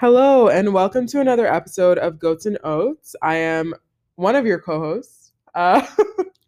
Hello, 0.00 0.48
and 0.48 0.72
welcome 0.72 1.06
to 1.08 1.20
another 1.20 1.46
episode 1.46 1.98
of 1.98 2.18
Goats 2.18 2.46
and 2.46 2.56
Oats. 2.64 3.14
I 3.20 3.34
am 3.34 3.74
one 4.14 4.34
of 4.34 4.46
your 4.46 4.58
co 4.58 4.80
hosts, 4.80 5.32
uh, 5.54 5.86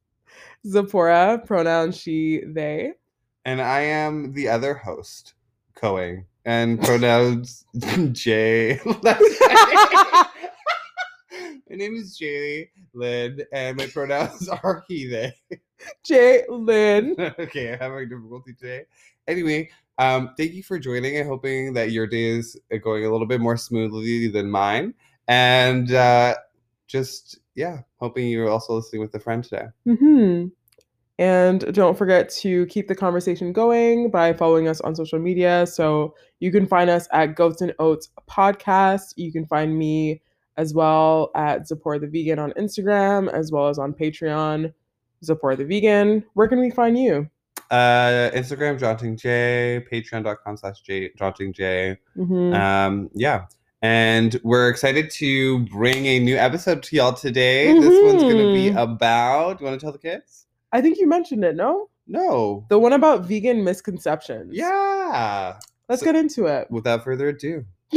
Zipporah, 0.67 1.45
pronoun 1.45 1.93
she, 1.93 2.45
they. 2.47 2.93
And 3.45 3.61
I 3.61 3.81
am 3.81 4.33
the 4.33 4.49
other 4.49 4.73
host, 4.73 5.35
Coing, 5.77 6.25
and 6.47 6.81
pronouns 6.85 7.67
Jay. 8.13 8.81
my 8.87 9.19
name 11.69 11.97
is 11.97 12.17
Jay 12.17 12.71
Lynn, 12.95 13.43
and 13.53 13.77
my 13.77 13.87
pronouns 13.87 14.49
are 14.49 14.83
he, 14.89 15.07
they. 15.07 15.35
Jay 16.03 16.45
Lynn. 16.49 17.15
okay, 17.39 17.75
I'm 17.75 17.79
having 17.81 18.09
difficulty 18.09 18.55
today. 18.55 18.87
Anyway, 19.29 19.69
um, 19.99 20.35
thank 20.37 20.53
you 20.53 20.63
for 20.63 20.79
joining 20.79 21.17
and 21.17 21.29
hoping 21.29 21.75
that 21.75 21.91
your 21.91 22.07
day 22.07 22.25
is 22.25 22.59
going 22.83 23.05
a 23.05 23.11
little 23.11 23.27
bit 23.27 23.41
more 23.41 23.57
smoothly 23.57 24.29
than 24.29 24.51
mine. 24.51 24.95
And 25.29 25.93
uh, 25.93 26.35
just, 26.87 27.39
yeah, 27.55 27.81
hoping 27.99 28.29
you're 28.29 28.49
also 28.49 28.75
listening 28.75 29.03
with 29.03 29.15
a 29.15 29.21
friend 29.21 29.45
today. 29.45 29.67
hmm 29.85 30.47
And 31.19 31.75
don't 31.75 31.97
forget 31.97 32.31
to 32.41 32.67
keep 32.67 32.89
the 32.89 32.95
conversation 32.95 33.53
going 33.53 34.11
by 34.11 34.33
following 34.33 34.67
us 34.67 34.81
on 34.81 34.95
social 34.95 35.19
media. 35.19 35.67
So 35.67 36.15
you 36.41 36.51
can 36.51 36.67
find 36.67 36.91
us 36.91 37.07
at 37.13 37.37
Goats 37.37 37.61
and 37.61 37.75
Oats 37.79 38.09
Podcast. 38.29 39.15
You 39.17 39.31
can 39.31 39.47
find 39.47 39.79
me 39.79 40.23
as 40.57 40.75
well 40.75 41.31
at 41.35 41.69
Support 41.69 42.01
the 42.01 42.09
Vegan 42.09 42.39
on 42.39 42.53
Instagram, 42.53 43.33
as 43.33 43.53
well 43.53 43.69
as 43.69 43.79
on 43.79 43.93
Patreon, 43.93 44.73
Support 45.23 45.59
the 45.59 45.65
Vegan. 45.65 46.25
Where 46.35 46.49
can 46.49 46.61
we 46.61 46.71
find 46.71 46.99
you? 46.99 47.31
Uh, 47.73 48.31
Instagram, 48.35 48.79
Jaunting 48.79 49.17
J, 49.17 49.83
patreon.com 49.91 50.59
slash 50.59 50.83
Jaunting 51.17 51.55
J. 51.55 51.97
Mhm. 52.19 52.55
Um, 52.55 53.11
yeah. 53.15 53.47
And 53.81 54.39
we're 54.45 54.69
excited 54.69 55.11
to 55.13 55.61
bring 55.67 56.05
a 56.05 56.19
new 56.21 56.37
episode 56.37 56.83
to 56.85 56.97
y'all 56.97 57.15
today. 57.15 57.73
This 57.73 58.03
one's 58.05 58.23
going 58.23 58.37
to 58.37 58.53
be 58.53 58.71
Mhm. 58.71 58.83
about, 58.95 59.59
do 59.59 59.65
you 59.65 59.71
want 59.71 59.81
to 59.81 59.85
tell 59.85 59.91
the 59.93 59.99
kids? 59.99 60.47
I 60.71 60.83
think 60.83 60.99
you 60.99 61.09
mentioned 61.09 61.45
it, 61.45 61.57
no? 61.57 61.89
No. 62.07 62.67
The 62.69 62.79
one 62.79 62.93
about 62.93 63.25
vegan 63.25 63.65
misconceptions. 63.65 64.51
Yeah. 64.55 65.59
Let's 65.89 66.01
So- 66.03 66.07
get 66.07 66.15
into 66.17 66.45
it. 66.47 66.71
Without 66.71 67.03
further 67.05 67.29
ado. 67.31 67.65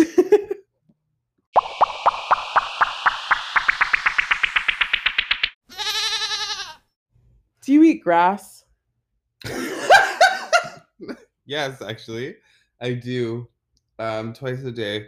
Do 7.64 7.74
you 7.74 7.84
eat 7.84 8.04
grass? 8.04 8.55
Yes, 11.46 11.82
actually, 11.82 12.36
I 12.82 12.94
do. 12.94 13.48
Um, 13.98 14.34
twice 14.34 14.62
a 14.64 14.72
day 14.72 15.08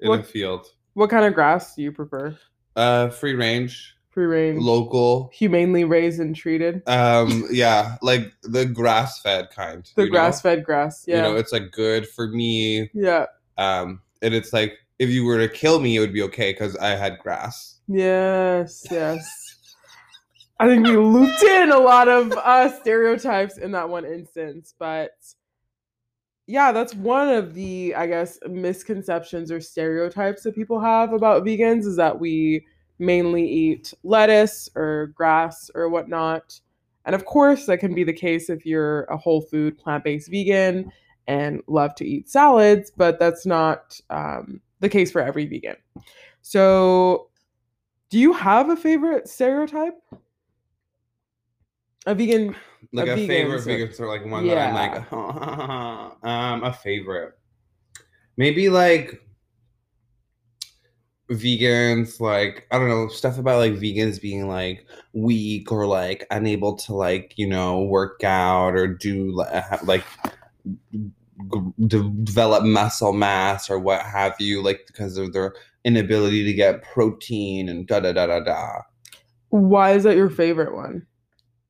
in 0.00 0.10
a 0.12 0.22
field. 0.22 0.66
What 0.94 1.08
kind 1.10 1.24
of 1.24 1.34
grass 1.34 1.76
do 1.76 1.82
you 1.82 1.92
prefer? 1.92 2.36
Uh, 2.74 3.08
free 3.08 3.34
range, 3.34 3.94
Free 4.10 4.26
range, 4.26 4.60
local. 4.60 5.30
humanely 5.32 5.84
raised 5.84 6.18
and 6.20 6.34
treated. 6.34 6.82
Um, 6.88 7.46
yeah, 7.52 7.96
like 8.02 8.32
the 8.42 8.64
grass 8.66 9.20
fed 9.20 9.50
kind. 9.50 9.88
The 9.94 10.02
you 10.02 10.08
know? 10.08 10.12
grass 10.12 10.40
fed 10.40 10.64
grass. 10.64 11.04
Yeah. 11.06 11.16
You 11.16 11.22
know, 11.22 11.36
it's 11.36 11.52
like 11.52 11.70
good 11.70 12.08
for 12.08 12.26
me. 12.28 12.90
yeah. 12.92 13.26
Um, 13.56 14.00
and 14.20 14.34
it's 14.34 14.52
like 14.52 14.74
if 14.98 15.10
you 15.10 15.24
were 15.24 15.38
to 15.38 15.48
kill 15.48 15.78
me, 15.80 15.96
it 15.96 16.00
would 16.00 16.12
be 16.12 16.22
okay 16.22 16.52
because 16.52 16.76
I 16.76 16.90
had 16.90 17.18
grass. 17.20 17.78
Yes. 17.86 18.84
Yes. 18.90 19.24
I 20.60 20.66
think 20.68 20.86
we 20.86 20.96
looped 20.96 21.42
in 21.42 21.70
a 21.70 21.78
lot 21.78 22.08
of 22.08 22.32
uh, 22.32 22.70
stereotypes 22.80 23.58
in 23.58 23.72
that 23.72 23.88
one 23.88 24.04
instance, 24.04 24.74
but 24.78 25.10
yeah, 26.46 26.72
that's 26.72 26.94
one 26.94 27.28
of 27.28 27.54
the, 27.54 27.94
I 27.94 28.06
guess, 28.06 28.38
misconceptions 28.46 29.50
or 29.50 29.60
stereotypes 29.60 30.42
that 30.42 30.54
people 30.54 30.80
have 30.80 31.12
about 31.12 31.44
vegans 31.44 31.86
is 31.86 31.96
that 31.96 32.20
we 32.20 32.66
mainly 32.98 33.48
eat 33.48 33.94
lettuce 34.02 34.68
or 34.74 35.08
grass 35.14 35.70
or 35.74 35.88
whatnot. 35.88 36.60
And 37.06 37.14
of 37.14 37.24
course, 37.24 37.66
that 37.66 37.78
can 37.78 37.94
be 37.94 38.04
the 38.04 38.12
case 38.12 38.50
if 38.50 38.66
you're 38.66 39.04
a 39.04 39.16
whole 39.16 39.40
food, 39.40 39.78
plant 39.78 40.04
based 40.04 40.30
vegan 40.30 40.92
and 41.26 41.62
love 41.66 41.94
to 41.96 42.06
eat 42.06 42.28
salads, 42.28 42.92
but 42.94 43.18
that's 43.18 43.46
not 43.46 43.98
um, 44.10 44.60
the 44.80 44.88
case 44.88 45.10
for 45.10 45.20
every 45.20 45.46
vegan. 45.46 45.76
So, 46.42 47.30
do 48.10 48.18
you 48.18 48.34
have 48.34 48.68
a 48.68 48.76
favorite 48.76 49.28
stereotype? 49.28 49.98
A 52.06 52.14
vegan 52.14 52.54
Like 52.92 53.08
A 53.08 53.12
a, 53.12 53.16
vegan, 53.16 53.28
favorite 53.28 53.58
so- 53.60 53.64
vegan, 53.66 53.92
sort 53.94 54.08
like 54.10 54.24
one 54.30 54.46
that 54.46 54.58
I'm 54.58 54.74
Yeah. 54.74 55.04
like, 55.10 55.12
um, 56.24 56.64
a 56.64 56.72
favorite. 56.72 57.32
Maybe 58.36 58.68
like 58.68 59.20
vegans, 61.30 62.20
like 62.20 62.66
I 62.70 62.78
don't 62.78 62.88
know 62.88 63.08
stuff 63.08 63.38
about 63.38 63.58
like 63.58 63.72
vegans 63.74 64.20
being 64.20 64.48
like 64.48 64.86
weak 65.14 65.72
or 65.72 65.86
like 65.86 66.26
unable 66.30 66.76
to 66.76 66.94
like 66.94 67.32
you 67.36 67.46
know 67.46 67.82
work 67.84 68.22
out 68.22 68.74
or 68.74 68.86
do 68.86 69.32
like 69.84 70.04
g- 70.92 71.10
develop 71.86 72.64
muscle 72.64 73.12
mass 73.12 73.70
or 73.70 73.78
what 73.78 74.02
have 74.02 74.34
you, 74.38 74.62
like 74.62 74.86
because 74.86 75.16
of 75.16 75.32
their 75.32 75.54
inability 75.84 76.44
to 76.44 76.52
get 76.52 76.82
protein 76.82 77.68
and 77.68 77.86
da 77.86 78.00
da 78.00 78.12
da 78.12 78.26
da 78.26 78.40
da. 78.40 78.80
Why 79.48 79.92
is 79.92 80.02
that 80.02 80.16
your 80.16 80.30
favorite 80.30 80.74
one? 80.74 81.06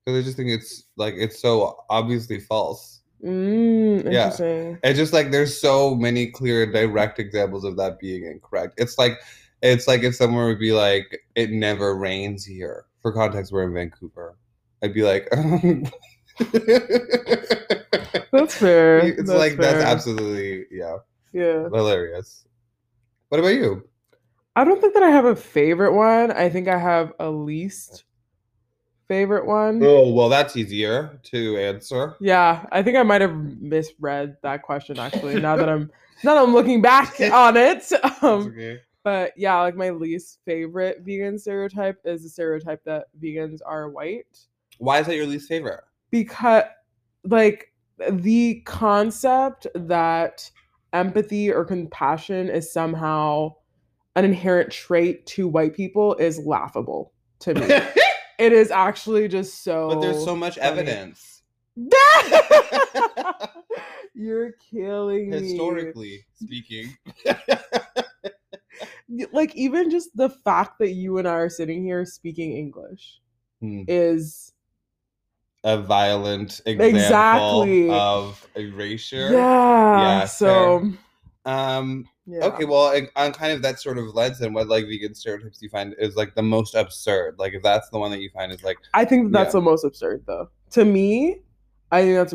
Because 0.05 0.21
I 0.21 0.25
just 0.25 0.37
think 0.37 0.51
it's 0.51 0.85
like 0.97 1.15
it's 1.17 1.41
so 1.41 1.85
obviously 1.89 2.39
false. 2.41 3.01
Mm, 3.25 4.13
Yeah. 4.13 4.77
It's 4.83 4.99
just 4.99 5.13
like 5.15 5.31
there's 5.31 5.59
so 5.59 5.95
many 5.95 6.27
clear, 6.31 6.71
direct 6.71 7.19
examples 7.19 7.65
of 7.65 7.77
that 7.79 7.99
being 7.99 8.25
incorrect. 8.27 8.75
It's 8.77 8.99
like 8.99 9.19
it's 9.63 9.89
like 9.89 10.03
if 10.03 10.15
someone 10.15 10.45
would 10.47 10.59
be 10.59 10.73
like, 10.73 11.21
"It 11.35 11.51
never 11.51 11.97
rains 11.97 12.45
here." 12.45 12.85
For 13.01 13.13
context, 13.13 13.51
we're 13.53 13.65
in 13.65 13.73
Vancouver. 13.73 14.37
I'd 14.83 14.93
be 14.93 15.03
like, 15.03 15.27
That's 18.33 18.55
fair. 18.57 18.99
It's 18.99 19.31
like 19.31 19.57
that's 19.57 19.83
absolutely 19.85 20.67
yeah, 20.71 20.97
Yeah. 21.33 21.65
hilarious. 21.71 22.45
What 23.29 23.39
about 23.41 23.55
you? 23.55 23.89
I 24.57 24.65
don't 24.65 24.81
think 24.81 24.95
that 24.95 25.03
I 25.03 25.11
have 25.11 25.25
a 25.25 25.35
favorite 25.37 25.95
one. 25.95 26.31
I 26.31 26.49
think 26.49 26.69
I 26.69 26.79
have 26.79 27.13
a 27.19 27.31
least 27.31 28.05
favorite 29.09 29.47
one. 29.47 29.81
Oh 29.83 30.11
well, 30.13 30.29
that's 30.29 30.57
easier 30.57 31.19
to 31.25 31.57
answer. 31.59 32.17
Yeah, 32.21 32.67
I 32.73 32.83
think 32.83 32.97
I 32.97 33.03
might 33.03 33.21
have 33.21 33.35
misread 33.35 34.37
that 34.43 34.63
question 34.63 34.99
actually. 34.99 35.41
Now 35.41 35.57
that 35.57 35.69
I'm 35.69 35.91
now 36.23 36.35
that 36.35 36.43
I'm 36.43 36.53
looking 36.53 36.83
back 36.83 37.21
on 37.33 37.57
it. 37.57 37.91
Um, 38.23 38.49
okay. 38.49 38.81
but 39.03 39.33
yeah, 39.37 39.61
like 39.61 39.77
my 39.77 39.91
least 39.91 40.39
favorite 40.45 41.03
vegan 41.03 41.39
stereotype 41.39 42.01
is 42.05 42.23
the 42.23 42.29
stereotype 42.29 42.85
that 42.85 43.07
vegans 43.21 43.61
are 43.65 43.89
white. 43.91 44.39
Why 44.79 44.99
is 45.01 45.07
that 45.07 45.17
your 45.17 45.27
least 45.27 45.49
favorite? 45.49 45.85
because 46.15 46.63
like 47.25 47.73
the 48.09 48.63
concept 48.67 49.67
that 49.75 50.49
empathy 50.93 51.51
or 51.51 51.65
compassion 51.65 52.49
is 52.49 52.73
somehow 52.73 53.53
an 54.15 54.25
inherent 54.25 54.71
trait 54.71 55.27
to 55.27 55.49
white 55.49 55.75
people 55.75 56.15
is 56.15 56.39
laughable 56.39 57.13
to 57.41 57.55
me. 57.55 57.67
it 58.39 58.53
is 58.53 58.71
actually 58.71 59.28
just 59.28 59.62
so 59.65 59.89
but 59.89 60.00
there's 60.00 60.25
so 60.25 60.34
much 60.37 60.56
funny. 60.59 60.69
evidence 60.81 61.43
You're 64.15 64.53
killing 64.71 65.31
me. 65.31 65.37
historically 65.41 66.25
speaking. 66.34 66.97
Like 69.33 69.55
even 69.55 69.91
just 69.91 70.17
the 70.17 70.28
fact 70.28 70.78
that 70.81 70.91
you 70.93 71.19
and 71.19 71.28
I 71.28 71.33
are 71.34 71.49
sitting 71.49 71.84
here 71.84 72.05
speaking 72.05 72.53
English 72.56 73.21
Hmm. 73.61 73.83
is 73.87 74.53
a 75.62 75.78
violent 75.81 76.61
example 76.67 77.62
Exactly. 77.62 77.91
of 77.91 78.49
erasure. 78.56 79.31
yeah. 79.33 80.00
Yeah, 80.00 80.25
so 80.27 80.93
Um. 81.47 82.09
yeah. 82.27 82.44
Okay. 82.47 82.65
Well, 82.65 82.94
on 83.16 83.32
kind 83.32 83.53
of 83.53 83.60
that 83.62 83.79
sort 83.81 83.99
of 83.99 84.14
lens, 84.14 84.41
and 84.41 84.55
what 84.55 84.69
like 84.69 84.87
vegan 84.87 85.14
stereotypes 85.14 85.61
you 85.61 85.69
find 85.69 85.94
is 85.99 86.17
like 86.17 86.35
the 86.35 86.43
most 86.43 86.75
absurd. 86.75 87.37
Like 87.38 87.52
if 87.52 87.62
that's 87.62 87.91
the 87.91 87.99
one 87.99 88.11
that 88.12 88.20
you 88.20 88.31
find 88.31 88.50
is 88.52 88.62
like 88.62 88.79
I 88.94 89.05
think 89.05 89.32
that's 89.32 89.49
Yeah. 89.55 89.61
the 89.61 89.64
most 89.64 89.85
absurd, 89.85 90.25
though. 90.26 90.49
To 90.70 90.85
me, 90.85 91.41
I 91.93 92.02
think 92.02 92.14
that's 92.17 92.35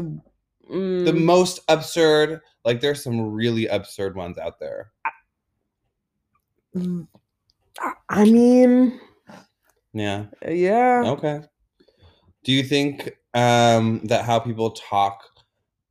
mm, 0.69 1.05
the 1.05 1.13
most 1.13 1.61
absurd. 1.69 2.41
Like 2.65 2.81
there's 2.81 3.03
some 3.03 3.19
really 3.31 3.65
absurd 3.67 4.15
ones 4.15 4.37
out 4.37 4.59
there. 4.59 4.91
mm, 6.75 7.07
I- 7.79 7.93
I 8.09 8.25
mean, 8.25 8.99
Yeah. 9.93 10.25
yeah. 10.47 11.03
Okay. 11.07 11.41
Do 12.43 12.51
you 12.51 12.63
think 12.63 13.17
um 13.33 14.01
that 14.05 14.25
how 14.25 14.39
people 14.39 14.71
talk 14.71 15.23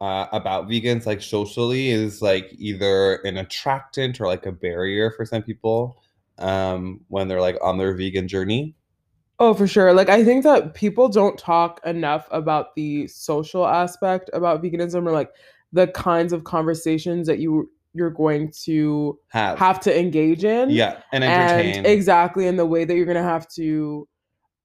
uh, 0.00 0.26
about 0.32 0.68
vegans 0.68 1.06
like 1.06 1.20
socially 1.20 1.90
is 1.90 2.22
like 2.22 2.54
either 2.58 3.16
an 3.24 3.36
attractant 3.36 4.20
or 4.20 4.26
like 4.26 4.46
a 4.46 4.52
barrier 4.52 5.10
for 5.10 5.24
some 5.24 5.42
people 5.42 6.00
um 6.38 7.00
when 7.08 7.26
they're 7.26 7.40
like 7.40 7.58
on 7.60 7.78
their 7.78 7.94
vegan 7.94 8.28
journey? 8.28 8.74
Oh, 9.40 9.54
for 9.54 9.66
sure. 9.68 9.92
Like, 9.92 10.08
I 10.08 10.24
think 10.24 10.42
that 10.42 10.74
people 10.74 11.08
don't 11.08 11.38
talk 11.38 11.80
enough 11.86 12.26
about 12.32 12.74
the 12.74 13.06
social 13.06 13.66
aspect 13.66 14.30
about 14.32 14.62
veganism 14.62 15.06
or 15.06 15.12
like 15.12 15.30
the 15.72 15.86
kinds 15.88 16.32
of 16.32 16.44
conversations 16.44 17.26
that 17.26 17.38
you 17.38 17.70
you're 17.94 18.10
going 18.10 18.52
to 18.64 19.18
Have. 19.28 19.58
have 19.58 19.80
to 19.80 19.98
engage 19.98 20.44
in 20.44 20.70
yeah, 20.70 21.00
and 21.12 21.24
entertain. 21.24 21.76
and 21.76 21.86
exactly 21.86 22.46
in 22.46 22.56
the 22.56 22.66
way 22.66 22.84
that 22.84 22.94
you're 22.94 23.06
gonna 23.06 23.22
have 23.22 23.48
to 23.48 24.06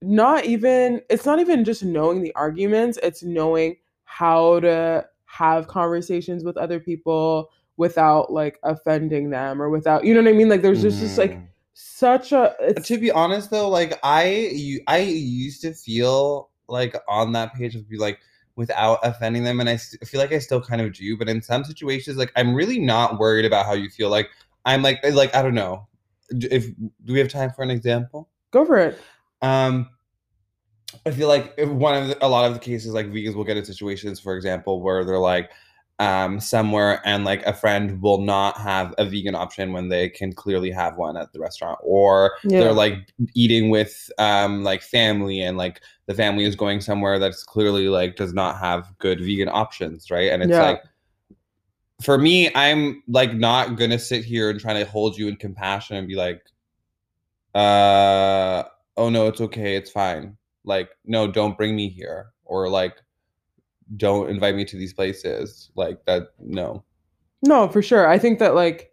not 0.01 0.45
even 0.45 1.01
it's 1.09 1.25
not 1.25 1.39
even 1.39 1.63
just 1.63 1.83
knowing 1.83 2.21
the 2.21 2.35
arguments 2.35 2.99
it's 3.01 3.23
knowing 3.23 3.77
how 4.03 4.59
to 4.59 5.05
have 5.33 5.67
conversations 5.67 6.43
with 6.43 6.57
other 6.57 6.79
people 6.79 7.49
without 7.77 8.31
like 8.31 8.59
offending 8.61 9.31
them 9.31 9.59
or 9.59 9.69
without 9.69 10.05
you 10.05 10.13
know 10.13 10.21
what 10.21 10.29
i 10.29 10.33
mean? 10.33 10.47
Like 10.47 10.61
there's 10.61 10.81
just 10.81 10.99
just 10.99 11.17
like 11.17 11.31
Mhm. 11.31 11.47
such 11.73 12.31
a 12.31 12.53
to 12.83 12.97
be 12.99 13.09
honest 13.09 13.49
though 13.49 13.67
like 13.67 13.99
i 14.03 14.25
you 14.53 14.79
i 14.87 14.99
used 14.99 15.61
to 15.61 15.73
feel 15.73 16.49
like 16.67 16.95
on 17.07 17.31
that 17.31 17.55
page 17.55 17.73
would 17.73 17.89
be 17.89 17.97
like 17.97 18.19
without 18.55 18.99
offending 19.01 19.43
them 19.43 19.59
and 19.59 19.67
i 19.67 19.77
feel 19.77 20.19
like 20.21 20.31
i 20.31 20.37
still 20.37 20.61
kind 20.61 20.81
of 20.81 20.93
do 20.93 21.17
but 21.17 21.27
in 21.27 21.41
some 21.41 21.63
situations 21.63 22.15
like 22.15 22.31
i'm 22.35 22.53
really 22.53 22.77
not 22.77 23.17
worried 23.17 23.45
about 23.45 23.65
how 23.65 23.73
you 23.73 23.89
feel 23.89 24.09
like 24.09 24.29
i'm 24.65 24.83
like 24.83 24.99
like 25.13 25.33
i 25.33 25.41
don't 25.41 25.55
know. 25.55 25.87
If 26.29 26.67
do 27.05 27.13
we 27.13 27.19
have 27.19 27.27
time 27.27 27.51
for 27.51 27.63
an 27.63 27.71
example? 27.71 28.29
Go 28.51 28.65
for 28.65 28.77
it. 28.77 28.99
Um 29.41 29.89
i 31.05 31.11
feel 31.11 31.27
like 31.27 31.53
one 31.59 31.95
of 32.01 32.07
the, 32.09 32.25
a 32.25 32.27
lot 32.27 32.45
of 32.45 32.53
the 32.53 32.59
cases 32.59 32.93
like 32.93 33.07
vegans 33.07 33.35
will 33.35 33.43
get 33.43 33.57
in 33.57 33.65
situations 33.65 34.19
for 34.19 34.35
example 34.35 34.81
where 34.81 35.03
they're 35.03 35.17
like 35.19 35.51
um 35.99 36.39
somewhere 36.39 37.01
and 37.05 37.23
like 37.23 37.45
a 37.45 37.53
friend 37.53 38.01
will 38.01 38.19
not 38.19 38.57
have 38.57 38.95
a 38.97 39.05
vegan 39.05 39.35
option 39.35 39.71
when 39.73 39.89
they 39.89 40.09
can 40.09 40.33
clearly 40.33 40.71
have 40.71 40.97
one 40.97 41.15
at 41.15 41.31
the 41.33 41.39
restaurant 41.39 41.77
or 41.83 42.31
Yeah. 42.43 42.59
they're 42.59 42.73
like 42.73 43.13
eating 43.35 43.69
with 43.69 44.09
um 44.17 44.63
like 44.63 44.81
family 44.81 45.41
and 45.41 45.55
like 45.57 45.81
the 46.07 46.13
family 46.15 46.45
is 46.45 46.55
going 46.55 46.81
somewhere 46.81 47.19
that's 47.19 47.43
clearly 47.43 47.89
like 47.89 48.15
does 48.15 48.33
not 48.33 48.57
have 48.57 48.91
good 48.97 49.19
vegan 49.19 49.49
options 49.49 50.09
right 50.09 50.31
and 50.31 50.41
it's 50.41 50.51
Yeah. 50.51 50.63
like 50.71 50.83
for 52.01 52.17
me 52.17 52.51
i'm 52.55 53.03
like 53.07 53.33
not 53.35 53.77
gonna 53.77 53.99
sit 53.99 54.25
here 54.25 54.49
and 54.49 54.59
try 54.59 54.73
to 54.73 54.85
hold 54.85 55.15
you 55.15 55.27
in 55.27 55.35
compassion 55.35 55.95
and 55.95 56.07
be 56.07 56.15
like 56.15 56.43
uh 57.53 58.63
oh 58.97 59.09
no 59.09 59.27
it's 59.27 59.41
okay 59.41 59.75
it's 59.75 59.91
fine 59.91 60.35
like 60.65 60.89
no 61.05 61.29
don't 61.29 61.57
bring 61.57 61.75
me 61.75 61.89
here 61.89 62.27
or 62.45 62.69
like 62.69 62.95
don't 63.97 64.29
invite 64.29 64.55
me 64.55 64.65
to 64.65 64.77
these 64.77 64.93
places 64.93 65.71
like 65.75 66.03
that 66.05 66.29
no 66.39 66.83
No, 67.45 67.67
for 67.67 67.81
sure. 67.81 68.07
I 68.07 68.17
think 68.17 68.39
that 68.39 68.55
like 68.55 68.91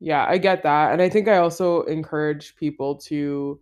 yeah, 0.00 0.26
I 0.28 0.38
get 0.38 0.64
that. 0.64 0.92
And 0.92 1.00
I 1.00 1.08
think 1.08 1.28
I 1.28 1.38
also 1.38 1.82
encourage 1.82 2.56
people 2.56 2.96
to 3.02 3.60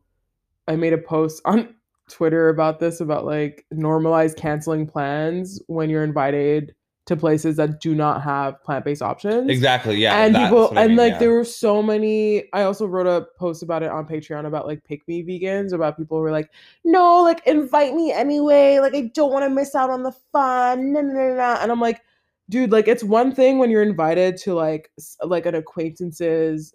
I 0.66 0.76
made 0.76 0.92
a 0.92 0.98
post 0.98 1.42
on 1.44 1.74
Twitter 2.08 2.48
about 2.48 2.80
this 2.80 3.00
about 3.00 3.24
like 3.24 3.64
normalize 3.72 4.36
canceling 4.36 4.86
plans 4.86 5.62
when 5.68 5.88
you're 5.90 6.04
invited 6.04 6.74
to 7.10 7.16
places 7.16 7.56
that 7.56 7.80
do 7.80 7.92
not 7.92 8.22
have 8.22 8.62
plant-based 8.62 9.02
options. 9.02 9.50
exactly 9.50 9.96
yeah 9.96 10.24
and 10.24 10.36
people 10.36 10.68
and 10.78 10.90
mean, 10.90 10.96
like 10.96 11.14
yeah. 11.14 11.18
there 11.18 11.32
were 11.32 11.44
so 11.44 11.82
many 11.82 12.44
i 12.52 12.62
also 12.62 12.86
wrote 12.86 13.08
a 13.08 13.26
post 13.36 13.64
about 13.64 13.82
it 13.82 13.90
on 13.90 14.06
patreon 14.06 14.46
about 14.46 14.64
like 14.64 14.84
pick 14.84 15.06
me 15.08 15.20
vegans 15.20 15.72
about 15.72 15.96
people 15.96 16.18
who 16.18 16.22
were 16.22 16.30
like 16.30 16.48
no 16.84 17.20
like 17.24 17.44
invite 17.48 17.94
me 17.94 18.12
anyway 18.12 18.78
like 18.78 18.94
i 18.94 19.10
don't 19.12 19.32
want 19.32 19.44
to 19.44 19.50
miss 19.50 19.74
out 19.74 19.90
on 19.90 20.04
the 20.04 20.12
fun 20.30 20.92
no, 20.92 21.00
no, 21.00 21.34
no. 21.34 21.58
and 21.60 21.72
i'm 21.72 21.80
like 21.80 22.00
dude 22.50 22.72
like 22.72 22.88
it's 22.88 23.04
one 23.04 23.32
thing 23.32 23.58
when 23.58 23.70
you're 23.70 23.82
invited 23.82 24.36
to 24.36 24.54
like 24.54 24.90
like 25.22 25.46
an 25.46 25.54
acquaintance's 25.54 26.74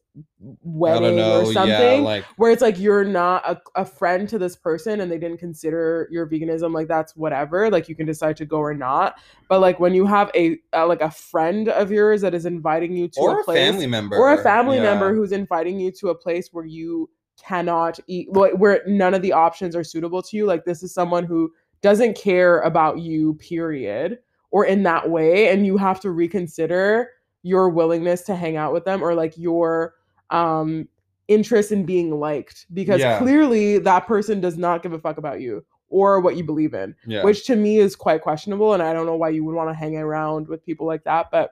wedding 0.62 1.18
know, 1.18 1.42
or 1.42 1.46
yeah, 1.46 1.52
something 1.52 2.04
like 2.04 2.24
where 2.38 2.50
it's 2.50 2.62
like 2.62 2.80
you're 2.80 3.04
not 3.04 3.44
a, 3.48 3.62
a 3.76 3.86
friend 3.86 4.30
to 4.30 4.40
this 4.40 4.56
person 4.56 5.02
and 5.02 5.12
they 5.12 5.18
didn't 5.18 5.38
consider 5.38 6.08
your 6.10 6.26
veganism 6.26 6.74
like 6.74 6.88
that's 6.88 7.16
whatever 7.16 7.70
like 7.70 7.90
you 7.90 7.96
can 7.96 8.06
decide 8.06 8.38
to 8.38 8.46
go 8.46 8.58
or 8.58 8.74
not 8.74 9.20
but 9.50 9.60
like 9.60 9.80
when 9.80 9.94
you 9.94 10.06
have 10.06 10.32
a, 10.34 10.58
uh 10.74 10.88
like 10.88 11.02
a 11.02 11.12
friend 11.12 11.68
of 11.68 11.92
yours 11.92 12.22
that 12.22 12.34
is 12.34 12.46
inviting 12.46 12.96
you 12.96 13.10
to 13.10 13.20
or 13.20 13.38
a 13.38 13.42
a 13.42 13.44
place 13.44 13.58
family 13.58 13.88
member 13.88 14.16
or 14.16 14.34
a 14.34 14.42
family 14.42 14.78
yeah. 14.78 14.84
member 14.84 15.14
who's 15.14 15.34
inviting 15.34 15.80
you 15.80 15.92
to 15.92 16.08
a 16.08 16.16
place 16.16 16.50
where 16.54 16.66
you 16.66 17.10
cannot 17.38 18.00
eat 18.08 18.32
where 18.32 18.82
none 18.88 19.14
of 19.14 19.22
the 19.22 19.34
options 19.34 19.76
are 19.76 19.84
suitable 19.84 20.22
to 20.22 20.38
you 20.38 20.46
like 20.46 20.64
this 20.64 20.82
is 20.82 20.94
someone 20.94 21.26
who 21.26 21.52
doesn't 21.82 22.18
care 22.18 22.62
about 22.62 23.00
you 23.00 23.34
period 23.36 24.20
or 24.56 24.64
in 24.66 24.84
that 24.84 25.10
way 25.10 25.50
and 25.50 25.66
you 25.66 25.76
have 25.76 26.00
to 26.00 26.10
reconsider 26.10 27.10
your 27.44 27.68
willingness 27.68 28.22
to 28.22 28.34
hang 28.38 28.56
out 28.56 28.72
with 28.72 28.86
them 28.86 29.04
or 29.04 29.14
like 29.14 29.38
your 29.38 29.94
um 30.30 30.88
interest 31.28 31.74
in 31.74 31.86
being 31.86 32.10
liked 32.22 32.66
because 32.74 33.02
Yeah. 33.02 33.18
clearly 33.20 33.80
that 33.80 34.08
person 34.08 34.40
does 34.40 34.58
not 34.58 34.82
give 34.82 34.94
a 34.94 35.00
fuck 35.00 35.18
about 35.18 35.42
you 35.42 35.66
or 35.90 36.22
what 36.22 36.38
you 36.38 36.44
believe 36.46 36.74
in 36.74 36.96
yeah 37.06 37.22
which 37.22 37.46
to 37.48 37.58
me 37.58 37.80
is 37.80 37.98
quite 37.98 38.22
questionable 38.22 38.74
and 38.74 38.82
i 38.82 38.94
don't 38.94 39.06
know 39.06 39.18
why 39.18 39.28
you 39.28 39.44
would 39.44 39.56
want 39.56 39.70
to 39.70 39.74
hang 39.74 39.98
around 39.98 40.48
with 40.48 40.66
people 40.66 40.88
like 40.88 41.04
that 41.04 41.30
but 41.32 41.52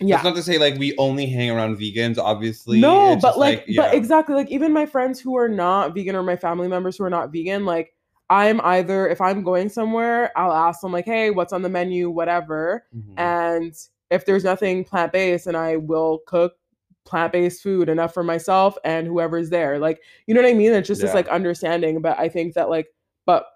yeah 0.00 0.16
That's 0.16 0.24
not 0.24 0.36
to 0.36 0.42
say 0.42 0.56
like 0.56 0.78
we 0.78 0.96
only 0.96 1.26
hang 1.26 1.50
around 1.50 1.76
vegans, 1.76 2.16
obviously. 2.16 2.80
no 2.80 3.12
It's 3.12 3.22
but 3.22 3.28
just, 3.32 3.38
like, 3.38 3.64
yeah. 3.68 3.82
but 3.82 3.94
exactly 3.94 4.34
like 4.34 4.50
even 4.50 4.72
my 4.72 4.86
friends 4.86 5.20
who 5.20 5.36
are 5.36 5.48
not 5.48 5.94
vegan 5.94 6.16
or 6.16 6.22
my 6.22 6.36
family 6.36 6.68
members 6.68 6.96
who 6.96 7.04
are 7.04 7.10
not 7.10 7.32
vegan 7.32 7.66
like 7.66 7.94
i'm 8.30 8.60
either 8.62 9.08
if 9.08 9.20
i'm 9.20 9.42
going 9.42 9.68
somewhere 9.68 10.30
i'll 10.36 10.52
ask 10.52 10.80
them 10.80 10.92
like 10.92 11.04
hey 11.04 11.30
what's 11.30 11.52
on 11.52 11.62
the 11.62 11.68
menu? 11.68 12.10
whatever. 12.10 12.84
Mhm. 12.94 13.14
and 13.18 13.74
if 14.10 14.24
there's 14.26 14.44
nothing 14.44 14.84
plant-based 14.84 15.46
and 15.46 15.56
i 15.56 15.76
will 15.76 16.20
cook 16.26 16.54
plant-based 17.04 17.62
food 17.62 17.88
enough 17.88 18.12
for 18.12 18.22
myself 18.22 18.76
and 18.84 19.06
whoever's 19.06 19.48
there. 19.48 19.78
Like 19.78 20.02
you 20.26 20.34
know 20.34 20.42
what 20.42 20.50
i 20.50 20.54
mean? 20.54 20.72
It's 20.72 20.86
just 20.88 21.00
this 21.00 21.14
like 21.14 21.28
understanding 21.28 22.02
but 22.02 22.18
i 22.18 22.28
think 22.28 22.52
that 22.54 22.68
like 22.68 22.88
but 23.24 23.46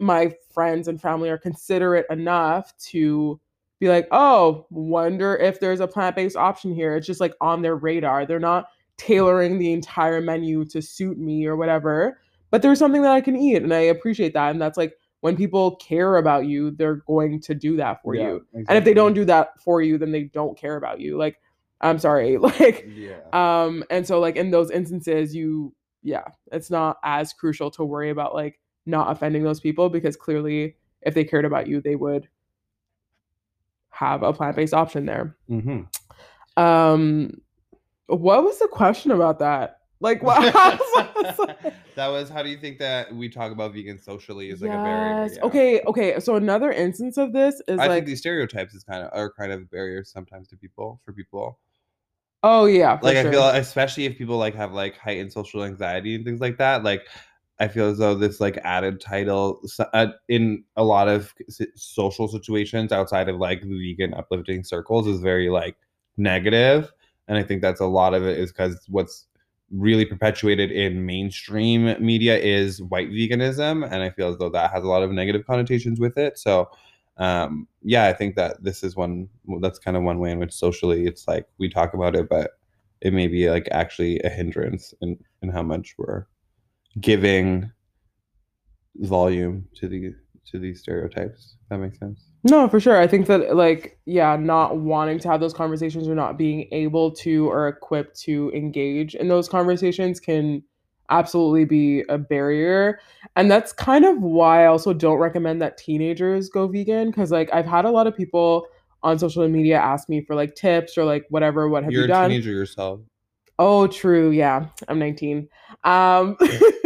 my 0.00 0.34
friends 0.52 0.88
and 0.88 1.00
family 1.00 1.30
are 1.30 1.38
considerate 1.38 2.06
enough 2.10 2.76
to 2.78 3.40
be 3.78 3.88
like 3.88 4.08
oh 4.10 4.66
wonder 4.70 5.36
if 5.36 5.60
there's 5.60 5.80
a 5.80 5.86
plant-based 5.86 6.36
option 6.36 6.74
here. 6.74 6.96
It's 6.96 7.06
just 7.06 7.20
like 7.20 7.34
on 7.40 7.62
their 7.62 7.76
radar. 7.76 8.26
They're 8.26 8.40
not 8.40 8.66
tailoring 8.96 9.58
the 9.58 9.72
entire 9.72 10.20
menu 10.20 10.64
to 10.64 10.80
suit 10.82 11.18
me 11.18 11.46
or 11.46 11.54
whatever 11.56 12.18
but 12.56 12.62
there's 12.62 12.78
something 12.78 13.02
that 13.02 13.12
i 13.12 13.20
can 13.20 13.36
eat 13.36 13.62
and 13.62 13.74
i 13.74 13.80
appreciate 13.80 14.32
that 14.32 14.50
and 14.50 14.62
that's 14.62 14.78
like 14.78 14.94
when 15.20 15.36
people 15.36 15.76
care 15.76 16.16
about 16.16 16.46
you 16.46 16.70
they're 16.70 17.02
going 17.06 17.38
to 17.38 17.54
do 17.54 17.76
that 17.76 18.00
for 18.02 18.14
Yeah, 18.14 18.28
you 18.28 18.46
and 18.54 18.78
if 18.78 18.84
they 18.84 18.94
don't 18.94 19.12
do 19.12 19.26
that 19.26 19.60
for 19.60 19.82
you 19.82 19.98
then 19.98 20.10
they 20.10 20.22
don't 20.22 20.56
care 20.56 20.76
about 20.76 20.98
you 20.98 21.18
like 21.18 21.38
i'm 21.82 21.98
sorry 21.98 22.38
like 22.38 22.88
yeah. 22.88 23.18
um 23.34 23.84
and 23.90 24.06
so 24.06 24.20
like 24.20 24.36
in 24.36 24.50
those 24.50 24.70
instances 24.70 25.34
you 25.34 25.74
yeah 26.02 26.24
it's 26.50 26.70
not 26.70 26.96
as 27.04 27.34
crucial 27.34 27.70
to 27.72 27.84
worry 27.84 28.08
about 28.08 28.34
like 28.34 28.58
not 28.86 29.10
offending 29.10 29.44
those 29.44 29.60
people 29.60 29.90
because 29.90 30.16
clearly 30.16 30.76
if 31.02 31.12
they 31.12 31.24
cared 31.24 31.44
about 31.44 31.66
you 31.66 31.82
they 31.82 31.94
would 31.94 32.26
have 33.90 34.22
a 34.22 34.32
plant-based 34.32 34.72
option 34.72 35.04
there. 35.04 35.36
Hmm 35.46 35.82
um 36.56 37.38
what 38.06 38.42
was 38.44 38.58
the 38.60 38.68
question 38.68 39.10
about 39.10 39.40
that 39.40 39.80
like 40.00 40.22
what 40.22 40.40
that 41.94 42.08
was 42.08 42.28
how 42.28 42.42
do 42.42 42.48
you 42.48 42.58
think 42.58 42.78
that 42.78 43.14
we 43.14 43.28
talk 43.28 43.52
about 43.52 43.72
vegan 43.72 43.98
socially 43.98 44.50
is 44.50 44.60
like 44.60 44.70
a 44.70 44.74
barrier? 44.74 45.28
Yeah. 45.32 45.42
okay 45.42 45.80
okay 45.86 46.20
so 46.20 46.36
another 46.36 46.70
instance 46.70 47.16
of 47.16 47.32
this 47.32 47.62
is 47.68 47.78
I 47.78 47.86
like 47.86 47.90
think 47.90 48.06
these 48.06 48.20
stereotypes 48.20 48.74
is 48.74 48.84
kind 48.84 49.04
of 49.04 49.10
are 49.12 49.32
kind 49.32 49.52
of 49.52 49.70
barriers 49.70 50.10
sometimes 50.10 50.48
to 50.48 50.56
people 50.56 51.00
for 51.04 51.12
people. 51.12 51.58
oh 52.42 52.66
yeah 52.66 52.98
like 53.02 53.16
sure. 53.16 53.28
I 53.28 53.30
feel 53.30 53.48
especially 53.48 54.04
if 54.06 54.18
people 54.18 54.36
like 54.36 54.54
have 54.54 54.72
like 54.72 54.96
heightened 54.98 55.32
social 55.32 55.64
anxiety 55.64 56.14
and 56.14 56.24
things 56.24 56.40
like 56.40 56.58
that. 56.58 56.84
Like 56.84 57.06
I 57.58 57.68
feel 57.68 57.86
as 57.86 57.98
though 57.98 58.14
this 58.14 58.40
like 58.40 58.58
added 58.64 59.00
title 59.00 59.62
uh, 59.94 60.08
in 60.28 60.64
a 60.76 60.84
lot 60.84 61.08
of 61.08 61.32
social 61.74 62.28
situations 62.28 62.92
outside 62.92 63.28
of 63.28 63.36
like 63.36 63.62
the 63.62 63.78
vegan 63.78 64.12
uplifting 64.12 64.62
circles 64.62 65.06
is 65.06 65.20
very 65.20 65.48
like 65.48 65.76
negative, 66.18 66.92
and 67.28 67.38
I 67.38 67.42
think 67.42 67.62
that's 67.62 67.80
a 67.80 67.86
lot 67.86 68.12
of 68.12 68.24
it 68.24 68.38
is 68.38 68.52
because 68.52 68.84
what's 68.88 69.26
really 69.70 70.04
perpetuated 70.04 70.70
in 70.70 71.04
mainstream 71.04 71.96
media 72.04 72.38
is 72.38 72.82
white 72.82 73.10
veganism, 73.10 73.84
and 73.84 74.02
I 74.02 74.10
feel 74.10 74.28
as 74.28 74.38
though 74.38 74.50
that 74.50 74.70
has 74.72 74.84
a 74.84 74.88
lot 74.88 75.02
of 75.02 75.10
negative 75.10 75.46
connotations 75.46 76.00
with 76.00 76.16
it. 76.18 76.38
So. 76.38 76.70
Um, 77.18 77.66
yeah, 77.82 78.04
I 78.04 78.12
think 78.12 78.36
that 78.36 78.62
this 78.62 78.84
is 78.84 78.94
one 78.94 79.30
that's 79.62 79.78
kind 79.78 79.96
of 79.96 80.02
one 80.02 80.18
way 80.18 80.32
in 80.32 80.38
which 80.38 80.52
socially 80.52 81.06
it's 81.06 81.26
like 81.26 81.46
we 81.56 81.70
talk 81.70 81.94
about 81.94 82.14
it, 82.14 82.28
but 82.28 82.50
it 83.00 83.12
may 83.12 83.26
be 83.26 83.48
like 83.48 83.68
actually 83.70 84.20
a 84.20 84.28
hindrance 84.28 84.92
in 85.00 85.18
in 85.42 85.48
how 85.48 85.62
much 85.62 85.94
we're 85.96 86.26
giving 87.00 87.70
volume 88.96 89.66
to 89.74 89.88
the 89.88 90.14
to 90.46 90.58
these 90.58 90.80
stereotypes. 90.80 91.56
That 91.70 91.78
makes 91.78 91.98
sense. 91.98 92.24
No, 92.48 92.68
for 92.68 92.78
sure. 92.78 92.96
I 92.96 93.06
think 93.08 93.26
that 93.26 93.56
like 93.56 93.98
yeah, 94.06 94.36
not 94.36 94.78
wanting 94.78 95.18
to 95.20 95.28
have 95.28 95.40
those 95.40 95.52
conversations 95.52 96.06
or 96.06 96.14
not 96.14 96.38
being 96.38 96.68
able 96.70 97.10
to 97.12 97.48
or 97.50 97.66
equipped 97.66 98.20
to 98.20 98.52
engage 98.54 99.14
in 99.16 99.28
those 99.28 99.48
conversations 99.48 100.20
can 100.20 100.62
absolutely 101.10 101.64
be 101.64 102.04
a 102.08 102.18
barrier. 102.18 103.00
And 103.34 103.50
that's 103.50 103.72
kind 103.72 104.04
of 104.04 104.20
why 104.20 104.62
I 104.62 104.66
also 104.66 104.92
don't 104.92 105.18
recommend 105.18 105.60
that 105.62 105.76
teenagers 105.76 106.48
go 106.48 106.68
vegan 106.68 107.12
cuz 107.12 107.32
like 107.32 107.50
I've 107.52 107.66
had 107.66 107.84
a 107.84 107.90
lot 107.90 108.06
of 108.06 108.16
people 108.16 108.66
on 109.02 109.18
social 109.18 109.48
media 109.48 109.78
ask 109.78 110.08
me 110.08 110.20
for 110.20 110.36
like 110.36 110.54
tips 110.54 110.96
or 110.96 111.04
like 111.04 111.26
whatever 111.30 111.68
what 111.68 111.82
have 111.82 111.92
You're 111.92 112.02
You're 112.02 112.06
a 112.06 112.08
done? 112.08 112.30
teenager 112.30 112.52
yourself. 112.52 113.00
Oh, 113.58 113.86
true. 113.86 114.30
Yeah, 114.30 114.66
I'm 114.86 114.98
19. 114.98 115.48
Um, 115.84 116.36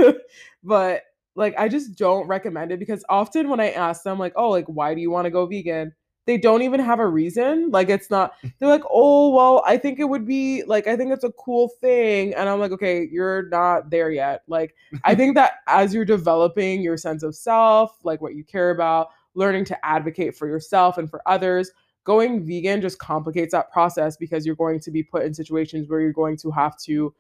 but 0.63 1.03
like, 1.41 1.55
I 1.59 1.69
just 1.69 1.97
don't 1.97 2.29
recommend 2.29 2.71
it 2.71 2.79
because 2.79 3.05
often 3.09 3.49
when 3.49 3.59
I 3.59 3.71
ask 3.71 4.05
them, 4.05 4.19
like, 4.19 4.35
oh, 4.37 4.51
like, 4.51 4.67
why 4.67 4.95
do 4.95 5.01
you 5.01 5.11
want 5.11 5.25
to 5.25 5.31
go 5.31 5.47
vegan? 5.47 5.93
they 6.27 6.37
don't 6.37 6.63
even 6.63 6.81
have 6.81 7.01
a 7.01 7.07
reason. 7.07 7.71
Like 7.71 7.89
it's 7.89 8.11
not 8.11 8.35
they're 8.59 8.69
like, 8.69 8.85
"Oh, 8.91 9.31
well, 9.31 9.63
I 9.67 9.77
think 9.77 9.99
it 9.99 10.05
would 10.05 10.27
be 10.27 10.63
like 10.65 10.87
I 10.87 10.97
think 10.97 11.13
it's 11.13 11.25
a 11.25 11.33
cool 11.33 11.71
thing." 11.81 12.35
And 12.35 12.49
I'm 12.49 12.61
like, 12.61 12.73
"Okay, 12.73 13.09
you're 13.11 13.49
not 13.49 13.91
there 13.91 14.11
yet." 14.11 14.43
Like 14.47 14.75
I 15.05 15.15
think 15.15 15.35
that 15.35 15.55
as 15.67 15.93
you're 15.95 16.05
developing 16.05 16.83
your 16.83 16.97
sense 16.97 17.23
of 17.23 17.35
self, 17.35 17.99
like 18.05 18.21
what 18.21 18.35
you 18.35 18.45
care 18.45 18.71
about, 18.71 19.09
learning 19.35 19.65
to 19.67 19.85
advocate 19.87 20.37
for 20.37 20.47
yourself 20.47 20.99
and 20.99 21.11
for 21.11 21.21
others, 21.27 21.71
going 22.05 22.47
vegan 22.47 22.81
just 22.81 22.99
complicates 22.99 23.53
that 23.53 23.73
process 23.73 24.17
because 24.17 24.47
you're 24.47 24.55
going 24.55 24.81
to 24.81 24.91
be 24.91 25.03
put 25.03 25.25
in 25.25 25.35
situations 25.35 25.89
where 25.89 26.01
you're 26.01 26.13
going 26.13 26.37
to 26.37 26.51
have 26.51 26.79
to 26.79 27.13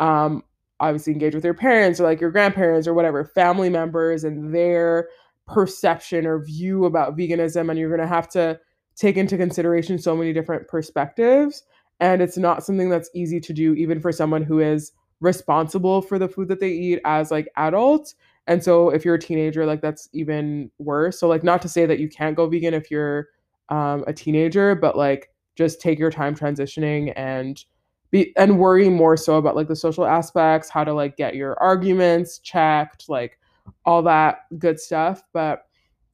um 0.00 0.42
obviously 0.80 1.12
engage 1.12 1.34
with 1.34 1.44
your 1.44 1.54
parents 1.54 2.00
or 2.00 2.04
like 2.04 2.20
your 2.20 2.30
grandparents 2.30 2.86
or 2.86 2.94
whatever 2.94 3.24
family 3.24 3.68
members 3.68 4.24
and 4.24 4.54
their 4.54 5.08
perception 5.46 6.26
or 6.26 6.44
view 6.44 6.84
about 6.84 7.16
veganism 7.16 7.70
and 7.70 7.78
you're 7.78 7.88
going 7.88 8.00
to 8.00 8.06
have 8.06 8.28
to 8.28 8.58
take 8.96 9.16
into 9.16 9.36
consideration 9.36 9.98
so 9.98 10.16
many 10.16 10.32
different 10.32 10.66
perspectives 10.68 11.62
and 12.00 12.20
it's 12.20 12.36
not 12.36 12.64
something 12.64 12.90
that's 12.90 13.10
easy 13.14 13.40
to 13.40 13.52
do 13.52 13.74
even 13.74 14.00
for 14.00 14.12
someone 14.12 14.42
who 14.42 14.58
is 14.58 14.92
responsible 15.20 16.02
for 16.02 16.18
the 16.18 16.28
food 16.28 16.48
that 16.48 16.60
they 16.60 16.70
eat 16.70 17.00
as 17.04 17.30
like 17.30 17.48
adults 17.56 18.14
and 18.46 18.62
so 18.62 18.90
if 18.90 19.04
you're 19.04 19.16
a 19.16 19.20
teenager 19.20 19.66
like 19.66 19.80
that's 19.80 20.08
even 20.12 20.70
worse. 20.78 21.18
So 21.18 21.28
like 21.28 21.42
not 21.42 21.62
to 21.62 21.68
say 21.68 21.86
that 21.86 21.98
you 21.98 22.08
can't 22.08 22.36
go 22.36 22.48
vegan 22.48 22.74
if 22.74 22.90
you're 22.90 23.28
um, 23.68 24.04
a 24.06 24.12
teenager 24.12 24.74
but 24.74 24.96
like 24.96 25.30
just 25.56 25.80
take 25.80 25.98
your 25.98 26.10
time 26.10 26.34
transitioning 26.34 27.12
and 27.16 27.64
be 28.24 28.36
and 28.36 28.58
worry 28.58 28.88
more 28.88 29.16
so 29.16 29.36
about 29.36 29.56
like 29.56 29.68
the 29.68 29.76
social 29.76 30.04
aspects 30.06 30.68
how 30.68 30.82
to 30.84 30.92
like 30.92 31.16
get 31.16 31.34
your 31.34 31.58
arguments 31.62 32.38
checked 32.38 33.08
like 33.08 33.38
all 33.84 34.02
that 34.02 34.40
good 34.58 34.78
stuff 34.80 35.22
but 35.32 35.62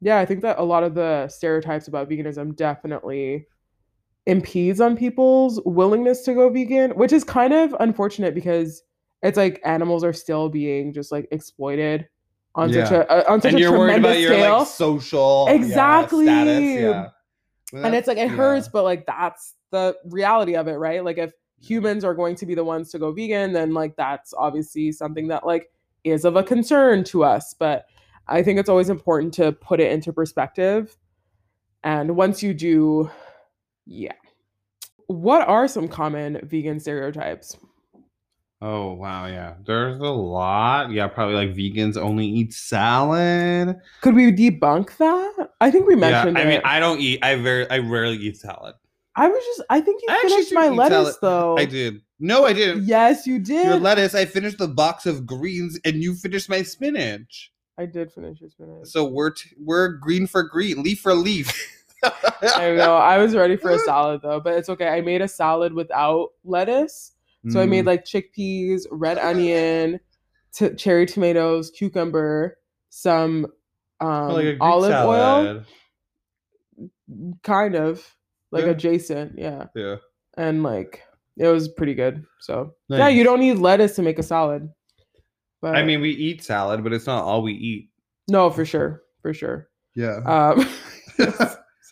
yeah 0.01 0.19
i 0.19 0.25
think 0.27 0.41
that 0.43 0.59
a 0.59 0.63
lot 0.63 0.83
of 0.83 0.95
the 0.95 1.29
stereotypes 1.29 1.89
about 1.89 2.09
veganism 2.09 2.55
definitely 2.57 3.47
impedes 4.27 4.81
on 4.81 4.97
people's 4.97 5.61
willingness 5.65 6.23
to 6.23 6.35
go 6.35 6.49
vegan 6.49 6.91
which 6.93 7.13
is 7.13 7.25
kind 7.25 7.53
of 7.53 7.75
unfortunate 7.81 8.35
because 8.35 8.83
it's 9.23 9.37
like 9.37 9.61
animals 9.65 10.05
are 10.05 10.13
still 10.13 10.49
being 10.49 10.93
just 10.93 11.11
like 11.13 11.27
exploited 11.33 12.07
on 12.55 12.73
such 12.73 12.91
a 12.93 13.11
uh, 13.11 13.25
on 13.33 13.41
such 13.41 13.51
and 13.51 13.59
a 13.59 13.61
you're 13.61 13.73
worried 13.73 13.95
tremendous 13.95 14.11
about 14.13 14.21
your 14.21 14.33
scale 14.35 14.59
like 14.59 14.69
social 14.69 15.45
yeah, 15.49 15.55
Exactly. 15.55 16.25
status, 16.27 16.61
yeah. 16.81 17.09
and 17.85 17.95
it's 17.95 18.07
like 18.07 18.19
it 18.19 18.29
Yeah. 18.31 18.37
hurts 18.37 18.69
but 18.69 18.85
like 18.85 19.07
that's 19.07 19.55
the 19.71 19.97
reality 20.05 20.55
of 20.55 20.69
it 20.69 20.75
right 20.75 21.03
like 21.05 21.19
if 21.19 21.33
humans 21.63 22.05
are 22.05 22.15
going 22.15 22.35
to 22.35 22.45
be 22.45 22.55
the 22.55 22.65
ones 22.65 22.91
to 22.91 22.99
go 22.99 23.13
vegan 23.13 23.53
then 23.53 23.73
like 23.73 23.95
that's 23.97 24.35
obviously 24.37 24.91
something 24.91 25.29
that 25.29 25.47
like 25.47 25.71
is 26.05 26.25
of 26.25 26.37
a 26.37 26.43
concern 26.43 27.05
to 27.05 27.23
us 27.23 27.55
but 27.55 27.87
i 28.27 28.43
think 28.43 28.59
it's 28.59 28.69
always 28.69 28.91
important 28.91 29.33
to 29.33 29.53
put 29.53 29.81
it 29.81 29.93
into 29.93 30.13
perspective 30.13 30.97
and 31.85 32.17
once 32.17 32.43
you 32.43 32.53
do 32.53 33.09
yeah 33.87 34.13
what 35.07 35.47
are 35.47 35.69
some 35.69 35.87
common 35.89 36.41
vegan 36.43 36.81
stereotypes 36.81 37.57
Oh 38.65 38.93
wow, 38.93 39.27
yeah. 39.27 39.55
There's 39.67 39.99
a 39.99 40.05
lot. 40.05 40.93
Yeah, 40.93 41.09
probably 41.09 41.35
like 41.35 41.51
vegans 41.51 41.97
only 41.97 42.27
eat 42.27 42.53
salad. 42.53 43.77
could 44.03 44.15
we 44.15 44.31
debunk 44.31 44.97
that 44.99 45.51
i 45.61 45.69
think 45.69 45.85
we 45.89 45.97
mentioned 45.97 46.37
yeah, 46.37 46.45
I 46.45 46.47
mean, 46.47 46.59
it 46.59 46.65
I 46.65 46.79
don't 46.79 47.01
eat. 47.01 47.19
I 47.25 47.35
very, 47.35 47.69
I 47.69 47.79
rarely 47.79 48.19
eat 48.19 48.37
salad. 48.37 48.77
I 49.15 49.29
was 49.29 49.43
just 49.45 49.63
i 49.69 49.81
think 49.81 50.01
you 50.03 50.09
I 50.11 50.23
finished 50.23 50.53
my 50.55 50.69
lettuce 50.69 50.99
salad. 50.99 51.17
though 51.21 51.59
I 51.59 51.65
did. 51.67 52.01
No, 52.19 52.45
I 52.47 52.53
didn't. 52.53 52.85
yes 52.85 53.27
you 53.27 53.39
did 53.39 53.65
Your 53.67 53.77
lettuce. 53.77 54.15
I 54.15 54.25
finished 54.25 54.59
the 54.59 54.69
box 54.69 55.07
of 55.07 55.27
greens, 55.27 55.79
and 55.85 56.03
you 56.03 56.15
finished 56.15 56.49
my 56.49 56.63
spinach. 56.63 57.53
i 57.79 57.85
did 57.87 58.13
finish 58.13 58.41
your 58.41 58.49
spinach 58.51 58.87
So 58.87 59.05
we're 59.05 59.31
t- 59.31 59.51
we're 59.59 59.89
green 59.89 60.27
for 60.27 60.43
green, 60.45 60.83
leaf 60.83 61.01
for 61.01 61.15
leaf. 61.15 61.53
I 62.05 62.73
know. 62.75 62.97
I 62.97 63.19
was 63.19 63.35
ready 63.37 63.57
for 63.57 63.71
a 63.71 63.79
salad 63.91 64.21
though, 64.23 64.41
but 64.41 64.55
it's 64.55 64.69
okay. 64.69 64.89
I 64.89 65.01
made 65.03 65.21
a 65.23 65.29
salad 65.29 65.73
without 65.73 66.31
lettuce. 66.45 67.13
So 67.51 67.61
I 67.61 67.67
Mm. 67.67 67.71
made 67.71 67.87
like 67.87 68.05
chickpeas, 68.05 68.87
red 68.91 69.19
onion, 69.19 69.99
t- 70.53 70.75
cherry 70.75 71.07
tomatoes, 71.07 71.71
cucumber, 71.71 72.57
some 72.89 73.47
um, 74.01 74.29
like 74.33 74.57
olive 74.61 74.93
oil, 75.07 75.65
kind 77.43 77.75
of 77.75 78.05
like 78.53 78.65
Yeah. 78.65 78.71
adjacent, 78.71 79.39
yeah. 79.39 79.65
Yeah. 79.75 79.97
And 80.37 80.63
like 80.63 81.03
it 81.37 81.49
was 81.49 81.69
pretty 81.69 81.95
good. 81.95 82.25
So 82.41 82.75
yeah, 82.89 83.09
you 83.09 83.25
don't 83.25 83.41
need 83.41 83.59
lettuce 83.59 83.97
to 83.97 84.03
make 84.03 84.19
a 84.19 84.23
salad. 84.23 84.69
But 85.61 85.77
I 85.77 85.83
mean, 85.85 86.01
we 86.01 86.11
eat 86.11 86.43
salad, 86.45 86.83
but 86.85 86.93
it's 86.93 87.07
not 87.07 87.25
all 87.25 87.43
we 87.43 87.53
eat. 87.55 87.91
no, 88.29 88.51
for 88.51 88.65
sure, 88.65 89.03
for 89.23 89.33
sure. 89.35 89.69
Yeah. 89.95 90.17
Um, 90.25 90.67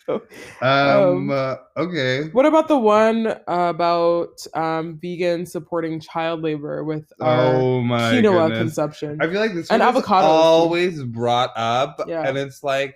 so 0.05 0.21
um. 0.61 1.29
um, 1.29 1.31
uh, 1.31 1.55
okay. 1.77 2.29
What 2.33 2.45
about 2.45 2.67
the 2.67 2.77
one 2.77 3.27
about 3.47 4.45
um, 4.53 4.99
vegans 5.03 5.49
supporting 5.49 5.99
child 5.99 6.41
labor 6.41 6.83
with 6.83 7.11
our 7.21 7.55
Oh 7.55 7.81
my 7.81 8.11
quinoa 8.13 8.47
goodness. 8.47 8.57
consumption? 8.59 9.17
I 9.21 9.27
feel 9.27 9.39
like 9.39 9.53
this 9.53 9.69
And 9.71 9.81
avocados, 9.81 10.23
always 10.23 11.03
brought 11.03 11.51
up, 11.55 12.01
Yeah. 12.07 12.27
and 12.27 12.37
it's 12.37 12.63
like 12.63 12.95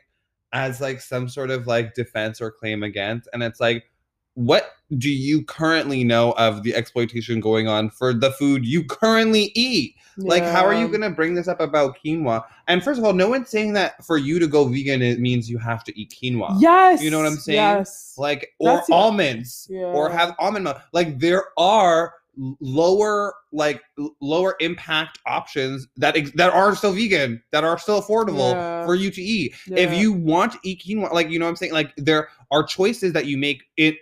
as 0.56 0.80
like 0.80 1.02
some 1.02 1.28
sort 1.28 1.52
of 1.52 1.68
like 1.68 1.94
defense 1.94 2.42
or 2.42 2.50
claim 2.50 2.82
against, 2.82 3.28
and 3.34 3.44
it's 3.44 3.60
like, 3.60 3.92
what 4.34 4.72
do 4.98 5.10
you 5.10 5.44
currently 5.44 6.04
know 6.04 6.32
of 6.34 6.64
the 6.64 6.74
exploitation 6.74 7.40
going 7.40 7.68
on 7.68 7.90
for 7.90 8.14
the 8.14 8.32
food 8.32 8.66
you 8.66 8.84
currently 8.86 9.52
eat? 9.54 9.96
Like, 10.18 10.44
how 10.44 10.66
are 10.66 10.74
you 10.74 10.88
gonna 10.88 11.10
bring 11.10 11.36
this 11.36 11.50
up 11.50 11.60
about 11.60 11.98
quinoa? 12.02 12.46
And 12.68 12.82
first 12.82 13.00
of 13.00 13.04
all, 13.04 13.12
no 13.12 13.28
one's 13.28 13.50
saying 13.50 13.74
that 13.74 14.04
for 14.06 14.18
you 14.18 14.40
to 14.40 14.48
go 14.48 14.66
vegan 14.66 15.02
it 15.02 15.20
means 15.20 15.50
you 15.50 15.58
have 15.58 15.84
to 15.84 16.00
eat 16.00 16.16
quinoa. 16.18 16.56
Yes. 16.60 17.02
You 17.04 17.12
know 17.12 17.18
what 17.18 17.28
I'm 17.28 17.36
saying? 17.36 17.58
Yes. 17.58 18.16
like 18.18 18.54
or 18.60 18.78
That's 18.78 18.90
almonds 18.90 19.70
or 19.70 20.10
have 20.10 20.34
almond 20.40 20.64
milk 20.64 20.82
like 20.94 21.20
there 21.20 21.44
are 21.58 22.14
lower 22.60 23.34
like 23.52 23.82
lower 24.22 24.56
impact 24.60 25.20
options 25.26 25.88
that 25.98 26.16
ex- 26.18 26.32
that 26.36 26.52
are 26.52 26.76
still 26.76 26.92
vegan 26.94 27.42
that 27.52 27.64
are 27.64 27.78
still 27.78 28.02
affordable 28.02 28.52
Yeah. 28.52 28.86
for 28.86 28.96
you 28.96 29.10
to 29.12 29.22
eat. 29.22 29.56
If 29.68 29.94
you 29.94 30.12
want 30.14 30.52
to 30.54 30.60
eat 30.64 30.84
quinoa 30.86 31.12
like 31.14 31.30
you 31.30 31.40
know 31.40 31.46
what 31.46 31.50
i'm 31.52 31.56
saying? 31.56 31.74
Like 31.74 31.94
there 31.98 32.30
are 32.52 32.64
choices 32.64 33.14
that 33.14 33.26
you 33.26 33.38
make 33.38 33.64
it 33.78 33.96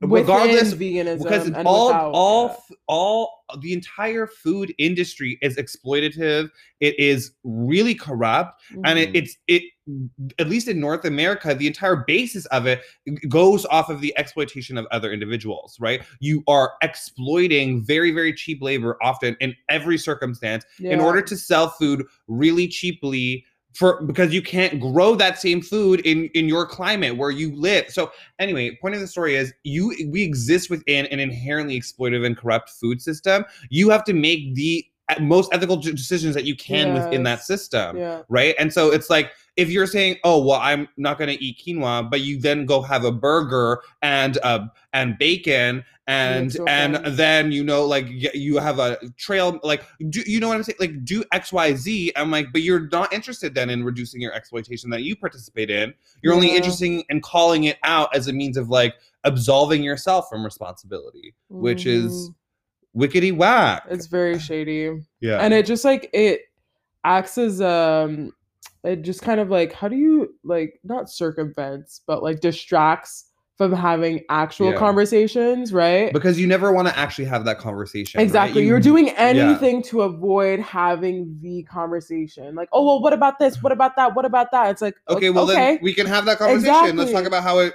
regardless 0.00 0.74
veganism 0.74 1.22
because 1.22 1.50
all 1.64 1.88
without, 1.88 2.10
all 2.12 2.46
yeah. 2.70 2.76
all 2.86 3.44
the 3.60 3.72
entire 3.72 4.26
food 4.26 4.72
industry 4.78 5.38
is 5.42 5.56
exploitative 5.56 6.48
it 6.80 6.98
is 6.98 7.32
really 7.42 7.94
corrupt 7.94 8.62
and 8.84 8.98
it, 8.98 9.12
Mhm. 9.12 9.16
it's 9.16 9.36
it 9.48 9.62
at 10.38 10.48
least 10.48 10.68
in 10.68 10.78
north 10.78 11.04
america 11.04 11.54
the 11.54 11.66
entire 11.66 11.96
basis 12.06 12.46
of 12.46 12.66
it 12.66 12.82
goes 13.28 13.66
off 13.66 13.90
of 13.90 14.00
the 14.00 14.16
exploitation 14.16 14.78
of 14.78 14.86
other 14.92 15.12
individuals 15.12 15.76
right 15.80 16.02
you 16.20 16.42
are 16.46 16.74
exploiting 16.82 17.84
very 17.84 18.12
very 18.12 18.32
cheap 18.32 18.62
labor 18.62 18.96
often 19.02 19.36
in 19.40 19.54
every 19.68 19.98
circumstance 19.98 20.64
in 20.78 21.00
order 21.00 21.20
to 21.20 21.36
sell 21.36 21.68
food 21.68 22.04
really 22.28 22.68
cheaply 22.68 23.44
for 23.74 24.02
because 24.02 24.32
you 24.32 24.40
can't 24.40 24.80
grow 24.80 25.14
that 25.16 25.38
same 25.38 25.60
food 25.60 26.00
in 26.00 26.28
in 26.34 26.48
your 26.48 26.66
climate 26.66 27.16
where 27.16 27.30
you 27.30 27.54
live. 27.54 27.90
So 27.90 28.12
anyway 28.38 28.76
point 28.80 28.94
of 28.94 29.00
the 29.00 29.06
story 29.06 29.36
is 29.36 29.52
you 29.64 29.94
we 30.08 30.22
exist 30.22 30.70
within 30.70 31.06
an 31.06 31.20
inherently 31.20 31.78
exploitive 31.78 32.24
and 32.24 32.36
corrupt 32.36 32.70
food 32.70 33.02
system. 33.02 33.44
You 33.70 33.90
have 33.90 34.04
to 34.04 34.12
make 34.12 34.54
the 34.54 34.86
most 35.20 35.52
ethical 35.52 35.76
decisions 35.76 36.34
that 36.34 36.44
you 36.44 36.56
can 36.56 36.94
within 36.94 37.24
that 37.24 37.42
system 37.42 37.96
yeah. 37.96 38.22
right? 38.28 38.54
And 38.58 38.72
so 38.72 38.90
it's 38.90 39.10
like 39.10 39.32
if 39.56 39.70
you're 39.70 39.86
saying 39.86 40.16
oh 40.24 40.42
well 40.44 40.58
i'm 40.60 40.88
not 40.96 41.18
going 41.18 41.28
to 41.34 41.42
eat 41.44 41.58
quinoa 41.64 42.08
but 42.10 42.20
you 42.20 42.40
then 42.40 42.66
go 42.66 42.80
have 42.82 43.04
a 43.04 43.12
burger 43.12 43.80
and 44.02 44.38
uh 44.42 44.66
and 44.92 45.16
bacon 45.18 45.84
and 46.06 46.56
and 46.66 46.96
then 47.16 47.50
you 47.52 47.64
know 47.64 47.86
like 47.86 48.06
you 48.08 48.58
have 48.58 48.78
a 48.78 48.98
trail 49.16 49.58
like 49.62 49.82
do 50.10 50.22
you 50.26 50.38
know 50.40 50.48
what 50.48 50.56
i'm 50.56 50.62
saying 50.62 50.76
like 50.80 51.04
do 51.04 51.22
xyz 51.32 52.10
i'm 52.16 52.30
like 52.30 52.46
but 52.52 52.60
you're 52.62 52.88
not 52.90 53.10
interested 53.12 53.54
then 53.54 53.70
in 53.70 53.82
reducing 53.84 54.20
your 54.20 54.32
exploitation 54.34 54.90
that 54.90 55.02
you 55.02 55.16
participate 55.16 55.70
in 55.70 55.94
you're 56.22 56.34
only 56.34 56.48
Yeah. 56.50 56.56
interested 56.56 57.02
in 57.08 57.20
calling 57.22 57.64
it 57.64 57.78
out 57.84 58.14
as 58.14 58.28
a 58.28 58.32
means 58.32 58.56
of 58.56 58.68
like 58.68 58.94
absolving 59.24 59.82
yourself 59.82 60.28
from 60.28 60.44
responsibility 60.44 61.34
which 61.48 61.86
is 61.86 62.30
Mhm. 62.30 62.34
wickety 62.96 63.34
whack 63.34 63.84
it's 63.88 64.06
very 64.06 64.38
shady. 64.38 64.90
yeah 65.20 65.38
and 65.38 65.54
it 65.54 65.64
just 65.64 65.84
like 65.86 66.10
it 66.12 66.42
acts 67.04 67.38
as 67.38 67.60
um 67.62 68.32
it 68.84 69.02
just 69.02 69.22
kind 69.22 69.40
of 69.40 69.50
like 69.50 69.72
how 69.72 69.88
do 69.88 69.96
you 69.96 70.34
like 70.44 70.78
not 70.84 71.10
circumvents 71.10 72.02
but 72.06 72.22
like 72.22 72.40
distracts 72.40 73.30
from 73.56 73.72
having 73.72 74.20
actual 74.30 74.72
Yeah. 74.72 74.78
conversations 74.78 75.72
right? 75.72 76.12
Because 76.12 76.40
you 76.40 76.46
never 76.46 76.72
want 76.72 76.88
to 76.88 76.98
actually 76.98 77.26
have 77.26 77.44
that 77.44 77.58
conversation 77.58 78.18
right? 78.18 78.24
exactly. 78.24 78.62
You- 78.62 78.68
you, 78.68 78.74
are 78.74 78.80
doing 78.80 79.10
anything 79.10 79.80
to 79.84 80.02
avoid 80.02 80.58
having 80.60 81.38
the 81.40 81.62
conversation. 81.64 82.54
Like 82.56 82.68
oh 82.72 82.84
well 82.84 83.00
what 83.00 83.12
about 83.12 83.38
this? 83.38 83.62
What 83.62 83.72
about 83.72 83.94
that? 83.96 84.14
What 84.16 84.24
about 84.24 84.50
that? 84.50 84.70
It's 84.70 84.82
like 84.82 84.96
Okay, 85.08 85.28
o- 85.28 85.32
well 85.32 85.44
okay. 85.50 85.54
then 85.74 85.78
we 85.82 85.94
can 85.94 86.06
have 86.06 86.24
that 86.26 86.38
conversation. 86.38 86.96
Let's 86.96 87.12
talk 87.12 87.26
about 87.26 87.42
how 87.44 87.58
it 87.60 87.74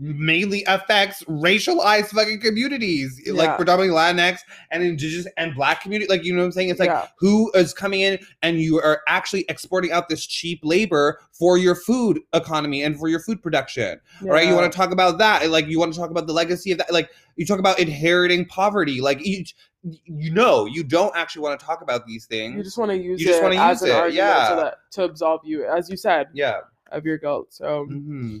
mainly 0.00 0.64
affects 0.66 1.22
racialized 1.24 2.06
fucking 2.08 2.40
communities, 2.40 3.20
Yeah. 3.24 3.34
like 3.34 3.56
predominantly 3.56 3.94
Latinx 3.94 4.38
and 4.70 4.82
indigenous 4.82 5.26
and 5.36 5.54
black 5.54 5.82
community. 5.82 6.08
Like, 6.10 6.24
you 6.24 6.32
know 6.32 6.40
what 6.40 6.46
I'm 6.46 6.52
saying? 6.52 6.70
It's 6.70 6.80
like 6.80 6.88
Yeah. 6.88 7.06
who 7.18 7.52
is 7.52 7.74
coming 7.74 8.00
in 8.00 8.18
and 8.42 8.60
you 8.60 8.80
are 8.80 9.02
actually 9.08 9.44
exporting 9.50 9.92
out 9.92 10.08
this 10.08 10.24
cheap 10.24 10.60
labor 10.62 11.20
for 11.32 11.58
your 11.58 11.74
food 11.74 12.20
economy 12.32 12.82
and 12.82 12.98
for 12.98 13.08
your 13.08 13.20
food 13.20 13.42
production. 13.42 14.00
Right? 14.22 14.48
You 14.48 14.54
want 14.54 14.72
to 14.72 14.76
talk 14.76 14.90
about 14.90 15.18
that. 15.18 15.48
Like 15.50 15.66
you 15.66 15.78
want 15.78 15.92
to 15.92 16.00
talk 16.00 16.10
about 16.10 16.26
the 16.26 16.32
legacy 16.32 16.72
of 16.72 16.78
that. 16.78 16.90
Like 16.92 17.10
you 17.36 17.44
talk 17.44 17.58
about 17.58 17.78
inheriting 17.78 18.46
poverty. 18.46 19.02
Like 19.02 19.24
you, 19.24 19.44
you 19.82 20.32
know, 20.32 20.64
you 20.64 20.82
don't 20.82 21.14
actually 21.14 21.42
want 21.42 21.60
to 21.60 21.66
talk 21.66 21.82
about 21.82 22.06
these 22.06 22.24
things. 22.24 22.56
You 22.56 22.62
just 22.62 22.78
want 22.78 22.90
to 22.90 22.96
use 22.96 23.20
You 23.20 23.26
just 23.26 23.40
it 23.40 23.42
wanna 23.42 23.56
as 23.56 23.82
use 23.82 23.90
an 23.90 23.96
it, 23.96 23.98
argument 23.98 24.16
yeah. 24.16 24.48
so 24.48 24.56
that 24.56 24.74
to 24.92 25.04
absolve 25.04 25.40
you, 25.44 25.66
as 25.66 25.90
you 25.90 25.96
said, 25.98 26.28
yeah. 26.32 26.60
of 26.90 27.04
your 27.04 27.18
guilt. 27.18 27.48
So 27.50 27.84
hmm 27.84 28.38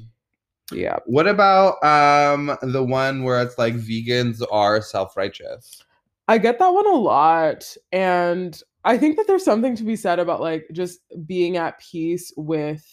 yeah, 0.72 0.98
What 1.06 1.26
about 1.26 1.82
um 1.84 2.56
the 2.62 2.84
one 2.84 3.22
where 3.24 3.40
it's 3.42 3.58
like 3.58 3.74
vegans 3.74 4.42
are 4.52 4.80
self-righteous? 4.80 5.82
I 6.28 6.38
get 6.38 6.58
that 6.58 6.72
one 6.72 6.86
a 6.86 6.94
lot, 6.96 7.76
and 7.92 8.60
I 8.84 8.96
think 8.98 9.16
that 9.16 9.26
there's 9.26 9.44
something 9.44 9.74
to 9.76 9.84
be 9.84 9.96
said 9.96 10.18
about 10.18 10.40
like 10.40 10.66
just 10.72 11.00
being 11.26 11.56
at 11.56 11.80
peace 11.80 12.32
with 12.36 12.84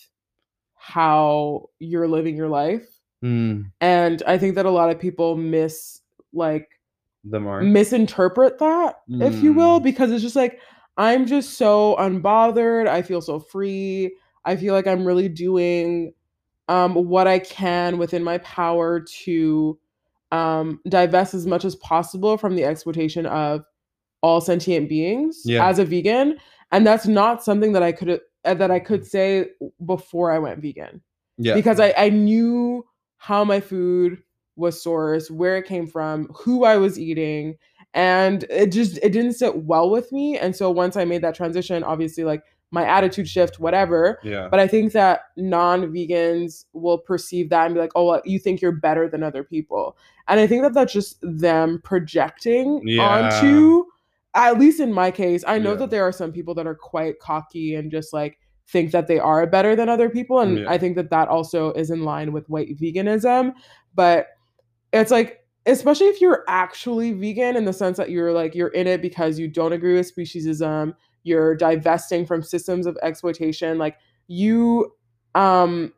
how 0.75 1.69
you're 1.79 2.07
living 2.07 2.36
your 2.36 2.50
life. 2.50 2.88
Mm, 3.24 3.72
And 3.81 4.24
I 4.27 4.38
think 4.38 4.55
that 4.55 4.65
a 4.65 4.72
lot 4.72 4.89
of 4.89 5.00
people 5.00 5.36
miss 5.36 6.01
like 6.34 6.67
the 7.24 7.39
mark. 7.39 7.63
misinterpret 7.63 8.60
that, 8.60 9.01
if 9.10 9.41
you 9.43 9.53
will, 9.53 9.79
Mm. 9.79 9.84
because 9.84 10.12
it's 10.12 10.24
just 10.24 10.36
like 10.36 10.60
I'm 10.98 11.27
just 11.27 11.57
so 11.57 11.96
unbothered. 12.00 12.88
I 12.88 13.01
feel 13.03 13.22
so 13.22 13.39
free. 13.39 14.15
I 14.46 14.55
feel 14.55 14.74
like 14.74 14.88
I'm 14.88 15.05
really 15.05 15.29
doing 15.29 16.13
um, 16.67 16.93
what 16.93 17.27
I 17.27 17.39
can 17.39 17.97
within 17.97 18.24
my 18.24 18.38
power 18.39 19.00
to 19.00 19.79
um, 20.31 20.79
divest 20.89 21.33
as 21.33 21.45
much 21.45 21.63
as 21.65 21.75
possible 21.77 22.38
from 22.38 22.55
the 22.55 22.65
exploitation 22.65 23.25
of 23.25 23.63
all 24.21 24.41
sentient 24.41 24.89
beings 24.89 25.41
Yeah. 25.45 25.67
as 25.67 25.79
a 25.79 25.86
vegan, 25.86 26.38
and 26.71 26.86
that's 26.86 27.07
not 27.07 27.43
something 27.43 27.71
that 27.74 27.83
I 27.83 27.91
could 27.91 28.19
uh, 28.45 28.53
that 28.53 28.71
I 28.71 28.79
could 28.79 29.05
say 29.05 29.50
before 29.86 30.31
I 30.31 30.39
went 30.39 30.62
vegan 30.62 31.01
yeah. 31.38 31.53
because 31.53 31.79
I, 31.79 31.93
I 31.97 32.09
knew 32.09 32.86
how 33.17 33.43
my 33.43 33.59
food 33.59 34.21
was 34.55 34.83
sourced, 34.83 35.29
where 35.31 35.57
it 35.57 35.65
came 35.65 35.86
from, 35.88 36.27
who 36.33 36.63
I 36.65 36.77
was 36.77 37.00
eating, 37.00 37.55
and 37.93 38.43
it 38.50 38.71
just 38.71 38.97
it 39.03 39.12
didn't 39.12 39.33
sit 39.33 39.55
well 39.63 39.89
with 39.89 40.12
me. 40.12 40.38
And 40.38 40.55
so 40.55 40.69
once 40.71 40.97
I 40.97 41.05
made 41.05 41.21
that 41.21 41.36
transition, 41.36 41.83
obviously 41.83 42.24
like 42.24 42.43
my 42.71 42.83
attitude 42.86 43.27
shift, 43.27 43.59
whatever. 43.59 44.19
yeah. 44.24 44.47
But 44.50 44.59
I 44.59 44.67
think 44.67 44.91
that 44.93 45.21
non-vegans 45.38 46.65
will 46.74 46.97
perceive 46.97 47.50
that 47.50 47.65
and 47.65 47.75
be 47.75 47.79
like, 47.81 47.93
"Oh, 47.95 48.05
well, 48.05 48.21
you 48.25 48.39
think 48.39 48.62
you're 48.62 48.71
better 48.74 49.07
than 49.09 49.24
other 49.24 49.43
people," 49.43 49.97
and 50.27 50.39
I 50.39 50.47
think 50.47 50.63
that 50.63 50.74
that's 50.74 50.91
just 50.93 51.17
them 51.21 51.79
projecting 51.83 52.81
Yeah. 52.86 53.03
onto. 53.31 53.86
At 54.33 54.59
least 54.59 54.79
in 54.79 54.93
my 54.93 55.09
case, 55.12 55.43
I 55.47 55.57
know 55.57 55.71
Yeah. 55.71 55.77
that 55.77 55.89
there 55.89 56.03
are 56.03 56.12
some 56.12 56.31
people 56.31 56.53
that 56.55 56.67
are 56.67 56.75
quite 56.75 57.19
cocky 57.19 57.74
and 57.75 57.89
just 57.89 58.13
like 58.13 58.38
think 58.67 58.91
that 58.91 59.07
they 59.07 59.17
are 59.17 59.47
better 59.47 59.75
than 59.75 59.88
other 59.89 60.09
people, 60.09 60.39
and 60.41 60.59
Yeah. 60.59 60.69
I 60.69 60.77
think 60.77 60.95
that 60.97 61.09
that 61.09 61.29
also 61.29 61.71
is 61.74 61.89
in 61.89 62.03
line 62.03 62.33
with 62.33 62.50
white 62.50 62.77
veganism. 62.77 63.53
But 63.95 64.27
it's 64.93 65.12
like 65.12 65.43
especially 65.65 66.07
if 66.07 66.21
you're 66.21 66.45
actually 66.47 67.12
vegan 67.12 67.57
in 67.57 67.65
the 67.65 67.74
sense 67.74 67.97
that 67.97 68.09
you're 68.09 68.31
like 68.31 68.55
you're 68.55 68.69
in 68.69 68.88
it 68.88 69.01
because 69.01 69.38
you 69.38 69.50
don't 69.50 69.74
agree 69.74 69.95
with 69.95 70.15
speciesism 70.15 70.93
you're 71.27 71.55
divesting 71.55 72.25
from 72.25 72.41
systems 72.41 72.86
of 72.86 72.98
exploitation 73.03 73.77
like 73.77 73.98
you 74.27 74.93
um 75.36 75.93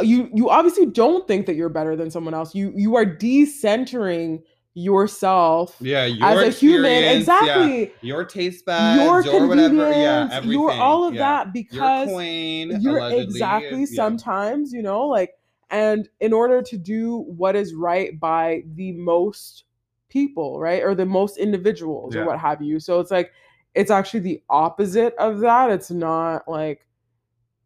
you 0.00 0.30
you 0.34 0.48
obviously 0.50 0.86
don't 0.86 1.26
think 1.28 1.46
that 1.46 1.54
you're 1.54 1.68
better 1.68 1.94
than 1.94 2.10
someone 2.10 2.34
else 2.34 2.54
you 2.54 2.72
you 2.74 2.96
are 2.96 3.04
decentering 3.04 4.42
yourself 4.74 5.76
yeah, 5.80 6.04
your 6.04 6.26
as 6.26 6.38
a 6.38 6.58
human 6.58 6.92
experience, 6.92 7.26
yeah, 7.26 7.38
exactly 7.40 7.92
your 8.02 8.24
taste 8.24 8.64
buds, 8.64 9.02
your 9.02 9.22
your 9.24 9.48
whatever, 9.48 9.74
yeah, 9.74 9.84
convenience 9.84 10.32
everything. 10.32 10.52
your 10.52 10.72
all 10.72 11.04
of 11.04 11.14
yeah. 11.14 11.20
that 11.20 11.46
Your 11.46 11.52
because 11.52 12.08
coin, 12.08 12.80
you're 12.80 12.98
allegedly, 12.98 13.24
exactly 13.24 13.80
yeah. 13.80 13.86
sometimes 13.96 14.72
you 14.72 14.82
know 14.82 15.06
like 15.08 15.32
and 15.70 16.08
in 16.20 16.32
order 16.32 16.62
to 16.62 16.76
do 16.76 17.24
what 17.36 17.56
is 17.56 17.74
right 17.74 18.18
by 18.18 18.62
the 18.74 18.92
most 18.92 19.64
people 20.08 20.60
right 20.60 20.82
or 20.82 20.94
the 20.94 21.06
most 21.06 21.36
individuals 21.36 22.14
or 22.14 22.24
what 22.24 22.38
have 22.38 22.62
you 22.62 22.78
so 22.78 23.00
it's 23.00 23.10
like 23.10 23.32
it's 23.74 23.90
actually 23.90 24.20
the 24.20 24.42
opposite 24.50 25.14
of 25.16 25.40
that 25.40 25.70
it's 25.70 25.90
not 25.90 26.48
like 26.48 26.86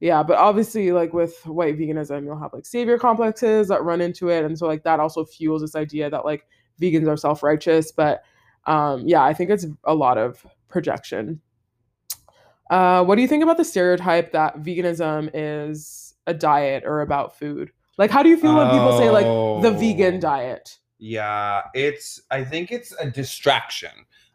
yeah 0.00 0.22
but 0.22 0.36
obviously 0.36 0.92
like 0.92 1.12
with 1.12 1.34
white 1.46 1.78
veganism 1.78 2.24
you'll 2.24 2.38
have 2.38 2.52
like 2.52 2.66
savior 2.66 2.98
complexes 2.98 3.68
that 3.68 3.82
run 3.82 4.00
into 4.00 4.28
it 4.28 4.44
and 4.44 4.58
so 4.58 4.66
like 4.66 4.82
that 4.82 5.00
also 5.00 5.24
fuels 5.24 5.62
this 5.62 5.74
idea 5.76 6.10
that 6.10 6.24
like 6.24 6.46
vegans 6.80 7.08
are 7.08 7.16
self-righteous 7.16 7.92
but 7.92 8.22
um 8.66 9.02
yeah 9.06 9.22
i 9.22 9.32
think 9.32 9.50
it's 9.50 9.66
a 9.84 9.94
lot 9.94 10.18
of 10.18 10.44
projection 10.68 11.40
uh 12.70 13.04
what 13.04 13.14
do 13.16 13.22
you 13.22 13.28
think 13.28 13.42
about 13.42 13.56
the 13.56 13.64
stereotype 13.64 14.32
that 14.32 14.56
veganism 14.62 15.30
is 15.34 16.14
a 16.26 16.34
diet 16.34 16.82
or 16.84 17.00
about 17.02 17.38
food 17.38 17.70
like 17.98 18.10
how 18.10 18.22
do 18.22 18.28
you 18.28 18.36
feel 18.36 18.56
when 18.56 18.70
people 18.70 18.98
say 18.98 19.10
like 19.10 19.26
the 19.62 19.70
vegan 19.70 20.16
Oh. 20.16 20.20
diet 20.20 20.78
Yeah, 20.98 21.62
it's. 21.74 22.22
I 22.30 22.44
think 22.44 22.70
it's 22.72 22.92
a 22.98 23.10
distraction. 23.10 23.90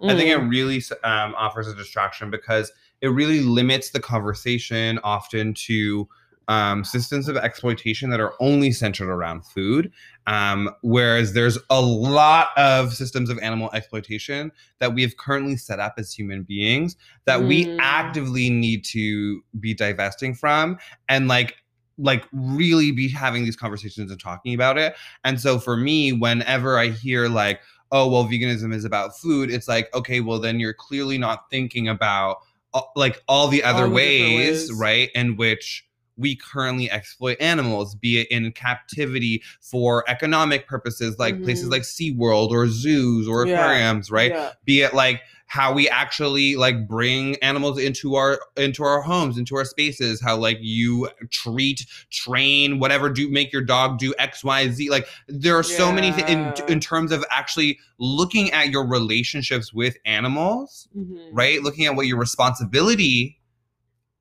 I 0.08 0.16
think 0.16 0.30
it 0.30 0.38
Mm, 0.38 0.48
really 0.48 0.82
um, 1.04 1.36
offers 1.38 1.68
a 1.68 1.76
distraction 1.76 2.30
because 2.32 2.72
it 3.02 3.08
really 3.10 3.42
limits 3.42 3.92
the 3.92 4.00
conversation 4.00 5.00
often 5.04 5.54
to 5.66 6.08
um, 6.48 6.84
systems 6.84 7.28
of 7.28 7.38
exploitation 7.38 8.10
that 8.10 8.20
are 8.20 8.34
only 8.40 8.72
centered 8.72 9.08
around 9.10 9.46
food. 9.46 9.92
Um, 10.26 10.72
whereas 10.82 11.34
there's 11.34 11.60
a 11.70 11.80
lot 11.80 12.50
of 12.58 12.94
systems 12.94 13.30
of 13.30 13.38
animal 13.40 13.70
exploitation 13.74 14.52
that 14.80 14.94
we 14.96 15.04
have 15.04 15.18
currently 15.18 15.58
set 15.58 15.80
up 15.80 15.94
as 15.98 16.12
human 16.12 16.44
beings 16.44 16.96
that 17.26 17.46
we 17.46 17.76
Mm. 17.76 17.80
actively 17.80 18.50
need 18.50 18.84
to 18.86 19.42
be 19.60 19.74
divesting 19.76 20.34
from 20.34 20.78
and 21.08 21.28
like 21.28 21.56
like 22.02 22.26
really 22.32 22.92
be 22.94 23.10
having 23.10 23.44
these 23.44 23.58
conversations 23.58 24.10
and 24.10 24.20
talking 24.22 24.54
about 24.54 24.78
it. 24.78 24.96
And 25.26 25.40
so 25.40 25.60
for 25.60 25.76
me, 25.76 26.14
whenever 26.14 26.80
I 26.80 26.88
hear 26.90 27.28
like, 27.28 27.60
oh, 27.92 28.08
well, 28.08 28.26
veganism 28.26 28.74
is 28.74 28.86
about 28.86 29.18
food, 29.18 29.50
it's 29.52 29.68
like, 29.68 29.94
okay, 29.96 30.20
well, 30.22 30.40
then 30.40 30.60
you're 30.60 30.74
clearly 30.74 31.18
not 31.18 31.50
thinking 31.50 31.88
about 31.88 32.38
uh, 32.76 32.82
like 32.96 33.24
all 33.28 33.48
the 33.48 33.64
other 33.64 33.86
All 33.86 33.90
ways, 33.90 34.70
ways. 34.70 34.74
right, 34.74 35.10
in 35.16 35.36
which 35.38 35.86
we 36.18 36.36
currently 36.36 36.92
exploit 36.92 37.36
animals, 37.40 37.96
be 37.96 38.20
it 38.20 38.28
in 38.30 38.52
captivity 38.52 39.42
for 39.62 40.04
economic 40.08 40.68
purposes, 40.68 41.18
like 41.18 41.42
places 41.44 41.68
Mhm. 41.68 41.72
like 41.72 41.82
SeaWorld 41.82 42.50
or 42.52 42.68
zoos 42.68 43.28
or 43.28 43.48
Yeah. 43.48 43.54
aquariums, 43.60 44.12
right? 44.12 44.32
yeah. 44.32 44.52
be 44.66 44.82
it 44.82 44.94
like 44.94 45.22
how 45.50 45.74
we 45.74 45.90
actually 45.90 46.56
like 46.56 46.88
bring 46.88 47.36
animals 47.38 47.80
into 47.80 48.16
our 48.16 48.40
into 48.56 48.84
our 48.84 49.02
homes 49.02 49.38
into 49.38 49.56
our 49.56 49.66
spaces 49.66 50.22
how 50.22 50.38
like 50.38 50.60
you 50.62 51.10
treat 51.32 51.86
train 52.12 52.80
whatever 52.80 53.10
do 53.10 53.30
make 53.30 53.52
your 53.52 53.64
dog 53.64 53.98
do 53.98 54.14
xyz 54.20 54.90
like 54.90 55.08
there 55.28 55.56
are 55.58 55.64
so 55.64 55.92
many 55.92 56.12
th- 56.12 56.28
in, 56.30 56.54
in 56.72 56.80
terms 56.80 57.12
of 57.12 57.26
actually 57.32 57.80
looking 57.98 58.52
at 58.52 58.70
your 58.70 58.88
relationships 58.88 59.74
with 59.74 59.98
animals 60.06 60.88
Mhm. 60.96 61.30
right? 61.34 61.62
Looking 61.62 61.86
at 61.86 61.96
what 61.96 62.08
your 62.08 62.18
responsibility 62.18 63.40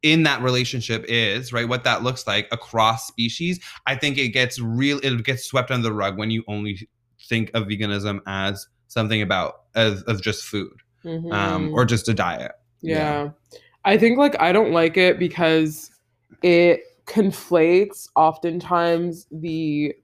in 0.03 0.23
that 0.25 0.43
relationship 0.43 1.05
is 1.09 1.53
right? 1.53 1.69
What 1.69 1.85
that 1.85 2.03
looks 2.03 2.27
like 2.27 2.49
across 2.53 3.07
species. 3.07 3.61
I 3.87 3.97
think 3.97 4.17
it 4.19 4.29
gets 4.29 4.59
real 4.61 4.99
it 5.03 5.25
gets 5.25 5.45
swept 5.45 5.71
under 5.71 5.83
the 5.89 5.93
rug 5.95 6.17
when 6.19 6.31
you 6.31 6.43
only 6.49 6.89
think 7.29 7.51
of 7.55 7.65
veganism 7.65 8.21
as 8.27 8.67
something 8.89 9.21
about 9.21 9.63
as 9.75 10.03
of 10.05 10.23
just 10.23 10.45
food 10.45 10.73
um, 11.09 11.71
Mhm. 11.71 11.75
or 11.75 11.85
just 11.85 12.09
a 12.09 12.15
diet. 12.15 12.53
Yeah. 12.83 13.31
I 13.85 13.97
think 13.99 14.19
like 14.19 14.41
I 14.41 14.53
don't 14.53 14.73
like 14.73 14.97
it 14.97 15.19
because 15.19 15.91
it 16.43 16.83
conflates 17.07 18.09
oftentimes 18.17 19.27
the 19.33 19.95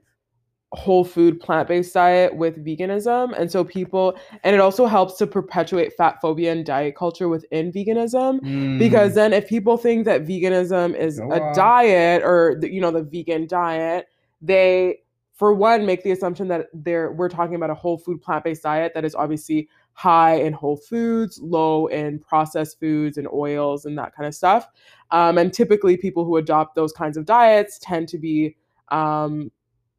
whole 0.73 1.05
food 1.05 1.39
plant-based 1.39 1.95
diet 1.95 2.35
with 2.35 2.65
veganism 2.65 3.33
and 3.39 3.49
so 3.49 3.63
people 3.63 4.17
and 4.43 4.57
it 4.57 4.59
also 4.61 4.87
helps 4.87 5.15
to 5.17 5.25
perpetuate 5.25 5.93
fat 5.97 6.17
phobia 6.21 6.51
and 6.51 6.67
diet 6.67 6.97
culture 6.97 7.29
within 7.29 7.71
veganism 7.71 8.41
because 8.79 9.15
then 9.15 9.33
if 9.33 9.47
people 9.47 9.77
think 9.77 10.05
that 10.05 10.25
veganism 10.27 10.97
is 10.97 11.21
Go 11.21 11.31
a 11.31 11.41
on. 11.41 11.55
diet 11.55 12.23
or 12.25 12.57
the, 12.61 12.73
you 12.73 12.81
know 12.81 12.91
the 12.91 13.05
vegan 13.05 13.47
diet 13.47 14.07
they 14.43 14.99
for 15.35 15.53
one 15.55 15.87
make 15.87 16.03
the 16.03 16.11
assumption 16.11 16.49
that 16.49 16.67
they're 16.73 17.13
we're 17.13 17.29
talking 17.29 17.55
about 17.55 17.71
a 17.71 17.75
whole 17.75 17.99
food 17.99 18.21
plant-based 18.21 18.65
diet 18.65 18.93
that 18.95 19.05
is 19.05 19.15
obviously 19.15 19.69
high 19.95 20.35
in 20.35 20.53
whole 20.53 20.77
foods 20.77 21.41
low 21.41 21.87
in 21.87 22.19
processed 22.19 22.79
foods 22.79 23.17
and 23.17 23.29
oils 23.33 23.87
and 23.87 23.97
that 23.97 24.15
kind 24.15 24.27
of 24.27 24.35
stuff. 24.35 24.69
Um, 25.11 25.39
and 25.39 25.53
typically 25.53 25.97
people 25.97 26.25
who 26.25 26.37
adopt 26.37 26.75
those 26.75 26.93
kinds 26.93 27.17
of 27.17 27.25
diets 27.25 27.79
tend 27.81 28.09
to 28.09 28.19
be 28.19 28.57
um, 28.89 29.51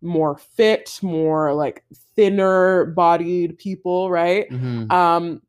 more 0.01 0.37
fit 0.37 0.99
more 1.01 1.53
like 1.53 1.83
thinner 2.15 2.85
bodied 2.85 3.57
people 3.57 4.11
right? 4.11 4.49
Mhm. 4.51 4.91
um 4.91 5.41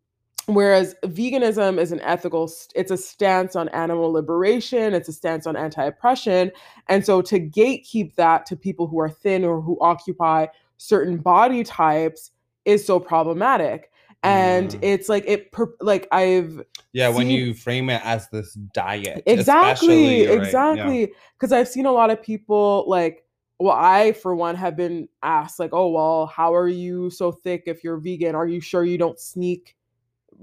whereas 0.47 0.95
veganism 1.05 1.77
is 1.77 1.91
an 1.91 2.01
ethical 2.01 2.51
it's 2.77 2.93
a 2.93 2.97
stance 2.97 3.57
on 3.57 3.69
animal 3.71 4.13
liberation 4.13 4.95
it's 4.95 5.09
a 5.09 5.13
stance 5.13 5.47
on 5.47 5.57
anti-oppression. 5.57 6.53
And 6.89 7.05
so 7.05 7.21
to 7.23 7.41
gatekeep 7.41 8.15
that 8.15 8.47
to 8.47 8.57
people 8.57 8.87
who 8.87 9.01
are 9.01 9.11
thin 9.11 9.45
or 9.45 9.61
who 9.61 9.77
occupy 9.81 10.47
certain 10.79 11.19
body 11.19 11.65
types 11.65 12.31
is 12.65 12.87
so 12.87 13.01
problematic 13.01 13.91
and 14.23 14.71
Mm. 14.71 14.79
it's 14.83 15.09
like 15.09 15.25
it 15.27 15.53
per- 15.53 15.75
like 15.81 16.09
i've 16.13 16.63
Yeah, 16.93 17.09
when 17.11 17.29
you 17.31 17.55
frame 17.55 17.91
it 17.91 18.01
as 18.05 18.29
this 18.31 18.55
diet. 18.75 19.23
exactly 19.27 19.43
especially, 19.43 20.23
you're 20.23 20.29
right, 20.29 20.37
yeah. 20.39 20.45
exactly 20.47 21.13
because 21.39 21.53
i've 21.53 21.69
seen 21.69 21.87
a 21.87 21.93
lot 21.93 22.11
of 22.11 22.23
people 22.23 22.85
like 22.89 23.25
well 23.59 23.77
i 23.77 24.13
for 24.13 24.35
one 24.35 24.55
have 24.57 24.77
been 24.77 25.09
asked 25.23 25.59
like 25.61 25.71
oh 25.73 25.89
well 25.91 26.27
how 26.27 26.55
are 26.55 26.69
you 26.69 27.11
so 27.11 27.31
thick 27.33 27.65
if 27.67 27.85
you're 27.85 27.99
vegan 27.99 28.35
are 28.35 28.47
you 28.47 28.61
sure 28.61 28.85
you 28.85 28.99
don't 28.99 29.21
sneak 29.21 29.77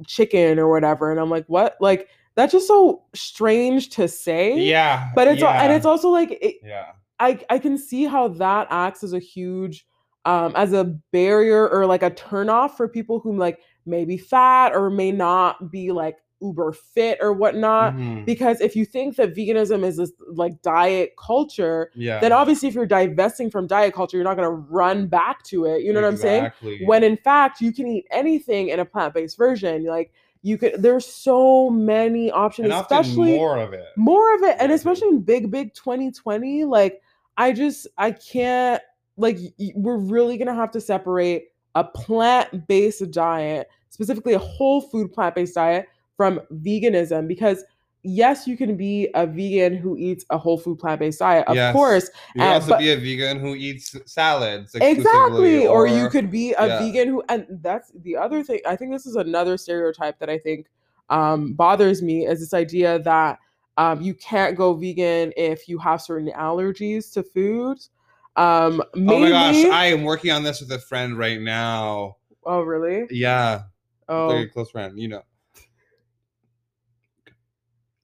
chicken 0.08 0.58
or 0.60 0.70
whatever 0.70 1.12
and 1.12 1.20
i'm 1.20 1.30
like 1.30 1.46
what 1.48 1.76
like 1.80 2.08
that's 2.36 2.52
just 2.52 2.68
so 2.68 3.04
strange 3.14 3.90
to 3.90 4.08
say 4.08 4.58
Yeah. 4.58 5.12
but 5.14 5.28
it's 5.28 5.44
al- 5.44 5.50
and 5.54 5.72
it's 5.74 5.86
also 5.86 6.10
like 6.10 6.32
it, 6.42 6.56
yeah. 6.64 6.94
I 7.20 7.40
I 7.50 7.60
can 7.60 7.78
see 7.78 8.06
how 8.06 8.28
that 8.30 8.68
acts 8.72 9.04
as 9.04 9.14
a 9.14 9.20
huge 9.20 9.86
um 10.26 10.54
as 10.56 10.74
a 10.74 10.86
barrier 11.12 11.68
or 11.70 11.86
like 11.86 12.04
a 12.04 12.12
turnoff 12.12 12.72
for 12.78 12.88
people 12.88 13.20
who 13.20 13.36
like 13.38 13.60
may 13.86 14.06
be 14.06 14.18
fat 14.18 14.74
or 14.74 14.90
may 14.90 15.12
not 15.12 15.72
be 15.72 15.92
like 15.92 16.18
uber 16.42 16.74
fit 16.74 17.18
or 17.22 17.32
whatnot. 17.32 17.94
Mhm. 17.96 18.26
Because 18.26 18.60
if 18.60 18.76
you 18.76 18.84
think 18.86 19.16
that 19.16 19.34
veganism 19.34 19.84
is 19.86 19.96
this 19.96 20.12
like 20.28 20.62
diet 20.62 21.14
culture, 21.18 21.90
Yeah. 21.96 22.20
then 22.20 22.34
obviously 22.34 22.68
if 22.68 22.76
you're 22.76 22.86
divesting 22.86 23.50
from 23.50 23.66
diet 23.66 23.94
culture, 23.94 24.18
you're 24.18 24.26
not 24.26 24.36
gonna 24.36 24.50
run 24.50 25.08
back 25.08 25.44
to 25.44 25.66
it. 25.66 25.84
You 25.84 25.94
know 25.94 26.02
what 26.02 26.08
I'm 26.10 26.18
saying? 26.18 26.46
Exactly. 26.46 26.82
When 26.86 27.02
in 27.04 27.16
fact 27.16 27.62
you 27.62 27.72
can 27.72 27.88
eat 27.88 28.06
anything 28.12 28.70
in 28.70 28.80
a 28.82 28.86
plant-based 28.86 29.38
version. 29.38 29.86
Like 29.86 30.12
you 30.42 30.58
could 30.58 30.82
there's 30.82 31.06
so 31.06 31.70
many 31.70 32.30
options, 32.30 32.66
and 32.66 32.74
especially 32.74 33.38
more 33.38 33.58
of 33.58 33.72
it. 33.72 33.86
more 33.96 34.36
of 34.36 34.44
it 34.44 34.58
and 34.60 34.74
especially 34.74 35.08
in 35.08 35.22
big 35.22 35.50
big 35.50 35.74
2020 35.74 36.66
like 36.66 37.02
i 37.38 37.54
just 37.54 37.88
i 37.98 38.12
can't 38.12 38.82
like 39.17 39.38
we're 39.76 39.97
really 39.97 40.38
gonna 40.38 40.54
have 40.56 40.71
to 40.71 40.82
separate 40.82 41.45
a 41.76 41.84
plant-based 41.84 43.12
diet 43.12 43.67
specifically 43.89 44.34
a 44.34 44.39
whole 44.39 44.82
food 44.82 45.12
plant-based 45.13 45.56
diet 45.56 45.88
from 46.17 46.39
veganism 46.54 47.28
because 47.28 47.63
yes 48.04 48.47
you 48.47 48.58
can 48.58 48.76
be 48.76 49.08
a 49.15 49.26
vegan 49.26 49.76
who 49.76 49.95
eats 49.97 50.26
a 50.30 50.38
whole 50.38 50.58
food 50.58 50.78
plant-based 50.78 51.19
diet 51.19 51.47
of 51.47 51.56
Yes. 51.56 51.73
course 51.73 52.10
You 52.36 52.41
can 52.41 52.52
uh, 52.52 52.54
also 52.56 52.69
but- 52.69 52.80
be 52.80 52.91
a 52.91 52.97
vegan 52.97 53.39
who 53.39 53.56
eats 53.56 53.95
salads. 54.06 54.76
exactly 54.76 55.02
exclusively, 55.04 55.67
or, 55.67 55.88
you 55.88 56.10
could 56.10 56.30
be 56.30 56.54
a 56.54 56.67
yeah. 56.67 56.80
vegan 56.80 57.08
who 57.08 57.23
and 57.30 57.45
that's 57.62 57.91
the 58.04 58.17
other 58.17 58.43
thing 58.43 58.60
i 58.67 58.76
think 58.76 58.91
this 58.91 59.06
is 59.06 59.15
another 59.15 59.58
stereotype 59.58 60.19
that 60.19 60.30
i 60.30 60.38
think 60.38 60.67
um, 61.10 61.54
bothers 61.54 62.02
me 62.02 62.26
is 62.26 62.39
this 62.39 62.54
idea 62.54 62.97
that 62.99 63.38
um, 63.78 64.02
you 64.02 64.13
can't 64.15 64.56
go 64.56 64.73
vegan 64.73 65.34
if 65.38 65.67
you 65.67 65.78
have 65.80 66.02
certain 66.02 66.32
allergies 66.36 67.12
to 67.13 67.21
foods 67.23 67.89
um 68.36 68.82
Oh 68.96 69.19
my 69.19 69.30
gosh, 69.30 69.63
I 69.65 69.86
am 69.88 70.04
working 70.04 70.32
on 70.32 70.43
this 70.43 70.60
with 70.62 70.72
a 70.72 70.80
friend 70.80 71.17
right 71.17 71.39
now. 71.39 72.17
oh 72.46 72.62
really 72.62 73.06
Yeah, 73.12 73.63
oh 74.10 74.28
very 74.28 74.48
close 74.48 74.72
friend. 74.72 75.00
You 75.00 75.08
know, 75.10 75.22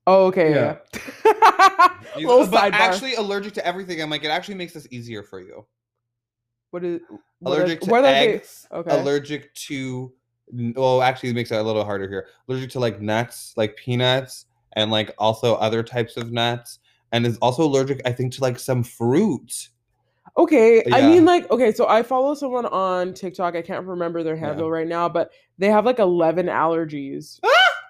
oh 0.07 0.25
okay 0.27 0.51
Yeah. 0.51 0.77
yeah, 1.25 1.91
little 2.17 2.47
but 2.47 2.71
sidebar 2.71 2.73
actually 2.73 3.15
allergic 3.15 3.53
to 3.53 3.65
everything. 3.65 4.01
I'm 4.01 4.09
like, 4.09 4.23
it 4.23 4.29
actually 4.29 4.55
makes 4.55 4.73
this 4.73 4.87
easier 4.91 5.23
for 5.23 5.39
you. 5.39 5.65
what 6.71 6.83
is 6.83 7.01
what 7.39 7.51
are- 7.53 7.55
Allergic 7.57 7.81
to 7.81 7.89
what 7.89 8.03
are 8.03 8.07
eggs. 8.07 8.67
okay 8.71 8.91
Allergic 8.91 9.53
to, 9.55 10.13
well, 10.51 11.01
actually, 11.01 11.29
it 11.29 11.35
makes 11.35 11.51
it 11.51 11.55
a 11.59 11.63
little 11.63 11.85
harder 11.85 12.07
here. 12.09 12.27
Allergic 12.47 12.69
to 12.71 12.79
like 12.79 13.01
nuts, 13.01 13.53
like 13.57 13.75
peanuts, 13.77 14.45
and 14.73 14.91
like 14.91 15.13
also 15.17 15.55
other 15.55 15.81
types 15.83 16.17
of 16.17 16.31
nuts, 16.31 16.79
and 17.11 17.25
is 17.25 17.37
also 17.37 17.63
allergic, 17.63 18.01
I 18.05 18.11
think, 18.11 18.33
to 18.33 18.41
like 18.41 18.59
some 18.59 18.83
fruit. 18.83 19.69
Okay, 20.39 20.83
I 20.93 21.01
mean, 21.01 21.25
like, 21.25 21.51
okay, 21.51 21.73
so 21.73 21.85
I 21.87 22.01
follow 22.01 22.33
someone 22.33 22.65
on 22.67 23.13
TikTok. 23.13 23.55
I 23.57 23.61
can't 23.61 23.85
remember 23.85 24.23
their 24.23 24.35
Yeah. 24.35 24.47
handle 24.47 24.71
right 24.71 24.87
now, 24.87 25.09
but 25.09 25.31
they 25.57 25.67
have 25.67 25.85
like 25.85 25.99
11 25.99 26.45
allergies 26.45 27.39
Ah! 27.45 27.49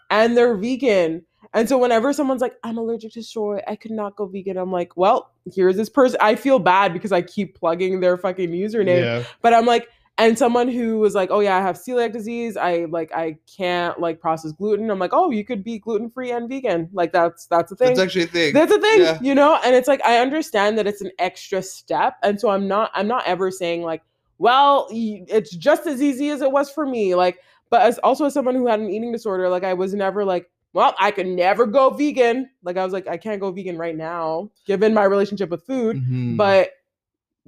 and 0.10 0.36
they're 0.36 0.56
vegan. 0.58 1.24
And 1.54 1.70
so 1.70 1.78
whenever 1.78 2.12
someone's 2.12 2.42
like, 2.42 2.56
I'm 2.64 2.78
allergic 2.80 3.12
to 3.14 3.24
soy, 3.24 3.60
I 3.68 3.76
could 3.76 3.92
not 3.92 4.16
go 4.16 4.26
vegan. 4.26 4.58
I'm 4.58 4.72
like, 4.72 4.98
well, 4.98 5.32
here's 5.54 5.78
this 5.78 5.90
person. 5.90 6.18
I 6.22 6.34
feel 6.36 6.58
bad 6.60 6.92
because 6.92 7.12
I 7.12 7.22
keep 7.22 7.56
plugging 7.56 8.00
their 8.00 8.18
fucking 8.18 8.50
username, 8.50 9.04
Yeah. 9.04 9.24
but 9.44 9.54
I'm 9.54 9.66
like, 9.68 9.88
and 10.20 10.38
someone 10.38 10.68
who 10.68 11.00
was 11.00 11.16
like, 11.16 11.32
oh 11.32 11.40
yeah, 11.40 11.58
I 11.58 11.62
have 11.62 11.78
celiac 11.78 12.12
disease. 12.14 12.58
I 12.58 12.86
like, 12.90 13.12
I 13.16 13.38
can't 13.58 14.00
like 14.00 14.20
process 14.20 14.52
gluten. 14.52 14.92
I'm 14.92 15.00
like, 15.00 15.14
oh, 15.14 15.32
you 15.32 15.44
could 15.44 15.64
be 15.64 15.80
gluten 15.80 16.10
free 16.12 16.30
and 16.32 16.48
vegan. 16.48 16.90
Like 16.94 17.12
that's 17.14 17.48
that's 17.48 17.72
a 17.72 17.76
thing. 17.76 17.88
That's 17.88 18.00
actually 18.02 18.24
a 18.24 18.28
thing. 18.28 18.54
That's 18.54 18.72
a 18.72 18.80
thing, 18.80 19.02
Yeah. 19.02 19.18
you 19.22 19.34
know? 19.34 19.58
And 19.64 19.76
it's 19.76 19.88
like 19.88 20.06
I 20.06 20.20
understand 20.20 20.78
that 20.78 20.86
it's 20.86 21.02
an 21.02 21.12
extra 21.18 21.64
step. 21.64 22.18
And 22.22 22.40
so 22.40 22.50
I'm 22.50 22.68
not 22.68 22.92
I'm 22.94 23.08
not 23.08 23.26
ever 23.26 23.50
saying 23.50 23.82
like, 23.82 24.04
well, 24.38 24.88
it's 24.92 25.56
just 25.56 25.88
as 25.88 26.02
easy 26.02 26.30
as 26.30 26.42
it 26.42 26.52
was 26.52 26.70
for 26.70 26.86
me. 26.86 27.16
Like, 27.16 27.40
but 27.70 27.82
as 27.82 27.98
also 28.00 28.26
as 28.26 28.34
someone 28.34 28.56
who 28.56 28.68
had 28.68 28.80
an 28.80 28.90
eating 28.90 29.12
disorder, 29.12 29.48
like 29.50 29.64
I 29.64 29.74
was 29.74 29.94
never 29.94 30.26
like, 30.26 30.50
well, 30.74 30.94
I 31.00 31.12
could 31.12 31.28
never 31.28 31.66
go 31.66 31.90
vegan. 31.92 32.50
Like 32.64 32.78
I 32.78 32.84
was 32.84 32.94
like, 32.94 33.08
I 33.08 33.18
can't 33.18 33.40
go 33.42 33.52
vegan 33.52 33.78
right 33.78 33.96
now, 33.96 34.52
given 34.66 34.94
my 34.94 35.04
relationship 35.04 35.50
with 35.50 35.66
food. 35.66 35.98
Mhm. 35.98 36.38
But 36.38 36.72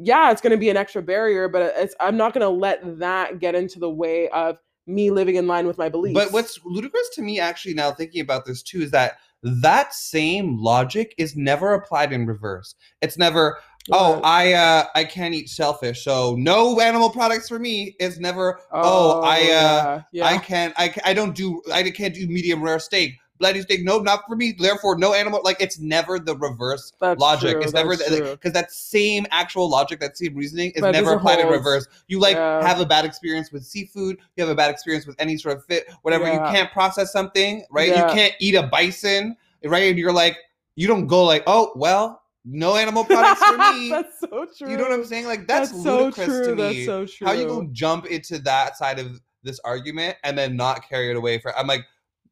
yeah, 0.04 0.32
it's 0.32 0.42
gonna 0.42 0.58
be 0.58 0.70
an 0.70 0.78
extra 0.78 1.02
barrier, 1.02 1.48
but 1.48 1.74
it's 1.78 1.96
I'm 2.00 2.18
not 2.18 2.34
gonna 2.34 2.50
let 2.50 3.00
that 3.00 3.40
get 3.40 3.56
into 3.56 3.80
the 3.80 3.90
way 3.90 4.30
of 4.30 4.58
me 4.88 5.12
living 5.12 5.36
in 5.36 5.48
line 5.48 5.68
with 5.68 5.78
my 5.78 5.90
beliefs. 5.90 6.16
But 6.16 6.32
what's 6.32 6.60
ludicrous 6.66 7.10
to 7.16 7.22
me, 7.22 7.40
actually, 7.40 7.74
now 7.74 7.92
thinking 7.92 8.22
about 8.22 8.46
this 8.46 8.62
too, 8.64 8.82
is 8.82 8.92
that 8.92 9.18
that 9.44 9.94
same 9.94 10.58
logic 10.58 11.16
is 11.18 11.36
never 11.36 11.74
applied 11.74 12.14
in 12.14 12.26
reverse. 12.26 12.76
It's 13.02 13.18
never, 13.18 13.58
oh, 13.92 14.22
I 14.24 14.54
uh, 14.54 14.86
I 14.96 15.04
can't 15.04 15.34
eat 15.34 15.50
shellfish, 15.50 16.04
so 16.04 16.36
no 16.38 16.80
animal 16.80 17.10
products 17.10 17.48
for 17.48 17.60
me. 17.60 17.96
It's 18.00 18.20
never, 18.20 18.60
oh, 18.72 19.22
I 19.22 19.38
uh, 19.38 19.44
yeah, 19.44 20.02
yeah. 20.12 20.26
I 20.26 20.38
can't, 20.38 20.74
I, 20.78 20.94
I 21.04 21.14
don't 21.14 21.36
do, 21.36 21.62
I 21.74 21.90
can't 21.90 22.14
do 22.14 22.28
medium 22.28 22.62
rare 22.62 22.80
steak. 22.80 23.16
Bloody 23.42 23.62
steak, 23.64 23.84
no, 23.84 23.98
not 23.98 24.22
for 24.28 24.36
me. 24.36 24.54
Therefore, 24.58 24.98
no 25.00 25.16
animal. 25.16 25.42
Like 25.44 25.58
it's 25.60 25.80
never 25.80 26.20
the 26.20 26.38
reverse 26.38 26.94
That's 27.02 27.20
logic. 27.20 27.54
true, 27.54 27.62
it's 27.62 27.74
never 27.74 27.96
that's 27.96 28.10
because 28.12 28.54
that 28.54 28.72
same 28.72 29.26
actual 29.32 29.68
logic, 29.68 30.00
that 30.00 30.16
same 30.16 30.36
reasoning, 30.36 30.72
is 30.76 30.82
never 30.84 31.14
applied 31.16 31.40
in 31.40 31.48
reverse. 31.48 31.88
You 32.08 32.20
like 32.20 32.36
Yeah. 32.36 32.66
have 32.66 32.80
a 32.80 32.86
bad 32.86 33.04
experience 33.04 33.52
with 33.52 33.66
seafood. 33.66 34.18
You 34.38 34.44
have 34.44 34.52
a 34.52 34.56
bad 34.56 34.70
experience 34.70 35.08
with 35.08 35.16
any 35.20 35.38
sort 35.38 35.58
of 35.58 35.66
fit, 35.66 35.86
whatever. 36.04 36.26
Yeah. 36.26 36.34
You 36.48 36.56
can't 36.56 36.72
process 36.72 37.12
something, 37.12 37.66
right? 37.72 37.90
Yeah. 37.90 38.08
You 38.08 38.14
can't 38.14 38.34
eat 38.40 38.54
a 38.54 38.64
bison, 38.68 39.36
right? 39.66 39.90
And 39.90 39.98
you're 39.98 40.14
like, 40.14 40.38
you 40.76 40.88
don't 40.88 41.08
go 41.08 41.24
like, 41.24 41.44
oh 41.48 41.72
well, 41.76 42.22
no 42.46 42.76
animal 42.76 43.04
products 43.06 43.42
for 43.44 43.58
me. 43.74 43.90
that's 43.90 44.20
so 44.20 44.46
true. 44.56 44.70
you 44.70 44.78
know 44.78 44.84
what 44.84 44.94
I'm 44.94 45.04
saying? 45.06 45.26
Like 45.26 45.48
that's, 45.48 45.72
so 45.72 46.04
ludicrous 46.06 46.46
to 46.48 46.56
me. 46.56 46.62
That's 46.62 46.86
so 46.86 47.06
true. 47.08 47.26
How 47.28 47.34
you 47.34 47.48
gonna 47.48 47.70
jump 47.72 48.06
into 48.06 48.38
that 48.40 48.78
side 48.78 49.00
of 49.00 49.20
this 49.44 49.60
argument 49.66 50.18
and 50.24 50.38
then 50.38 50.56
not 50.56 50.88
carry 50.88 51.10
it 51.10 51.16
away 51.16 51.40
for? 51.40 51.58
I'm 51.58 51.66
like, 51.66 51.86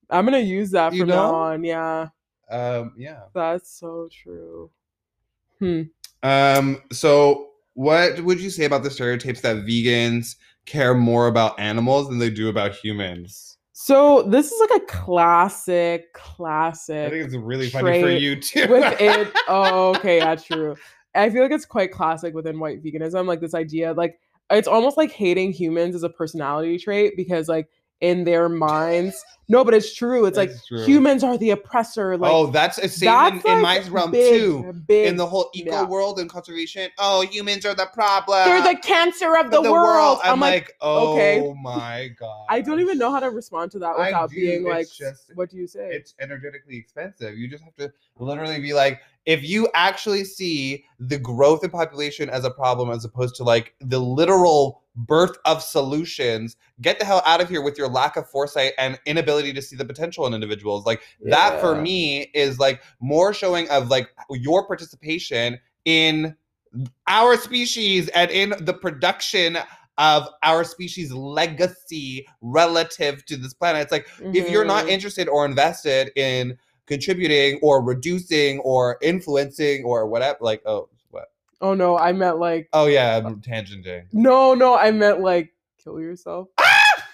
I'm 0.10 0.26
gonna 0.26 0.40
use 0.40 0.72
that 0.72 0.94
You 0.94 1.02
from 1.02 1.10
now 1.10 1.36
on. 1.36 1.64
Yeah, 1.64 2.10
um, 2.50 2.94
yeah. 2.98 3.24
that's 3.34 3.72
so 3.72 4.10
true. 4.12 4.72
Hmm. 5.60 5.84
Um, 6.24 6.82
so 6.92 7.50
what 7.74 8.20
would 8.22 8.40
you 8.40 8.50
say 8.50 8.66
about 8.66 8.84
the 8.84 8.92
stereotypes 8.92 9.42
that 9.42 9.58
vegans 9.58 10.36
care 10.66 10.94
more 10.94 11.28
about 11.28 11.60
animals 11.60 12.10
than 12.10 12.20
they 12.20 12.30
do 12.30 12.50
about 12.50 12.74
humans? 12.74 13.58
So 13.74 14.24
this 14.24 14.52
is 14.52 14.60
like 14.60 14.82
a 14.82 14.86
classic, 14.88 16.12
classic. 16.14 17.08
I 17.08 17.10
think 17.10 17.26
it's 17.26 17.36
really 17.36 17.70
funny 17.70 18.02
for 18.02 18.10
you 18.10 18.36
too. 18.36 18.68
within. 18.68 19.32
oh, 19.48 19.96
okay, 19.96 20.18
yeah, 20.18 20.36
true. 20.36 20.76
I 21.16 21.30
feel 21.30 21.42
like 21.42 21.52
it's 21.52 21.66
quite 21.66 21.92
classic 21.92 22.34
within 22.34 22.60
white 22.60 22.84
veganism, 22.84 23.26
like 23.26 23.40
this 23.40 23.54
idea, 23.54 23.94
like 23.94 24.20
it's 24.52 24.68
almost 24.68 24.98
like 24.98 25.12
hating 25.12 25.54
humans 25.54 25.96
as 25.96 26.04
a 26.04 26.10
personality 26.10 26.78
trait 26.78 27.14
because, 27.16 27.48
like, 27.48 27.70
in 28.02 28.24
their 28.24 28.50
minds, 28.50 29.24
no, 29.52 29.64
but 29.64 29.74
it's 29.74 29.96
true. 29.96 30.28
It's 30.28 30.38
like 30.38 30.52
true. 30.68 30.86
humans 30.86 31.24
are 31.24 31.36
the 31.36 31.50
oppressor. 31.50 32.16
Like, 32.16 32.32
oh, 32.32 32.52
that's 32.52 32.78
a 32.78 32.88
same 32.88 33.10
in, 33.10 33.34
that's 33.34 33.46
in 33.46 33.62
my 33.62 33.80
like 33.80 33.92
realm 33.92 34.12
big, 34.12 34.40
too. 34.40 34.74
Big, 34.88 35.08
In 35.08 35.18
the 35.18 35.26
whole 35.26 35.50
eco 35.56 35.72
yeah. 35.72 35.84
world 35.84 36.20
and 36.20 36.30
conservation, 36.30 36.92
oh, 37.00 37.22
humans 37.22 37.66
are 37.66 37.74
the 37.74 37.88
problem. 37.88 38.48
they're 38.48 38.62
the 38.62 38.80
cancer 38.80 39.36
of 39.38 39.50
the, 39.50 39.60
world. 39.60 40.20
I'm, 40.24 40.34
I'm 40.34 40.40
like, 40.40 40.54
like, 40.54 40.76
oh 40.82 41.14
okay. 41.14 41.54
my 41.64 42.10
god. 42.20 42.46
I 42.50 42.62
don't 42.62 42.80
even 42.80 43.00
know 43.00 43.12
how 43.12 43.20
to 43.20 43.32
respond 43.32 43.72
to 43.72 43.80
that 43.80 43.98
without 43.98 44.30
do, 44.30 44.36
being 44.36 44.66
like, 44.66 44.88
just- 44.92 45.32
what 45.34 45.50
do 45.50 45.58
you 45.58 45.66
say? 45.66 45.90
it's 45.92 46.14
energetically 46.22 46.78
expensive. 46.78 47.36
You 47.36 47.48
just 47.48 47.64
have 47.64 47.76
to 47.78 47.92
literally 48.20 48.60
be 48.62 48.74
like, 48.74 49.02
if 49.30 49.44
you 49.44 49.70
actually 49.76 50.24
see 50.24 50.84
the 51.00 51.20
growth 51.20 51.64
in 51.64 51.70
population 51.70 52.32
as 52.32 52.46
a 52.46 52.50
problem 52.50 52.90
as 52.90 53.06
opposed 53.06 53.36
to 53.36 53.44
like 53.44 53.76
the 53.80 54.00
literal 54.00 54.82
birth 54.96 55.38
of 55.46 55.62
solutions, 55.62 56.58
get 56.82 56.98
the 56.98 57.06
hell 57.06 57.22
out 57.28 57.40
of 57.40 57.48
here 57.48 57.62
with 57.62 57.78
your 57.78 57.88
lack 57.88 58.18
of 58.18 58.28
foresight 58.28 58.74
and 58.80 59.00
inability 59.06 59.54
to 59.54 59.62
see 59.62 59.76
the 59.76 59.86
potential 59.86 60.26
in 60.26 60.34
individuals. 60.34 60.84
Like 60.88 61.04
that 61.26 61.62
for 61.62 61.76
me 61.76 62.32
is 62.34 62.58
like 62.58 62.82
more 63.02 63.32
showing 63.32 63.70
of 63.70 63.90
like 63.90 64.10
your 64.32 64.66
participation 64.66 65.60
in 65.86 66.36
our 67.08 67.38
species 67.38 68.08
and 68.10 68.32
in 68.32 68.56
the 68.62 68.74
production 68.74 69.60
of 70.00 70.28
our 70.42 70.64
species 70.64 71.12
legacy 71.12 72.26
relative 72.42 73.24
to 73.26 73.38
this 73.38 73.54
planet. 73.54 73.84
It's 73.84 73.92
like 73.92 74.08
if 74.34 74.50
you're 74.50 74.66
not 74.66 74.86
Mhm. 74.86 74.90
interested 74.90 75.28
or 75.28 75.46
invested 75.46 76.12
in 76.16 76.58
contributing 76.90 77.60
or 77.62 77.82
reducing 77.82 78.60
or 78.60 78.98
influencing 79.02 79.86
or 79.86 80.06
whatever, 80.08 80.38
like 80.42 80.62
oh 80.66 80.90
what? 81.12 81.32
oh 81.62 81.74
no, 81.74 81.98
I 81.98 82.12
meant 82.12 82.40
like 82.40 82.68
Oh 82.74 82.88
yeah, 82.88 83.22
I'm 83.24 83.40
tangenting. 83.40 84.04
no, 84.12 84.54
no, 84.54 84.76
I 84.76 84.92
meant 84.92 85.22
like 85.22 85.54
kill 85.82 86.02
yourself. 86.02 86.50
Ah! 86.60 86.66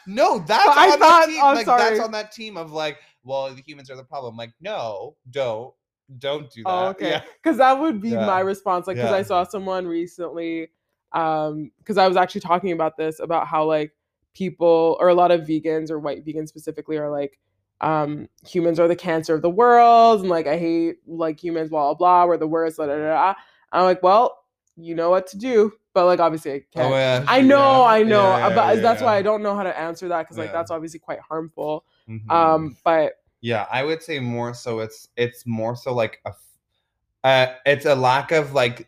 No, 0.08 0.40
that's 0.40 0.66
But 0.66 0.78
I 0.78 0.86
on 0.92 1.00
thought- 1.00 1.00
that 1.00 1.26
team. 1.28 1.40
oh, 1.44 1.54
like 1.54 1.66
sorry. 1.66 1.82
that's 1.82 2.00
on 2.00 2.12
that 2.14 2.32
team 2.32 2.58
of 2.58 2.72
like, 2.72 2.98
well, 3.24 3.54
the 3.54 3.62
humans 3.62 3.90
are 3.92 3.96
the 3.96 4.04
problem. 4.04 4.38
Like, 4.38 4.52
no, 4.62 5.16
don't, 5.32 5.74
don't 6.20 6.50
do 6.52 6.62
that. 6.64 6.70
Oh, 6.70 6.88
okay. 6.90 7.10
Yeah. 7.10 7.22
Because 7.42 7.58
that 7.58 7.80
would 7.80 8.00
be 8.02 8.10
Yeah. 8.10 8.26
my 8.26 8.40
response. 8.42 8.86
Like, 8.86 8.98
because 8.98 9.10
Yeah. 9.10 9.18
I 9.18 9.22
saw 9.24 9.44
someone 9.44 9.88
recently, 9.88 10.70
um, 11.12 11.72
because 11.80 11.98
I 11.98 12.08
was 12.08 12.18
actually 12.18 12.42
talking 12.42 12.72
about 12.72 12.98
this 12.98 13.20
about 13.20 13.48
how 13.48 13.66
like 13.66 13.94
people 14.36 14.96
or 15.00 15.08
a 15.10 15.16
lot 15.16 15.32
of 15.32 15.42
vegans 15.42 15.90
or 15.90 15.98
white 15.98 16.24
vegans 16.24 16.50
specifically 16.50 16.98
are 16.98 17.10
like, 17.10 17.40
um, 17.82 18.30
humans 18.48 18.80
are 18.80 18.88
the 18.88 18.96
cancer 18.96 19.36
of 19.36 19.42
the 19.42 19.50
world, 19.50 20.22
and 20.22 20.30
like 20.30 20.48
I 20.48 20.58
hate 20.58 20.98
like 21.08 21.44
humans, 21.44 21.70
blah 21.70 21.94
blah 21.94 21.94
blah, 21.96 22.26
we're 22.26 22.38
the 22.38 22.48
worst, 22.48 22.78
blah, 22.78 22.86
blah, 22.86 22.96
blah. 22.96 23.34
I'm 23.72 23.84
like, 23.84 24.02
well, 24.04 24.38
you 24.78 24.96
know 24.96 25.10
what 25.10 25.28
to 25.28 25.38
do, 25.38 25.72
but 25.94 26.06
like 26.06 26.20
obviously 26.20 26.52
I 26.54 26.62
can't. 26.74 26.94
Oh 26.94 26.96
yeah. 26.96 27.26
I 27.28 27.42
know, 27.42 27.58
yeah, 27.58 27.82
I 27.88 28.04
know, 28.04 28.22
yeah, 28.24 28.46
uh, 28.46 28.50
yeah, 28.50 28.56
but 28.56 28.76
yeah, 28.78 28.82
that's 28.82 29.02
why. 29.02 29.16
I 29.18 29.22
don't 29.22 29.44
know 29.44 29.56
how 29.56 29.64
to 29.64 29.78
answer 29.78 30.08
that 30.10 30.24
because 30.24 30.38
like 30.38 30.52
that's 30.52 30.72
obviously 30.72 31.00
quite 31.00 31.20
harmful. 31.20 31.86
Mhm. 32.10 32.30
Um, 32.32 32.78
but 32.84 33.14
Yeah, 33.42 33.66
I 33.72 33.84
would 33.84 34.02
say 34.02 34.20
more 34.20 34.54
so. 34.54 34.80
It's 34.80 35.10
it's 35.18 35.46
more 35.46 35.76
so 35.76 35.94
like 35.94 36.20
a 36.26 36.34
uh, 37.24 37.54
it's 37.66 37.86
a 37.86 37.96
lack 37.96 38.32
of 38.32 38.54
like 38.54 38.88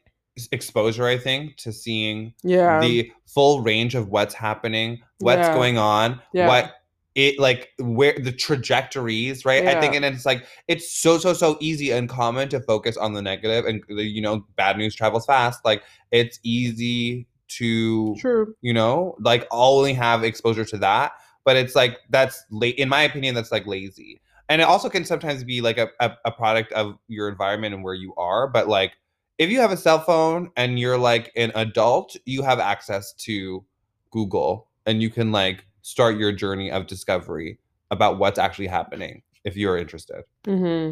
exposure. 0.51 1.05
I 1.07 1.17
think 1.17 1.57
to 1.57 1.71
seeing 1.71 2.33
yeah, 2.43 2.79
the 2.79 3.11
full 3.25 3.61
range 3.61 3.95
of 3.95 4.09
what's 4.09 4.33
happening, 4.35 5.01
what's 5.19 5.47
Yeah. 5.47 5.53
going 5.53 5.77
on, 5.77 6.21
Yeah. 6.33 6.47
what 6.47 6.73
it 7.17 7.39
like 7.39 7.73
where 7.79 8.13
the 8.17 8.31
trajectories, 8.31 9.43
right? 9.43 9.65
I 9.67 9.81
think 9.81 9.95
and 9.95 10.05
it's 10.05 10.25
like 10.25 10.45
it's 10.67 10.95
so 10.95 11.17
so 11.17 11.33
so 11.33 11.57
easy 11.59 11.91
and 11.91 12.07
common 12.07 12.47
to 12.49 12.61
focus 12.61 12.95
on 12.95 13.13
the 13.13 13.21
negative 13.23 13.65
and 13.65 13.83
the, 13.89 14.03
you 14.03 14.21
know 14.21 14.45
bad 14.55 14.77
news 14.77 14.93
travels 14.95 15.25
fast. 15.25 15.65
Like 15.65 15.81
it's 16.11 16.39
easy 16.43 17.27
to 17.49 18.15
true. 18.17 18.53
you 18.61 18.73
know 18.73 19.15
like 19.19 19.47
only 19.51 19.93
have 19.93 20.23
exposure 20.23 20.65
to 20.65 20.77
that 20.77 21.13
but 21.45 21.55
it's 21.55 21.75
like 21.75 21.97
that's 22.09 22.43
late 22.51 22.75
in 22.75 22.89
my 22.89 23.03
opinion 23.03 23.33
that's 23.33 23.53
like 23.53 23.65
lazy 23.65 24.19
and 24.49 24.61
it 24.61 24.65
also 24.65 24.89
can 24.89 25.05
sometimes 25.05 25.43
be 25.45 25.61
like 25.61 25.77
a, 25.77 25.89
a, 26.01 26.11
a 26.25 26.31
product 26.31 26.73
of 26.73 26.97
your 27.07 27.29
environment 27.29 27.73
and 27.73 27.83
where 27.85 27.93
you 27.93 28.13
are 28.15 28.49
but 28.49 28.67
like 28.67 28.97
if 29.37 29.49
you 29.49 29.61
have 29.61 29.71
a 29.71 29.77
cell 29.77 29.99
phone 30.01 30.51
and 30.57 30.77
you're 30.77 30.97
like 30.97 31.31
an 31.37 31.53
adult 31.55 32.17
you 32.25 32.41
have 32.41 32.59
access 32.59 33.13
to 33.13 33.63
google 34.11 34.67
and 34.85 35.01
you 35.01 35.09
can 35.09 35.31
like 35.31 35.66
start 35.87 36.17
your 36.17 36.33
journey 36.33 36.69
of 36.69 36.85
discovery 36.85 37.57
about 37.91 38.19
what's 38.19 38.37
actually 38.37 38.67
happening 38.67 39.21
if 39.45 39.55
you're 39.55 39.77
interested 39.77 40.23
hmm 40.45 40.91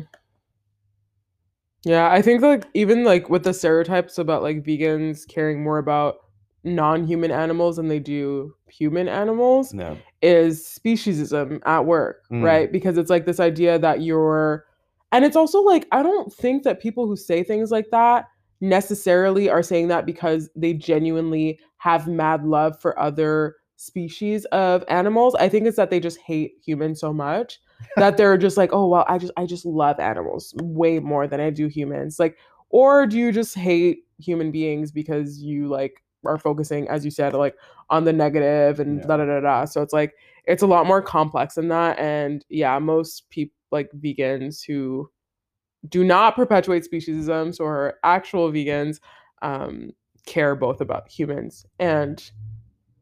Yeah, 1.84 2.10
I 2.12 2.22
think 2.22 2.42
like 2.42 2.66
even 2.74 3.04
like 3.04 3.30
with 3.30 3.44
the 3.44 3.54
stereotypes 3.54 4.18
about 4.18 4.42
like 4.42 4.64
vegans 4.64 5.28
caring 5.28 5.64
more 5.64 5.78
about 5.78 6.16
non-human 6.64 7.30
animals 7.30 7.76
than 7.76 7.90
they 7.90 8.00
do 8.00 8.56
human 8.68 9.08
animals 9.08 9.72
no 9.74 9.96
is 10.24 10.64
speciesism 10.64 11.60
at 11.66 11.86
work, 11.86 12.24
Mm. 12.32 12.42
right? 12.42 12.72
Because 12.72 12.98
it's 12.98 13.12
like 13.12 13.26
this 13.26 13.40
idea 13.40 13.78
that 13.78 14.02
you're 14.02 14.66
and 15.12 15.24
it's 15.26 15.36
also 15.36 15.62
like 15.62 15.86
I 15.92 16.02
don't 16.02 16.34
think 16.34 16.64
that 16.64 16.82
people 16.82 17.06
who 17.06 17.16
say 17.16 17.44
things 17.44 17.70
like 17.70 17.90
that 17.92 18.26
necessarily 18.62 19.50
are 19.50 19.62
saying 19.62 19.90
that 19.90 20.06
because 20.06 20.50
they 20.56 20.74
genuinely 20.74 21.60
have 21.78 22.08
mad 22.08 22.46
love 22.46 22.82
for 22.82 22.98
other 22.98 23.58
species 23.78 24.46
of 24.46 24.84
animals. 24.88 25.36
I 25.36 25.50
think 25.50 25.66
it's 25.68 25.78
that 25.78 25.90
they 25.90 26.00
just 26.00 26.20
hate 26.20 26.54
humans 26.66 27.00
so 27.00 27.14
much 27.14 27.60
that 27.98 28.18
they're 28.18 28.38
just 28.38 28.58
like, 28.58 28.72
"Oh, 28.74 28.88
well, 28.88 29.06
I 29.08 29.18
just 29.18 29.34
I 29.38 29.46
just 29.46 29.66
love 29.66 30.00
animals 30.00 30.54
way 30.62 31.00
more 31.00 31.28
than 31.28 31.40
I 31.40 31.50
do 31.50 31.68
humans." 31.68 32.20
Like 32.20 32.38
or 32.70 33.06
do 33.06 33.18
you 33.18 33.32
just 33.32 33.56
hate 33.56 34.00
human 34.18 34.52
beings 34.52 34.92
because 34.92 35.40
you 35.40 35.68
like 35.68 36.02
are 36.26 36.38
focusing 36.40 36.88
as 36.88 37.06
you 37.06 37.12
said 37.12 37.34
like 37.34 37.56
on 37.92 38.04
the 38.06 38.12
negative 38.14 38.80
and 38.80 39.00
Yeah. 39.00 39.06
da 39.08 39.18
da 39.18 39.26
da 39.26 39.40
da. 39.42 39.66
So 39.66 39.82
it's 39.82 39.94
like 39.94 40.16
it's 40.46 40.64
a 40.64 40.68
lot 40.68 40.88
more 40.88 41.02
complex 41.02 41.56
than 41.56 41.68
that 41.68 42.00
and 42.00 42.44
yeah, 42.50 42.80
most 42.80 43.30
people 43.30 43.56
like 43.72 43.90
vegans 43.98 44.66
who 44.66 45.10
do 45.90 46.04
not 46.04 46.36
perpetuate 46.36 46.88
speciesism 46.90 47.54
so 47.54 47.66
are 47.66 47.96
actual 48.04 48.52
vegans 48.52 49.00
um 49.42 49.92
care 50.26 50.56
both 50.56 50.82
about 50.82 51.08
humans 51.10 51.66
and 51.80 52.32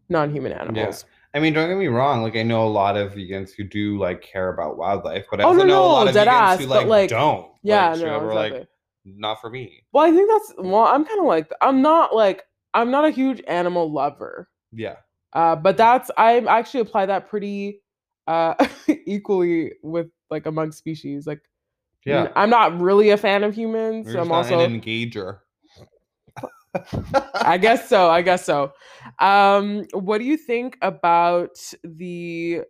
non-human 0.09 0.51
animals. 0.53 1.05
I 1.33 1.39
mean, 1.39 1.53
don't 1.53 1.69
get 1.69 1.77
me 1.77 1.87
wrong. 1.87 2.21
Like, 2.21 2.35
I 2.35 2.43
know 2.43 2.65
a 2.67 2.69
lot 2.69 2.95
of 2.97 3.13
vegans 3.13 3.51
who 3.55 3.63
do 3.63 3.97
like 3.97 4.21
care 4.21 4.49
about 4.53 4.77
wildlife, 4.77 5.25
but 5.31 5.41
I 5.41 5.43
Oh, 5.43 5.47
also 5.47 5.63
no, 5.63 5.63
know 5.63 5.85
a 5.85 5.87
no, 5.87 5.87
lot 5.87 6.07
of 6.07 6.13
dead 6.13 6.27
vegans 6.27 6.27
ass, 6.27 6.59
who 6.59 6.65
like, 6.65 6.87
like, 6.87 7.07
don't. 7.07 7.51
Yeah, 7.63 7.89
like, 7.91 7.99
no, 7.99 8.19
exactly. 8.19 8.31
like, 8.31 8.67
not 9.05 9.41
for 9.41 9.49
me. 9.49 9.85
Well, 9.91 10.05
I 10.05 10.11
think 10.11 10.29
that's 10.29 10.53
well, 10.57 10.83
I'm 10.85 11.05
kind 11.05 11.19
of 11.19 11.25
like 11.25 11.51
I'm 11.61 11.81
not 11.81 12.15
like 12.15 12.43
I'm 12.73 12.91
not 12.91 13.05
a 13.05 13.11
huge 13.11 13.41
animal 13.47 13.91
lover. 13.91 14.49
Yeah, 14.71 14.97
Uh, 15.33 15.55
but 15.55 15.77
that's 15.77 16.11
I 16.17 16.39
actually 16.41 16.81
apply 16.81 17.07
that 17.07 17.29
pretty 17.29 17.81
uh 18.27 18.55
equally 19.05 19.73
with 19.83 20.07
like 20.29 20.45
among 20.45 20.71
species. 20.71 21.27
Like 21.27 21.41
yeah. 22.05 22.29
I'm 22.35 22.49
not 22.49 22.79
really 22.79 23.11
a 23.11 23.17
fan 23.17 23.43
of 23.43 23.55
humans. 23.55 24.13
You're 24.13 24.21
I'm 24.21 24.27
not 24.27 24.35
also 24.37 24.59
an 24.59 24.81
engager. 24.81 25.39
I 27.33 27.57
guess 27.57 27.87
so. 27.89 28.09
I 28.09 28.21
guess 28.21 28.45
so. 28.45 28.73
Um, 29.19 29.85
what 29.93 30.17
do 30.17 30.25
you 30.25 30.37
think 30.37 30.77
about 30.81 31.57
the 31.83 32.61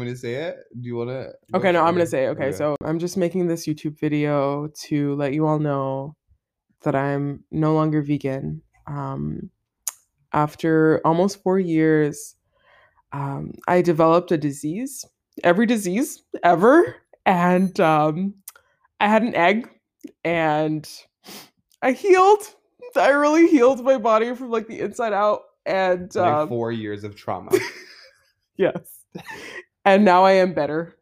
me 0.00 0.06
to 0.06 0.16
say 0.16 0.34
it? 0.34 0.56
Do 0.80 0.88
you 0.88 0.96
want 0.96 1.10
to? 1.10 1.32
Okay, 1.54 1.70
no, 1.70 1.84
I'm 1.84 1.94
gonna 1.94 2.06
say, 2.06 2.24
it. 2.24 2.28
okay, 2.28 2.52
so 2.52 2.76
I'm 2.82 2.98
just 2.98 3.16
making 3.16 3.46
this 3.46 3.66
YouTube 3.66 3.98
video 3.98 4.68
to 4.84 5.14
let 5.16 5.34
you 5.34 5.46
all 5.46 5.58
know 5.58 6.16
that 6.82 6.94
I'm 6.94 7.44
no 7.50 7.74
longer 7.74 8.02
vegan. 8.02 8.62
Um, 8.86 9.50
after 10.32 11.00
almost 11.04 11.42
four 11.42 11.58
years, 11.58 12.36
um, 13.12 13.52
I 13.68 13.82
developed 13.82 14.32
a 14.32 14.38
disease, 14.38 15.04
every 15.44 15.66
disease 15.66 16.22
ever, 16.42 16.96
and 17.26 17.78
um, 17.78 18.34
I 18.98 19.08
had 19.08 19.22
an 19.22 19.34
egg, 19.34 19.68
and 20.24 20.88
I 21.82 21.92
healed. 21.92 22.42
I 22.96 23.10
really 23.10 23.48
healed 23.48 23.84
my 23.84 23.98
body 23.98 24.34
from 24.34 24.50
like 24.50 24.66
the 24.66 24.80
inside 24.80 25.12
out, 25.12 25.42
and 25.66 26.14
like 26.14 26.34
um, 26.34 26.48
four 26.48 26.72
years 26.72 27.04
of 27.04 27.16
trauma. 27.16 27.50
yes, 28.56 29.04
and 29.84 30.04
now 30.04 30.24
I 30.24 30.32
am 30.32 30.54
better. 30.54 30.96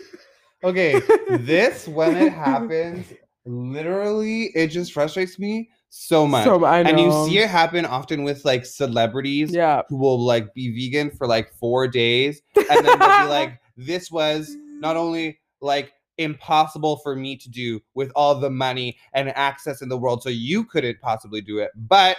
okay, 0.64 1.00
this 1.30 1.86
when 1.88 2.16
it 2.16 2.32
happens, 2.32 3.06
literally, 3.44 4.50
it 4.54 4.68
just 4.68 4.92
frustrates 4.92 5.38
me 5.38 5.70
so 5.88 6.26
much. 6.26 6.44
So 6.44 6.64
I 6.64 6.82
know. 6.82 6.90
and 6.90 7.00
you 7.00 7.10
see 7.26 7.38
it 7.38 7.48
happen 7.50 7.84
often 7.84 8.22
with 8.22 8.44
like 8.44 8.64
celebrities 8.64 9.52
Yeah. 9.52 9.82
who 9.88 9.96
will 9.96 10.20
like 10.20 10.54
be 10.54 10.70
vegan 10.72 11.10
for 11.10 11.26
like 11.26 11.52
four 11.54 11.88
days 11.88 12.40
and 12.54 12.86
then 12.86 12.98
they'll 12.98 13.18
be 13.18 13.28
like 13.28 13.60
this 13.76 14.08
was 14.10 14.54
not 14.78 14.96
only 14.96 15.40
like 15.60 15.92
impossible 16.20 16.98
for 16.98 17.16
me 17.16 17.36
to 17.36 17.48
do 17.48 17.80
with 17.94 18.12
all 18.14 18.34
the 18.34 18.50
money 18.50 18.96
and 19.14 19.30
access 19.36 19.82
in 19.82 19.88
the 19.88 19.96
world 19.96 20.22
so 20.22 20.28
you 20.28 20.64
couldn't 20.64 21.00
possibly 21.00 21.40
do 21.40 21.58
it 21.58 21.70
but 21.74 22.16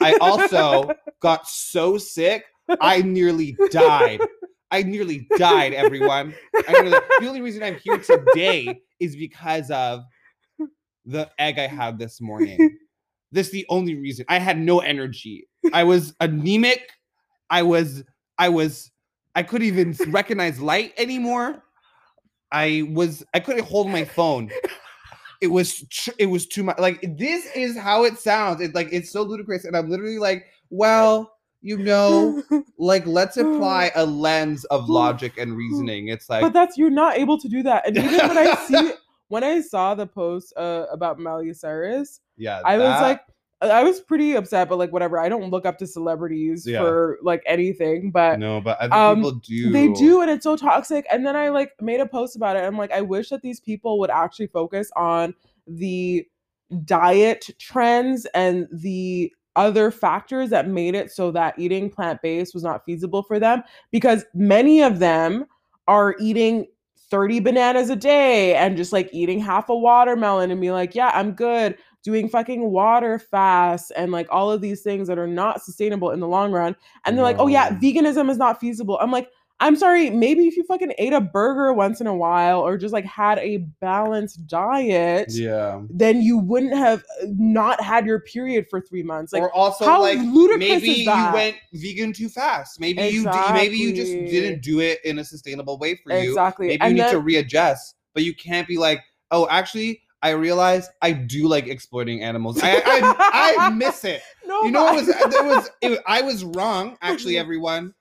i 0.00 0.16
also 0.20 0.90
got 1.20 1.46
so 1.46 1.98
sick 1.98 2.44
i 2.80 3.00
nearly 3.02 3.56
died. 3.70 4.20
I 4.72 4.82
nearly 4.82 5.28
died 5.38 5.72
everyone. 5.74 6.34
I 6.66 6.72
nearly, 6.72 6.98
the 7.20 7.28
only 7.28 7.40
reason 7.40 7.62
i'm 7.62 7.76
here 7.76 7.98
today 7.98 8.80
is 8.98 9.14
because 9.14 9.70
of 9.70 10.02
the 11.04 11.30
egg 11.38 11.58
i 11.58 11.66
had 11.66 11.98
this 11.98 12.20
morning. 12.20 12.76
This 13.32 13.48
is 13.48 13.52
the 13.52 13.66
only 13.68 13.94
reason. 13.94 14.24
I 14.28 14.38
had 14.38 14.58
no 14.58 14.80
energy. 14.80 15.48
I 15.72 15.84
was 15.84 16.14
anemic. 16.20 16.90
I 17.50 17.62
was 17.62 18.02
i 18.38 18.48
was 18.48 18.90
i 19.34 19.42
couldn't 19.42 19.66
even 19.66 19.96
recognize 20.08 20.60
light 20.60 20.92
anymore 20.98 21.62
i 22.56 22.82
was 22.92 23.24
i 23.34 23.40
couldn't 23.40 23.64
hold 23.64 23.88
my 23.88 24.04
phone. 24.04 24.50
It 25.42 25.48
was 25.48 25.84
it 26.18 26.26
was 26.26 26.46
too 26.46 26.64
much 26.64 26.78
like 26.78 26.98
this 27.18 27.44
is 27.54 27.76
how 27.76 28.04
it 28.04 28.18
sounds. 28.18 28.62
It's 28.62 28.74
like 28.74 28.88
it's 28.90 29.10
so 29.10 29.22
ludicrous 29.22 29.66
and 29.66 29.76
i'm 29.76 29.90
literally 29.90 30.18
like 30.18 30.46
well 30.70 31.36
you 31.60 31.76
know 31.76 32.42
like 32.78 33.06
let's 33.06 33.36
apply 33.36 33.92
a 33.94 34.06
lens 34.26 34.64
of 34.66 34.88
logic 34.88 35.36
and 35.36 35.54
reasoning. 35.54 36.08
It's 36.08 36.30
like 36.30 36.40
but 36.40 36.54
that's 36.54 36.78
you're 36.78 36.90
not 36.90 37.18
able 37.18 37.38
to 37.38 37.48
do 37.48 37.62
that. 37.64 37.86
And 37.86 37.98
even 37.98 38.28
when 38.28 38.38
I 38.38 38.54
see 38.54 38.92
when 39.28 39.44
I 39.44 39.60
saw 39.60 39.94
the 39.94 40.06
post 40.06 40.54
uh, 40.56 40.86
about 40.90 41.18
Miley 41.18 41.52
Cyrus, 41.52 42.20
yeah 42.38 42.62
I 42.64 42.78
was 42.78 43.00
like 43.02 43.20
I 43.62 43.82
was 43.82 44.00
pretty 44.00 44.34
upset, 44.34 44.68
but 44.68 44.76
like 44.78 44.92
whatever. 44.92 45.18
I 45.18 45.28
don't 45.28 45.50
look 45.50 45.64
up 45.64 45.78
to 45.78 45.86
celebrities 45.86 46.66
Yeah. 46.66 46.80
for 46.80 47.18
like 47.22 47.42
anything, 47.46 48.10
but 48.10 48.38
no 48.38 48.60
but 48.60 48.78
other 48.78 48.94
um, 48.94 49.16
people 49.16 49.32
do 49.32 49.72
they 49.72 49.88
do, 49.92 50.20
and 50.20 50.30
it's 50.30 50.44
so 50.44 50.56
toxic. 50.56 51.06
And 51.10 51.26
then 51.26 51.36
I 51.36 51.48
like 51.48 51.72
made 51.80 52.00
a 52.00 52.06
post 52.06 52.36
about 52.36 52.56
it. 52.56 52.64
I'm 52.64 52.76
like, 52.76 52.92
I 52.92 53.00
wish 53.00 53.30
that 53.30 53.42
these 53.42 53.60
people 53.60 53.98
would 54.00 54.10
actually 54.10 54.48
focus 54.48 54.90
on 54.94 55.34
the 55.66 56.26
diet 56.84 57.48
trends 57.58 58.26
and 58.34 58.68
the 58.72 59.32
other 59.54 59.90
factors 59.90 60.50
that 60.50 60.68
made 60.68 60.94
it 60.94 61.10
so 61.10 61.30
that 61.30 61.58
eating 61.58 61.88
plant-based 61.88 62.52
was 62.52 62.62
not 62.62 62.84
feasible 62.84 63.22
for 63.22 63.38
them 63.38 63.62
because 63.90 64.24
many 64.34 64.82
of 64.82 64.98
them 64.98 65.46
are 65.88 66.14
eating 66.20 66.66
30 67.08 67.40
bananas 67.40 67.88
a 67.88 67.96
day 67.96 68.54
and 68.54 68.76
just 68.76 68.92
like 68.92 69.08
eating 69.12 69.40
half 69.40 69.70
a 69.70 69.76
watermelon 69.76 70.50
and 70.50 70.60
be 70.60 70.72
like, 70.72 70.94
yeah, 70.94 71.10
I'm 71.14 71.32
good 71.32 71.78
doing 72.06 72.28
fucking 72.28 72.70
water 72.70 73.18
fasts 73.18 73.90
and 73.90 74.12
like 74.12 74.28
all 74.30 74.48
of 74.48 74.60
these 74.60 74.80
things 74.82 75.08
that 75.08 75.18
are 75.18 75.26
not 75.26 75.60
sustainable 75.60 76.12
in 76.12 76.20
the 76.20 76.28
long 76.28 76.52
run. 76.52 76.76
And 77.04 77.16
they're 77.16 77.24
like, 77.24 77.38
oh 77.40 77.48
yeah, 77.48 77.70
veganism 77.70 78.30
is 78.30 78.38
not 78.38 78.60
feasible. 78.60 78.96
I'm 79.00 79.10
like, 79.10 79.28
I'm 79.58 79.74
sorry, 79.74 80.10
maybe 80.10 80.46
if 80.46 80.56
you 80.56 80.62
fucking 80.62 80.92
ate 80.98 81.12
a 81.12 81.20
burger 81.20 81.72
once 81.72 82.00
in 82.00 82.06
a 82.06 82.14
while 82.14 82.60
or 82.60 82.78
just 82.78 82.92
like 82.92 83.04
had 83.04 83.38
a 83.40 83.56
balanced 83.80 84.46
diet, 84.46 85.32
Yeah. 85.32 85.82
then 85.90 86.22
you 86.22 86.38
wouldn't 86.38 86.76
have 86.76 87.00
uh, 87.20 87.26
not 87.36 87.80
had 87.80 88.06
your 88.06 88.20
period 88.20 88.66
for 88.70 88.80
three 88.80 89.02
months. 89.02 89.32
Like, 89.32 89.42
or 89.42 89.52
also 89.52 89.84
how 89.84 90.00
like 90.00 90.18
ludicrous 90.20 90.60
maybe 90.60 90.90
is 91.00 91.06
you 91.06 91.30
went 91.32 91.56
vegan 91.72 92.12
too 92.12 92.28
fast. 92.28 92.78
Maybe 92.78 93.02
you 93.08 93.24
d- 93.24 93.52
maybe 93.52 93.78
you 93.78 93.92
just 93.92 94.12
didn't 94.12 94.62
do 94.62 94.78
it 94.78 95.00
in 95.04 95.18
a 95.18 95.24
sustainable 95.24 95.76
way 95.76 95.96
for 95.96 96.12
you. 96.12 96.28
exactly. 96.28 96.68
Maybe 96.68 96.82
and 96.82 96.96
you 96.96 97.02
need 97.02 97.10
to 97.10 97.18
readjust, 97.20 97.96
but 98.14 98.22
you 98.22 98.32
can't 98.32 98.68
be 98.68 98.76
like, 98.78 99.00
oh, 99.32 99.48
actually, 99.50 100.02
I 100.22 100.30
realize 100.30 100.88
I 101.02 101.12
do 101.12 101.46
like 101.46 101.66
exploiting 101.68 102.22
animals. 102.22 102.60
I 102.62 102.82
I, 102.84 103.56
I 103.60 103.70
miss 103.74 104.04
it. 104.04 104.22
no, 104.46 104.62
You 104.64 104.70
know, 104.70 104.88
it 104.88 104.94
was 105.06 105.08
I- 105.10 105.28
there 105.28 105.44
was 105.44 105.70
it, 105.82 106.00
I 106.06 106.22
was 106.22 106.44
wrong. 106.44 106.96
Actually, 107.02 107.36
everyone, 107.38 107.94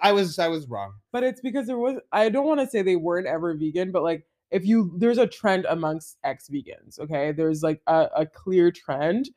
I 0.00 0.12
was 0.12 0.38
I 0.38 0.48
was 0.48 0.66
wrong. 0.68 0.94
but 1.12 1.22
it's 1.22 1.40
because 1.40 1.66
there 1.66 1.78
was 1.78 1.96
I 2.10 2.28
don't 2.28 2.46
want 2.46 2.60
to 2.60 2.66
say 2.66 2.82
they 2.82 2.96
weren't 2.96 3.26
ever 3.28 3.54
vegan, 3.54 3.92
but 3.92 4.02
like 4.02 4.26
if 4.50 4.66
you 4.66 4.92
there's 4.98 5.18
a 5.18 5.26
trend 5.26 5.64
amongst 5.70 6.18
ex-vegans, 6.24 6.98
okay? 7.00 7.32
There's 7.32 7.62
like 7.62 7.80
a, 7.86 8.08
a 8.16 8.26
clear 8.26 8.70
trend. 8.70 9.30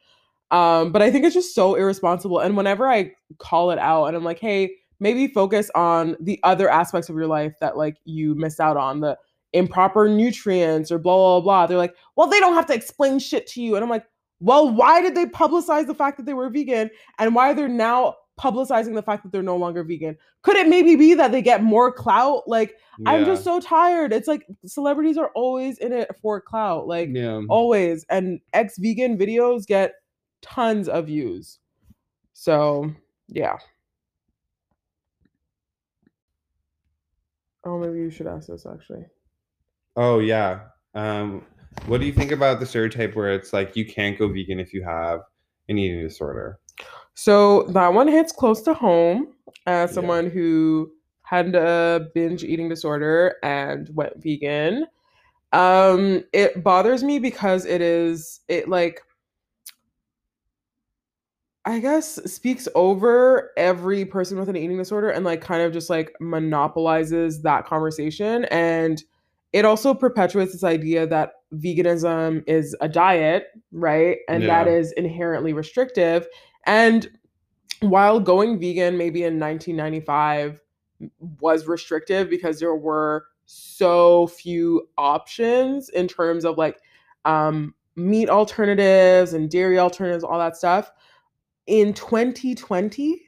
Um, 0.51 0.91
but 0.91 1.01
I 1.01 1.09
think 1.11 1.23
it's 1.25 1.33
just 1.33 1.55
so 1.55 1.75
irresponsible. 1.75 2.39
And 2.39 2.57
whenever 2.57 2.87
I 2.87 3.11
call 3.39 3.71
it 3.71 3.79
out 3.79 4.05
and 4.05 4.17
I'm 4.17 4.23
like, 4.23 4.39
hey, 4.39 4.75
maybe 4.99 5.27
focus 5.27 5.71
on 5.75 6.15
the 6.19 6.39
other 6.43 6.69
aspects 6.69 7.09
of 7.09 7.15
your 7.15 7.27
life 7.27 7.53
that 7.61 7.77
like 7.77 7.97
you 8.05 8.35
missed 8.35 8.59
out 8.59 8.75
on, 8.77 8.99
the 8.99 9.17
improper 9.55 10.07
nutrients 10.09 10.91
or 10.91 10.99
blah 10.99 11.15
blah 11.15 11.41
blah. 11.41 11.67
They're 11.67 11.77
like, 11.77 11.95
well, 12.15 12.27
they 12.27 12.39
don't 12.39 12.53
have 12.53 12.67
to 12.67 12.73
explain 12.73 13.19
shit 13.19 13.47
to 13.47 13.61
you. 13.61 13.75
And 13.75 13.83
I'm 13.83 13.89
like, 13.89 14.05
well, 14.39 14.69
why 14.69 15.01
did 15.01 15.15
they 15.15 15.25
publicize 15.25 15.87
the 15.87 15.95
fact 15.95 16.17
that 16.17 16.25
they 16.25 16.33
were 16.33 16.49
vegan 16.49 16.89
and 17.17 17.33
why 17.33 17.53
they're 17.53 17.67
now 17.67 18.15
publicizing 18.39 18.93
the 18.93 19.01
fact 19.01 19.23
that 19.23 19.31
they're 19.31 19.41
no 19.41 19.55
longer 19.55 19.83
vegan? 19.83 20.17
Could 20.41 20.57
it 20.57 20.67
maybe 20.67 20.95
be 20.95 21.13
that 21.13 21.31
they 21.31 21.41
get 21.41 21.63
more 21.63 21.91
clout? 21.91 22.43
Like, 22.47 22.75
I'm 23.05 23.25
just 23.25 23.43
so 23.43 23.59
tired. 23.59 24.13
It's 24.13 24.27
like 24.27 24.45
celebrities 24.65 25.17
are 25.17 25.31
always 25.35 25.77
in 25.79 25.93
it 25.93 26.11
for 26.21 26.41
clout, 26.41 26.87
like 26.87 27.09
yeah. 27.11 27.41
always. 27.49 28.05
And 28.09 28.39
ex 28.53 28.77
vegan 28.77 29.17
videos 29.17 29.65
get 29.65 29.93
tons 30.41 30.89
of 30.89 31.07
views. 31.07 31.59
So, 32.33 32.91
yeah. 33.29 33.57
Oh, 37.63 37.79
maybe 37.79 37.99
you 37.99 38.11
should 38.11 38.27
ask 38.27 38.47
this 38.47 38.65
actually. 38.65 39.05
Oh 39.95 40.19
yeah. 40.19 40.61
Um, 40.93 41.45
what 41.87 41.99
do 41.99 42.05
you 42.05 42.13
think 42.13 42.31
about 42.31 42.59
the 42.59 42.65
stereotype 42.65 43.15
where 43.15 43.33
it's 43.33 43.53
like 43.53 43.75
you 43.75 43.85
can't 43.85 44.17
go 44.17 44.27
vegan 44.27 44.59
if 44.59 44.73
you 44.73 44.83
have 44.83 45.21
an 45.69 45.77
eating 45.77 46.01
disorder? 46.01 46.59
So 47.13 47.63
that 47.63 47.93
one 47.93 48.07
hits 48.07 48.31
close 48.31 48.61
to 48.63 48.73
home 48.73 49.33
as 49.67 49.91
Yeah. 49.91 49.95
someone 49.95 50.29
who 50.29 50.91
had 51.23 51.55
a 51.55 52.09
binge 52.13 52.43
eating 52.43 52.69
disorder 52.69 53.35
and 53.43 53.89
went 53.93 54.21
vegan. 54.21 54.85
Um, 55.53 56.23
it 56.33 56.63
bothers 56.63 57.03
me 57.03 57.19
because 57.19 57.65
it 57.65 57.81
is 57.81 58.41
it 58.47 58.67
like 58.67 59.01
I 61.67 61.79
guess 61.79 62.15
speaks 62.31 62.67
over 62.75 63.51
every 63.57 64.05
person 64.05 64.37
with 64.37 64.49
an 64.49 64.55
eating 64.55 64.77
disorder 64.77 65.09
and 65.09 65.25
like 65.25 65.41
kind 65.41 65.63
of 65.63 65.73
just 65.73 65.89
like 65.89 66.13
monopolizes 66.19 67.41
that 67.41 67.65
conversation 67.65 68.45
and 68.45 69.03
it 69.55 69.63
also 69.63 69.93
perpetuates 69.93 70.51
this 70.51 70.65
idea 70.65 71.07
that 71.07 71.31
veganism 71.53 72.43
is 72.45 72.75
a 72.81 72.89
diet, 72.89 73.47
right? 73.71 74.17
And 74.27 74.43
that 74.49 74.67
Yeah. 74.67 74.73
is 74.73 74.91
inherently 74.91 75.53
restrictive. 75.53 76.27
And 76.65 77.09
while 77.79 78.19
going 78.19 78.59
vegan 78.59 78.97
maybe 78.97 79.23
in 79.23 79.39
1995 79.39 80.61
was 81.39 81.67
restrictive 81.67 82.29
because 82.29 82.59
there 82.59 82.75
were 82.75 83.27
so 83.45 84.27
few 84.27 84.89
options 84.97 85.87
in 85.87 86.09
terms 86.09 86.43
of 86.43 86.57
like 86.57 86.81
um, 87.23 87.73
meat 87.95 88.29
alternatives 88.29 89.31
and 89.31 89.49
dairy 89.49 89.79
alternatives, 89.79 90.25
all 90.25 90.37
that 90.37 90.57
stuff. 90.57 90.91
In 91.65 91.93
2020, 91.93 93.21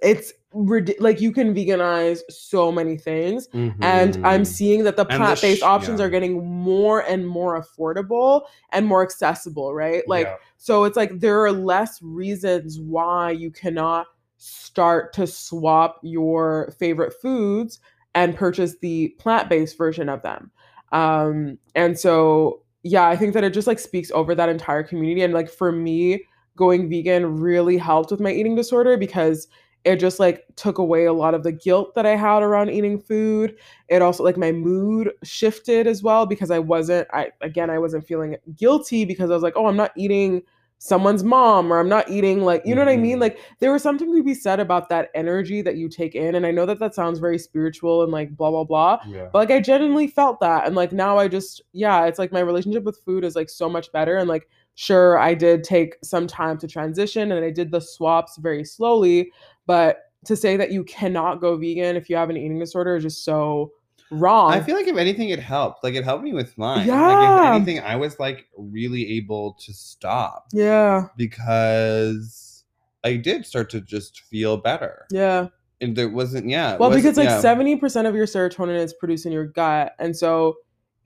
it's 0.00 0.32
like 0.52 1.20
you 1.20 1.30
can 1.32 1.54
veganize 1.54 2.20
so 2.28 2.72
many 2.72 2.96
things 2.96 3.48
and 3.52 4.16
i'm 4.26 4.42
Mhm. 4.42 4.46
seeing 4.46 4.82
that 4.84 4.96
the 4.96 5.02
And 5.06 5.12
the 5.12 5.16
plant-based 5.16 5.60
sh- 5.60 5.62
options 5.62 6.00
yeah. 6.00 6.06
are 6.06 6.10
getting 6.10 6.44
more 6.44 7.00
and 7.00 7.26
more 7.26 7.60
affordable 7.62 8.42
and 8.72 8.84
more 8.86 9.02
accessible 9.02 9.72
right 9.74 10.02
like 10.08 10.26
Yeah. 10.26 10.36
so 10.56 10.84
it's 10.84 10.96
like 10.96 11.20
there 11.20 11.40
are 11.44 11.52
less 11.52 12.02
reasons 12.02 12.80
why 12.80 13.30
you 13.30 13.52
cannot 13.52 14.06
start 14.38 15.12
to 15.12 15.26
swap 15.26 15.98
your 16.02 16.74
favorite 16.78 17.12
foods 17.22 17.78
and 18.16 18.34
purchase 18.34 18.76
the 18.80 19.08
plant-based 19.18 19.78
version 19.78 20.08
of 20.08 20.22
them 20.22 20.50
um 20.90 21.58
and 21.76 21.96
so 21.96 22.60
yeah 22.82 23.06
i 23.06 23.14
think 23.14 23.34
that 23.34 23.44
it 23.44 23.54
just 23.54 23.68
like 23.68 23.78
speaks 23.78 24.10
over 24.10 24.34
that 24.34 24.48
entire 24.48 24.82
community 24.82 25.22
and 25.22 25.32
like 25.32 25.48
for 25.48 25.70
me 25.70 26.24
going 26.56 26.90
vegan 26.90 27.38
really 27.38 27.76
helped 27.76 28.10
with 28.10 28.18
my 28.18 28.32
eating 28.32 28.56
disorder 28.56 28.96
because 28.96 29.46
it 29.84 29.96
just 29.96 30.20
like 30.20 30.44
took 30.56 30.78
away 30.78 31.06
a 31.06 31.12
lot 31.12 31.34
of 31.34 31.42
the 31.42 31.52
guilt 31.52 31.94
that 31.94 32.04
I 32.06 32.16
had 32.16 32.42
around 32.42 32.70
eating 32.70 32.98
food. 32.98 33.56
It 33.88 34.02
also 34.02 34.22
like 34.24 34.36
my 34.36 34.52
mood 34.52 35.12
shifted 35.22 35.86
as 35.86 36.02
well 36.02 36.26
because 36.26 36.50
I 36.50 36.58
wasn't 36.58 37.08
I 37.12 37.30
again 37.40 37.70
I 37.70 37.78
wasn't 37.78 38.06
feeling 38.06 38.36
guilty 38.56 39.04
because 39.04 39.30
I 39.30 39.34
was 39.34 39.42
like, 39.42 39.54
"Oh, 39.56 39.66
I'm 39.66 39.76
not 39.76 39.92
eating 39.96 40.42
someone's 40.82 41.22
mom 41.22 41.70
or 41.70 41.78
I'm 41.78 41.90
not 41.90 42.08
eating 42.10 42.40
like, 42.42 42.62
you 42.64 42.74
know 42.74 42.80
what 42.80 42.88
I 42.90 42.96
mean? 42.96 43.18
Mhm. 43.18 43.20
Like 43.20 43.38
there 43.58 43.70
was 43.70 43.82
something 43.82 44.14
to 44.16 44.22
be 44.22 44.32
said 44.32 44.60
about 44.60 44.88
that 44.88 45.10
energy 45.14 45.60
that 45.60 45.76
you 45.76 45.90
take 45.90 46.14
in 46.14 46.34
and 46.34 46.46
I 46.46 46.50
know 46.52 46.64
that 46.64 46.78
that 46.78 46.94
sounds 46.94 47.18
very 47.18 47.38
spiritual 47.38 48.02
and 48.02 48.10
like 48.10 48.34
blah 48.34 48.50
blah 48.50 48.64
blah, 48.64 48.98
Yeah. 49.06 49.28
but 49.30 49.38
like 49.40 49.50
I 49.50 49.60
genuinely 49.60 50.06
felt 50.06 50.40
that 50.40 50.66
and 50.66 50.74
like 50.74 50.92
now 50.92 51.18
I 51.18 51.28
just 51.28 51.60
yeah, 51.72 52.06
it's 52.06 52.18
like 52.18 52.32
my 52.32 52.40
relationship 52.40 52.84
with 52.84 52.96
food 53.04 53.24
is 53.24 53.36
like 53.36 53.50
so 53.50 53.68
much 53.68 53.92
better 53.92 54.16
and 54.16 54.26
like 54.26 54.48
sure 54.74 55.18
I 55.18 55.34
did 55.34 55.64
take 55.64 55.96
some 56.02 56.26
time 56.26 56.56
to 56.58 56.66
transition 56.66 57.32
and 57.32 57.44
I 57.44 57.50
did 57.50 57.70
the 57.70 57.80
swaps 57.80 58.38
very 58.38 58.64
slowly, 58.64 59.30
but 59.70 59.98
to 60.24 60.34
say 60.34 60.56
that 60.56 60.72
you 60.72 60.82
cannot 60.82 61.40
go 61.40 61.56
vegan 61.56 61.94
if 61.94 62.10
you 62.10 62.16
have 62.16 62.28
an 62.28 62.36
eating 62.36 62.58
disorder 62.58 62.96
is 62.96 63.04
just 63.04 63.24
so 63.24 63.70
wrong. 64.10 64.52
I 64.52 64.60
feel 64.60 64.74
like 64.74 64.88
if 64.88 64.96
anything, 64.96 65.28
it 65.28 65.38
helped. 65.38 65.84
Like 65.84 65.94
it 65.94 66.02
helped 66.02 66.24
me 66.24 66.32
with 66.32 66.58
mine. 66.58 66.78
Like 66.78 66.86
Yeah. 66.88 67.50
if 67.50 67.54
anything, 67.54 67.78
I 67.78 67.94
was 67.94 68.18
like 68.18 68.48
really 68.58 69.16
able 69.18 69.54
to 69.64 69.72
stop 69.72 70.46
yeah, 70.52 71.06
because 71.16 72.64
I 73.04 73.14
did 73.14 73.46
start 73.46 73.70
to 73.70 73.80
just 73.80 74.22
feel 74.22 74.56
better. 74.56 75.06
yeah. 75.12 75.46
And 75.80 75.94
there 75.94 76.08
wasn't, 76.10 76.48
yeah. 76.48 76.76
Well, 76.76 76.90
because 76.90 77.16
like 77.16 77.28
yeah. 77.28 77.40
seventy 77.40 77.76
percent 77.76 78.08
of 78.08 78.16
your 78.16 78.26
serotonin 78.26 78.76
is 78.76 78.92
produced 78.92 79.24
in 79.24 79.32
your 79.32 79.46
gut, 79.46 79.94
and 80.00 80.14
so 80.16 80.56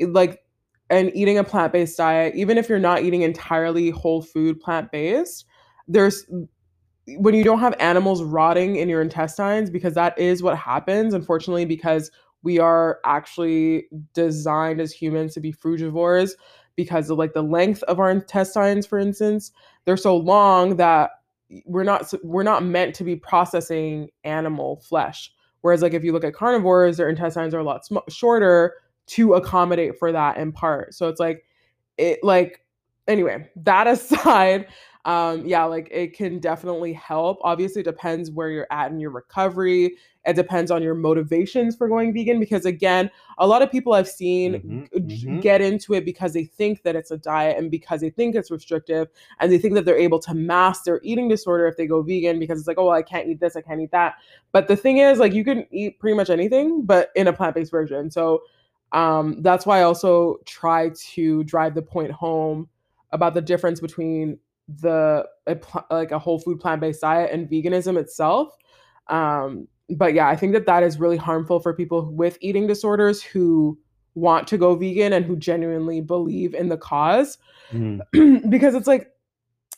it, 0.00 0.12
like, 0.12 0.40
and 0.90 1.12
eating 1.14 1.38
a 1.38 1.44
plant 1.44 1.72
based 1.72 1.98
diet, 1.98 2.34
even 2.34 2.56
if 2.58 2.68
you're 2.68 2.80
not 2.80 3.02
eating 3.02 3.22
entirely 3.22 3.90
whole 3.90 4.22
food 4.22 4.58
plant 4.58 4.90
based, 4.90 5.44
there's 5.86 6.26
when 7.08 7.34
you 7.34 7.44
don't 7.44 7.60
have 7.60 7.74
animals 7.80 8.22
rotting 8.22 8.76
in 8.76 8.88
your 8.88 9.02
intestines, 9.02 9.70
because 9.70 9.94
that 9.94 10.18
is 10.18 10.42
what 10.42 10.58
happens, 10.58 11.14
unfortunately, 11.14 11.64
because 11.66 12.10
we 12.42 12.58
are 12.58 13.00
actually 13.04 13.86
designed 14.14 14.80
as 14.80 14.92
humans 14.92 15.34
to 15.34 15.40
be 15.40 15.52
frugivores 15.52 16.32
because 16.76 17.10
of 17.10 17.18
like 17.18 17.34
the 17.34 17.42
length 17.42 17.82
of 17.84 18.00
our 18.00 18.10
intestines, 18.10 18.86
for 18.86 18.98
instance, 18.98 19.52
they're 19.84 19.96
so 19.96 20.16
long 20.16 20.76
that 20.76 21.10
we're 21.66 21.84
not 21.84 22.12
we're 22.24 22.42
not 22.44 22.64
meant 22.64 22.94
to 22.96 23.04
be 23.04 23.16
processing 23.16 24.08
animal 24.24 24.78
flesh. 24.88 25.32
Whereas 25.62 25.82
like 25.82 25.94
if 25.94 26.04
you 26.04 26.12
look 26.12 26.24
at 26.24 26.34
carnivores, 26.34 26.96
their 26.98 27.08
intestines 27.08 27.54
are 27.54 27.60
a 27.60 27.64
lot 27.64 27.86
sm- 27.86 27.98
shorter 28.08 28.74
to 29.08 29.34
accommodate 29.34 29.98
for 29.98 30.12
that 30.12 30.38
in 30.38 30.52
part. 30.52 30.94
So 30.94 31.08
it's 31.08 31.20
like 31.20 31.44
it 31.98 32.20
like 32.22 32.60
anyway, 33.08 33.48
that 33.56 33.86
aside, 33.88 34.66
um 35.04 35.44
yeah, 35.46 35.64
like 35.64 35.88
it 35.90 36.16
can 36.16 36.38
definitely 36.38 36.92
help. 36.94 37.38
Obviously 37.42 37.80
it 37.80 37.84
depends 37.84 38.30
where 38.30 38.50
you're 38.50 38.66
at 38.70 38.90
in 38.90 38.98
your 39.00 39.10
recovery. 39.10 39.96
It 40.24 40.34
depends 40.36 40.70
on 40.70 40.82
your 40.82 40.94
motivations 40.94 41.76
for 41.76 41.88
going 41.88 42.14
vegan 42.14 42.40
because 42.40 42.64
again, 42.64 43.10
a 43.38 43.46
lot 43.46 43.60
of 43.62 43.70
people 43.70 43.92
I've 43.92 44.08
seen 44.08 44.64
Mhm, 44.64 45.06
g- 45.06 45.26
mhm. 45.26 45.40
get 45.40 45.60
into 45.60 45.92
it 45.94 46.04
because 46.04 46.32
they 46.32 46.44
think 46.44 46.82
that 46.82 46.96
it's 46.96 47.10
a 47.10 47.18
diet 47.18 47.58
and 47.58 47.70
because 47.70 48.00
they 48.00 48.10
think 48.10 48.34
it's 48.34 48.50
restrictive 48.50 49.08
and 49.40 49.50
they 49.52 49.58
think 49.58 49.74
that 49.74 49.84
they're 49.84 49.98
able 49.98 50.20
to 50.20 50.34
mask 50.34 50.84
their 50.84 51.00
eating 51.02 51.28
disorder 51.28 51.66
if 51.66 51.76
they 51.76 51.86
go 51.86 52.00
vegan 52.02 52.38
because 52.38 52.58
it's 52.58 52.68
like, 52.68 52.78
oh, 52.78 52.86
well, 52.86 52.94
I 52.94 53.02
can't 53.02 53.28
eat 53.28 53.40
this, 53.40 53.56
I 53.56 53.60
can't 53.60 53.80
eat 53.80 53.90
that. 53.90 54.14
But 54.52 54.68
the 54.68 54.76
thing 54.76 54.98
is, 54.98 55.18
like, 55.18 55.34
you 55.34 55.44
can 55.44 55.66
eat 55.70 55.98
pretty 55.98 56.16
much 56.16 56.30
anything, 56.30 56.82
but 56.82 57.10
in 57.16 57.26
a 57.26 57.32
plant 57.32 57.54
based 57.54 57.70
version. 57.70 58.10
So 58.10 58.42
um, 58.92 59.42
that's 59.42 59.66
why 59.66 59.80
I 59.80 59.82
also 59.82 60.38
try 60.46 60.90
to 61.12 61.42
drive 61.44 61.74
the 61.74 61.82
point 61.82 62.12
home 62.12 62.68
about 63.10 63.34
the 63.34 63.40
difference 63.40 63.80
between 63.80 64.38
the 64.68 65.26
a 65.46 65.56
like 65.90 66.10
a 66.10 66.18
whole 66.18 66.38
food 66.38 66.60
plant 66.60 66.80
based 66.80 67.00
diet 67.02 67.30
and 67.32 67.48
veganism 67.48 67.98
itself. 67.98 68.56
Um, 69.08 69.68
but 69.90 70.14
yeah, 70.14 70.28
I 70.28 70.36
think 70.36 70.52
that 70.54 70.66
that 70.66 70.82
is 70.82 70.98
really 70.98 71.16
harmful 71.18 71.60
for 71.60 71.74
people 71.74 72.10
with 72.12 72.38
eating 72.40 72.66
disorders 72.66 73.22
who 73.22 73.78
want 74.14 74.46
to 74.48 74.56
go 74.56 74.74
vegan 74.74 75.12
and 75.12 75.24
who 75.24 75.36
genuinely 75.36 76.00
believe 76.00 76.54
in 76.54 76.68
the 76.68 76.76
cause 76.76 77.36
Mhm. 77.72 78.00
because 78.50 78.74
it's 78.74 78.86
like 78.86 79.10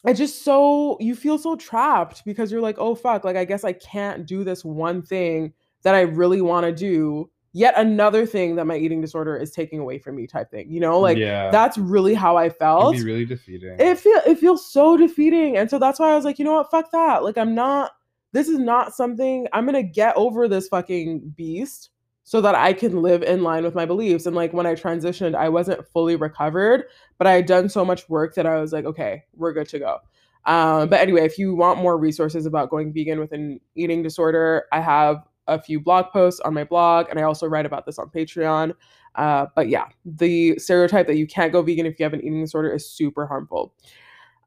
it's 0.04 0.18
just 0.18 0.44
so 0.44 0.96
you 1.00 1.16
feel 1.16 1.38
so 1.38 1.56
trapped 1.56 2.24
because 2.24 2.52
you're 2.52 2.60
like, 2.60 2.78
oh 2.78 2.94
fuck, 2.94 3.24
like 3.24 3.36
I 3.36 3.44
guess 3.44 3.64
I 3.64 3.72
can't 3.72 4.26
do 4.26 4.44
this 4.44 4.64
one 4.64 5.02
thing 5.02 5.52
that 5.82 5.94
I 5.94 6.02
really 6.02 6.40
want 6.40 6.64
to 6.66 6.72
do. 6.72 7.30
Yet 7.56 7.72
another 7.78 8.26
thing 8.26 8.56
that 8.56 8.66
my 8.66 8.76
eating 8.76 9.00
disorder 9.00 9.34
is 9.34 9.50
taking 9.50 9.78
away 9.78 9.98
from 9.98 10.14
me, 10.14 10.26
type 10.26 10.50
thing. 10.50 10.70
You 10.70 10.78
know, 10.78 11.00
like 11.00 11.16
yeah, 11.16 11.50
that's 11.50 11.78
really 11.78 12.12
how 12.12 12.36
I 12.36 12.48
it'd 12.48 12.58
felt. 12.58 12.92
be 12.92 13.02
really 13.02 13.24
defeating. 13.24 13.76
It 13.78 13.98
feel 13.98 14.20
it 14.26 14.38
feels 14.38 14.70
so 14.70 14.98
defeating, 14.98 15.56
and 15.56 15.70
so 15.70 15.78
that's 15.78 15.98
why 15.98 16.12
I 16.12 16.16
was 16.16 16.26
like, 16.26 16.38
you 16.38 16.44
know 16.44 16.52
what, 16.52 16.70
fuck 16.70 16.90
that. 16.92 17.24
Like 17.24 17.38
I'm 17.38 17.54
not. 17.54 17.92
This 18.32 18.50
is 18.50 18.58
not 18.58 18.94
something 18.94 19.48
I'm 19.54 19.64
gonna 19.64 19.82
get 19.82 20.14
over 20.18 20.48
this 20.48 20.68
fucking 20.68 21.32
beast 21.34 21.88
so 22.24 22.42
that 22.42 22.54
I 22.54 22.74
can 22.74 23.00
live 23.00 23.22
in 23.22 23.42
line 23.42 23.64
with 23.64 23.74
my 23.74 23.86
beliefs. 23.86 24.26
And 24.26 24.36
like 24.36 24.52
when 24.52 24.66
I 24.66 24.74
transitioned, 24.74 25.34
I 25.34 25.48
wasn't 25.48 25.88
fully 25.88 26.16
recovered, 26.16 26.84
but 27.16 27.26
I 27.26 27.32
had 27.32 27.46
done 27.46 27.70
so 27.70 27.86
much 27.86 28.06
work 28.10 28.34
that 28.34 28.44
I 28.44 28.60
was 28.60 28.74
like, 28.74 28.84
okay, 28.84 29.24
we're 29.34 29.54
good 29.54 29.70
to 29.70 29.78
go. 29.78 29.98
Um, 30.44 30.90
but 30.90 31.00
anyway, 31.00 31.24
if 31.24 31.38
you 31.38 31.54
want 31.54 31.80
more 31.80 31.96
resources 31.96 32.44
about 32.44 32.68
going 32.68 32.92
vegan 32.92 33.18
with 33.18 33.32
an 33.32 33.60
eating 33.76 34.02
disorder, 34.02 34.66
I 34.72 34.80
have 34.80 35.24
a 35.46 35.60
few 35.60 35.80
blog 35.80 36.06
posts 36.12 36.40
on 36.40 36.54
my 36.54 36.64
blog, 36.64 37.06
and 37.08 37.18
I 37.18 37.22
also 37.22 37.46
write 37.46 37.66
about 37.66 37.86
this 37.86 37.98
on 37.98 38.08
Patreon. 38.08 38.74
Uh, 39.14 39.46
but 39.54 39.68
yeah, 39.68 39.86
the 40.04 40.58
stereotype 40.58 41.06
that 41.06 41.16
you 41.16 41.26
can't 41.26 41.52
go 41.52 41.62
vegan 41.62 41.86
if 41.86 41.98
you 41.98 42.04
have 42.04 42.12
an 42.12 42.20
eating 42.20 42.40
disorder 42.40 42.72
is 42.72 42.88
super 42.88 43.26
harmful. 43.26 43.74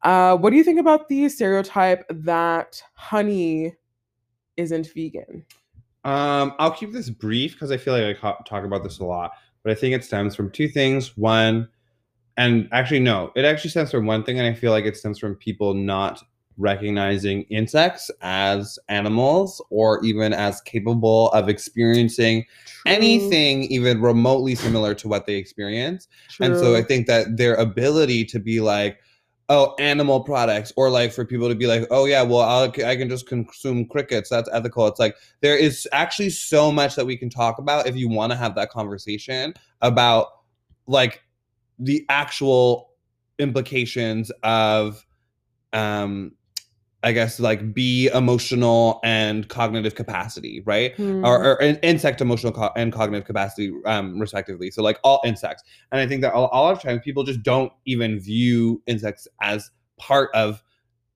Uh, 0.03 0.37
what 0.37 0.51
do 0.51 0.55
you 0.55 0.63
think 0.63 0.79
about 0.79 1.09
the 1.09 1.27
stereotype 1.27 2.05
that 2.09 2.81
honey 2.93 3.75
isn't 4.57 4.87
vegan? 4.93 5.45
Um, 6.05 6.53
I'll 6.59 6.71
keep 6.71 6.93
this 6.93 7.09
brief 7.09 7.53
because 7.53 7.71
I 7.71 7.77
feel 7.77 7.93
like 7.93 8.23
I 8.23 8.35
talk 8.47 8.63
about 8.63 8.83
this 8.83 8.99
a 8.99 9.05
lot, 9.05 9.31
but 9.63 9.71
I 9.71 9.75
think 9.75 9.93
it 9.93 10.03
stems 10.03 10.35
from 10.35 10.51
two 10.51 10.67
things. 10.67 11.17
One, 11.17 11.67
and 12.37 12.69
actually, 12.71 13.01
no, 13.01 13.31
it 13.35 13.43
actually 13.43 13.71
stems 13.71 13.91
from 13.91 14.05
one 14.05 14.23
thing, 14.23 14.39
and 14.39 14.47
I 14.47 14.53
feel 14.53 14.71
like 14.71 14.85
it 14.85 14.95
stems 14.95 15.19
from 15.19 15.35
people 15.35 15.73
not 15.73 16.23
recognizing 16.60 17.43
insects 17.43 18.12
as 18.22 18.78
animals 18.89 19.64
or 19.70 20.03
even 20.03 20.34
as 20.34 20.62
capable 20.62 21.32
of 21.32 21.49
experiencing 21.49 22.45
True, 22.68 22.91
anything 22.91 23.64
even 23.64 24.01
remotely 24.01 24.55
similar 24.55 24.93
to 24.95 25.07
what 25.07 25.26
they 25.26 25.36
experience. 25.36 26.07
And 26.41 26.55
so 26.57 26.76
I 26.76 26.84
think 26.84 27.07
that 27.07 27.38
their 27.38 27.55
ability 27.55 28.26
to 28.26 28.39
be 28.39 28.60
like, 28.60 28.99
oh, 29.47 29.74
animal 29.80 30.22
products, 30.22 30.72
or 30.76 30.91
like 30.91 31.12
for 31.12 31.26
people 31.26 31.49
to 31.49 31.55
be 31.55 31.66
like, 31.66 31.88
oh 31.89 32.05
yeah, 32.05 32.22
well, 32.22 32.41
I'll, 32.41 32.70
I 32.86 32.95
can 32.95 33.10
just 33.10 33.28
consume 33.28 33.86
crickets. 33.86 34.30
That's 34.30 34.49
ethical. 34.51 34.86
It's 34.88 34.99
like 34.99 35.16
there 35.41 35.57
is 35.57 35.88
actually 35.91 36.30
so 36.30 36.72
much 36.72 36.95
that 36.95 37.05
we 37.05 37.18
can 37.18 37.30
talk 37.30 37.57
about 37.57 37.88
if 37.88 37.95
you 37.95 38.10
want 38.10 38.32
to 38.32 38.38
have 38.38 38.53
that 38.55 38.70
conversation 38.70 39.53
about 39.82 40.28
like 40.88 41.24
the 41.80 42.05
actual 42.10 42.91
implications 43.39 44.30
of 44.43 45.05
um 45.72 46.34
I 47.01 47.13
guess 47.13 47.39
like 47.39 47.73
bee 47.73 48.09
emotional 48.13 48.99
and 49.03 49.47
cognitive 49.47 49.95
capacity, 49.95 50.61
right? 50.65 50.95
Hmm. 50.95 51.23
Or, 51.23 51.53
or 51.53 51.61
in- 51.61 51.77
insect 51.77 52.19
emotional 52.19 52.51
co- 52.51 52.71
and 52.75 52.91
cognitive 52.91 53.25
capacity, 53.25 53.73
um, 53.85 54.19
respectively. 54.19 54.69
So 54.69 54.83
like 54.83 54.99
all 55.03 55.21
insects, 55.23 55.63
and 55.91 56.01
I 56.01 56.07
think 56.07 56.21
that 56.21 56.33
a, 56.33 56.37
a 56.37 56.39
lot 56.39 56.73
of 56.73 56.81
times 56.81 57.01
people 57.03 57.23
just 57.23 57.41
don't 57.41 57.71
even 57.85 58.19
view 58.19 58.81
insects 58.85 59.27
as 59.41 59.71
part 59.97 60.29
of 60.33 60.61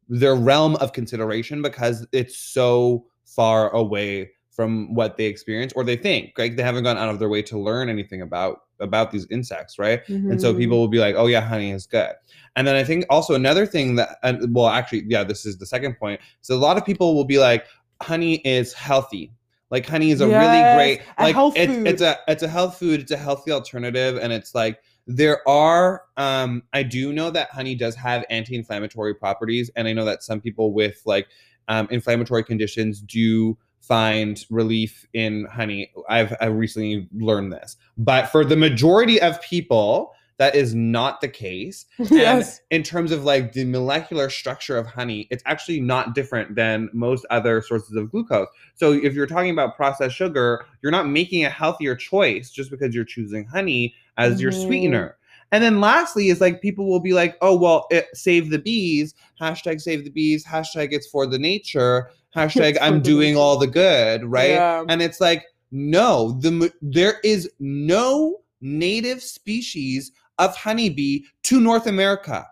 their 0.07 0.35
realm 0.35 0.75
of 0.77 0.93
consideration 0.93 1.61
because 1.61 2.05
it's 2.11 2.37
so 2.37 3.05
far 3.25 3.69
away 3.71 4.31
from 4.53 4.93
what 4.93 5.17
they 5.17 5.25
experience 5.25 5.73
or 5.75 5.83
they 5.83 5.95
think. 5.97 6.33
Like 6.37 6.55
they 6.55 6.63
haven't 6.63 6.83
gone 6.83 6.97
out 6.97 7.09
of 7.09 7.19
their 7.19 7.29
way 7.29 7.41
to 7.43 7.57
learn 7.59 7.89
anything 7.89 8.21
about 8.21 8.61
about 8.79 9.11
these 9.11 9.25
insects, 9.31 9.79
right? 9.79 10.01
And 10.29 10.39
so 10.39 10.53
people 10.53 10.79
will 10.79 10.87
be 10.87 10.99
like, 10.99 11.15
"Oh 11.17 11.27
yeah, 11.27 11.41
honey 11.41 11.71
is 11.71 11.85
good." 11.87 12.11
And 12.55 12.67
then 12.67 12.75
I 12.75 12.83
think 12.83 13.05
also 13.09 13.33
another 13.33 13.65
thing 13.65 13.95
that, 13.95 14.17
and 14.23 14.53
well, 14.53 14.67
actually, 14.67 15.03
yeah, 15.07 15.23
this 15.23 15.45
is 15.45 15.57
the 15.57 15.65
second 15.65 15.97
point. 15.97 16.21
So 16.41 16.55
a 16.55 16.57
lot 16.57 16.77
of 16.77 16.85
people 16.85 17.15
will 17.15 17.25
be 17.25 17.39
like, 17.39 17.65
"Honey 18.01 18.35
is 18.45 18.73
healthy." 18.73 19.31
Like 19.71 19.87
honey 19.87 20.11
is 20.11 20.21
a 20.21 20.27
really 20.27 20.59
Yes, 20.59 20.75
great, 20.75 21.01
a 21.17 21.23
like 21.23 21.35
health 21.35 21.57
it's 21.57 21.73
food. 21.73 21.87
it's 21.87 22.01
a 22.01 22.19
it's 22.27 22.43
a 22.43 22.47
health 22.47 22.77
food. 22.77 23.01
It's 23.01 23.11
a 23.11 23.17
healthy 23.17 23.51
alternative, 23.51 24.17
and 24.21 24.31
it's 24.31 24.53
like 24.53 24.79
there 25.07 25.47
are. 25.49 26.03
Um, 26.15 26.61
I 26.73 26.83
do 26.83 27.11
know 27.11 27.31
that 27.31 27.49
honey 27.49 27.73
does 27.73 27.95
have 27.95 28.23
anti-inflammatory 28.29 29.15
properties, 29.15 29.71
and 29.75 29.87
I 29.87 29.93
know 29.93 30.05
that 30.05 30.21
some 30.21 30.39
people 30.39 30.73
with 30.73 31.01
like 31.05 31.27
um, 31.69 31.87
inflammatory 31.89 32.43
conditions 32.43 33.01
do 33.01 33.57
find 33.83 34.43
relief 34.49 35.05
in 35.13 35.45
honey. 35.45 35.91
I've 36.09 36.35
I 36.41 36.45
recently 36.45 37.07
learned 37.13 37.51
this, 37.53 37.77
but 37.97 38.27
for 38.27 38.43
the 38.43 38.55
majority 38.55 39.21
of 39.21 39.41
people, 39.41 40.13
that 40.37 40.55
is 40.55 40.73
not 40.73 41.21
the 41.21 41.27
case. 41.27 41.85
yes. 41.99 42.59
And 42.71 42.79
in 42.79 42.83
terms 42.83 43.11
of 43.11 43.23
like 43.23 43.53
the 43.53 43.65
molecular 43.65 44.29
structure 44.29 44.77
of 44.77 44.87
honey, 44.87 45.27
it's 45.29 45.43
actually 45.45 45.79
not 45.79 46.15
different 46.15 46.55
than 46.55 46.89
most 46.93 47.25
other 47.29 47.61
sources 47.61 47.95
of 47.95 48.09
glucose. 48.09 48.47
So 48.75 48.93
if 48.93 49.13
you're 49.13 49.27
talking 49.27 49.51
about 49.51 49.75
processed 49.75 50.15
sugar, 50.15 50.65
you're 50.81 50.91
not 50.91 51.07
making 51.07 51.45
a 51.45 51.49
healthier 51.49 51.95
choice 51.95 52.49
just 52.49 52.71
because 52.71 52.95
you're 52.95 53.05
choosing 53.05 53.45
honey 53.45 53.93
as 54.17 54.41
your 54.41 54.51
Mhm. 54.51 54.65
sweetener. 54.65 55.17
And 55.53 55.63
then 55.63 55.79
lastly 55.79 56.29
is 56.29 56.41
like 56.41 56.63
people 56.63 56.89
will 56.89 56.99
be 56.99 57.13
like, 57.13 57.37
oh 57.41 57.55
well, 57.55 57.85
it, 57.91 58.07
save 58.15 58.49
the 58.49 58.57
bees, 58.57 59.13
hashtag 59.39 59.79
save 59.79 60.03
the 60.03 60.09
bees, 60.09 60.43
hashtag 60.43 60.87
it's 60.91 61.05
for 61.05 61.27
the 61.27 61.37
nature, 61.37 62.09
hashtag 62.35 62.75
I'm 62.81 63.03
doing 63.03 63.37
all 63.37 63.59
the 63.59 63.67
good, 63.67 64.25
right? 64.25 64.49
Yeah. 64.49 64.83
And 64.89 64.99
it's 64.99 65.21
like, 65.21 65.45
no, 65.71 66.39
the 66.41 66.73
there 66.81 67.19
is 67.23 67.47
no 67.59 68.41
native 68.61 69.21
species 69.21 70.11
of 70.39 70.57
honeybee 70.57 71.21
to 71.43 71.61
North 71.61 71.85
America. 71.85 72.47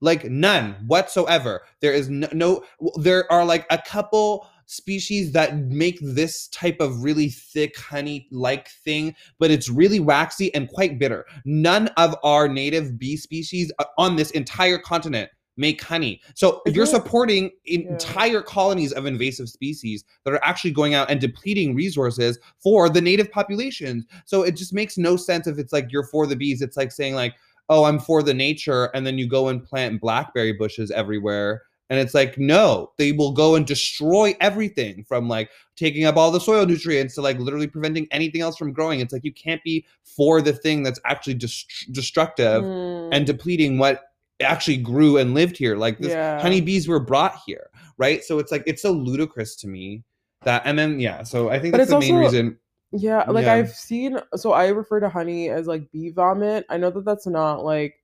Like 0.00 0.24
none 0.24 0.76
whatsoever. 0.86 1.62
There 1.80 1.92
is 1.92 2.08
no, 2.08 2.28
no 2.32 2.64
there 2.96 3.30
are 3.30 3.44
like 3.44 3.66
a 3.70 3.78
couple 3.86 4.48
species 4.66 5.32
that 5.32 5.56
make 5.56 5.98
this 6.02 6.48
type 6.48 6.76
of 6.80 7.02
really 7.02 7.28
thick 7.30 7.76
honey 7.78 8.26
like 8.30 8.68
thing, 8.84 9.14
but 9.38 9.50
it's 9.50 9.70
really 9.70 10.00
waxy 10.00 10.54
and 10.54 10.68
quite 10.68 10.98
bitter. 10.98 11.24
None 11.44 11.88
of 11.96 12.14
our 12.22 12.48
native 12.48 12.98
bee 12.98 13.16
species 13.16 13.72
uh, 13.78 13.84
on 13.96 14.16
this 14.16 14.30
entire 14.32 14.78
continent 14.78 15.30
make 15.56 15.82
honey. 15.82 16.20
So 16.34 16.60
Is 16.66 16.74
you're 16.74 16.84
it- 16.84 16.88
supporting 16.88 17.50
entire 17.64 18.42
colonies 18.42 18.92
of 18.92 19.06
invasive 19.06 19.48
species 19.48 20.04
that 20.24 20.34
are 20.34 20.44
actually 20.44 20.72
going 20.72 20.92
out 20.94 21.10
and 21.10 21.18
depleting 21.20 21.74
resources 21.74 22.38
for 22.62 22.90
the 22.90 23.00
native 23.00 23.30
populations. 23.30 24.04
So 24.26 24.42
it 24.42 24.56
just 24.56 24.74
makes 24.74 24.98
no 24.98 25.16
sense 25.16 25.46
if 25.46 25.58
it's 25.58 25.72
like 25.72 25.90
you're 25.90 26.06
for 26.08 26.26
the 26.26 26.36
bees. 26.36 26.60
It's 26.60 26.76
like 26.76 26.92
saying 26.92 27.14
like, 27.14 27.34
"Oh, 27.70 27.84
I'm 27.84 27.98
for 27.98 28.22
the 28.22 28.34
nature," 28.34 28.90
and 28.94 29.06
then 29.06 29.16
you 29.16 29.26
go 29.26 29.48
and 29.48 29.64
plant 29.64 29.98
blackberry 30.00 30.52
bushes 30.52 30.90
everywhere. 30.90 31.62
And 31.88 32.00
it's 32.00 32.14
like, 32.14 32.36
no, 32.36 32.90
they 32.98 33.12
will 33.12 33.32
go 33.32 33.54
and 33.54 33.64
destroy 33.66 34.34
everything 34.40 35.04
from 35.06 35.28
like 35.28 35.50
taking 35.76 36.04
up 36.04 36.16
all 36.16 36.30
the 36.32 36.40
soil 36.40 36.66
nutrients 36.66 37.14
to 37.14 37.22
like 37.22 37.38
literally 37.38 37.68
preventing 37.68 38.08
anything 38.10 38.40
else 38.40 38.56
from 38.56 38.72
growing. 38.72 39.00
It's 39.00 39.12
like 39.12 39.24
you 39.24 39.32
can't 39.32 39.62
be 39.62 39.86
for 40.16 40.42
the 40.42 40.52
thing 40.52 40.82
that's 40.82 40.98
actually 41.04 41.34
dest- 41.34 41.86
destructive 41.92 42.64
Mm. 42.64 43.10
and 43.12 43.26
depleting 43.26 43.78
what 43.78 44.02
actually 44.42 44.78
grew 44.78 45.16
and 45.16 45.32
lived 45.34 45.56
here. 45.56 45.76
Like 45.76 45.98
this 45.98 46.10
Yeah. 46.12 46.40
honeybees 46.40 46.88
were 46.88 47.00
brought 47.00 47.36
here, 47.46 47.70
right? 47.98 48.22
So 48.24 48.38
it's 48.38 48.50
like 48.50 48.64
it's 48.66 48.82
so 48.82 48.90
ludicrous 48.92 49.54
to 49.56 49.68
me 49.68 50.02
that 50.42 50.62
and 50.64 50.78
then 50.78 50.98
yeah, 51.00 51.22
so 51.22 51.48
I 51.50 51.58
think 51.60 51.72
But 51.72 51.78
that's 51.78 51.90
the 51.90 52.00
main 52.00 52.14
also- 52.16 52.24
reason. 52.24 52.58
Yeah, 52.92 53.24
like 53.30 53.44
Yeah. 53.46 53.54
I've 53.54 53.70
seen 53.70 54.18
so 54.36 54.52
I 54.52 54.68
refer 54.68 55.00
to 55.00 55.08
honey 55.08 55.50
as 55.50 55.66
like 55.66 55.90
bee 55.92 56.10
vomit. 56.10 56.66
I 56.68 56.76
know 56.78 56.90
that 56.90 57.04
that's 57.04 57.26
not 57.26 57.64
like 57.64 57.94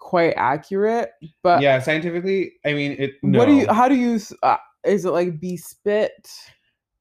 quite 0.00 0.34
accurate, 0.36 1.12
but 1.42 1.62
yeah, 1.62 1.78
scientifically, 1.78 2.54
I 2.64 2.72
mean 2.72 2.96
it 2.98 3.12
what 3.20 3.46
do 3.46 3.54
you 3.54 3.68
how 3.68 3.88
do 3.88 3.94
you 3.94 4.18
uh, 4.42 4.56
is 4.84 5.04
it 5.04 5.10
like 5.10 5.38
bee 5.38 5.56
spit? 5.56 6.28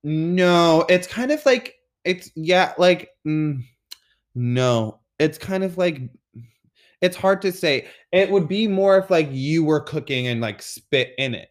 No, 0.03 0.85
it's 0.87 1.07
kind 1.07 1.31
of 1.31 1.43
like 1.45 1.75
it's 2.05 2.29
yeah, 2.35 2.73
like 2.77 3.09
mm, 3.25 3.63
no, 4.35 4.99
it's 5.17 5.39
kind 5.39 5.63
of 5.63 5.77
like 5.77 6.01
it's 7.01 7.17
hard 7.17 7.41
to 7.41 7.51
say. 7.51 7.87
It 8.11 8.29
would 8.29 8.47
be 8.47 8.67
more 8.67 8.97
if 8.97 9.09
like 9.09 9.29
you 9.31 9.63
were 9.63 9.81
cooking 9.81 10.27
and 10.27 10.41
like 10.41 10.61
spit 10.61 11.13
in 11.17 11.33
it. 11.33 11.49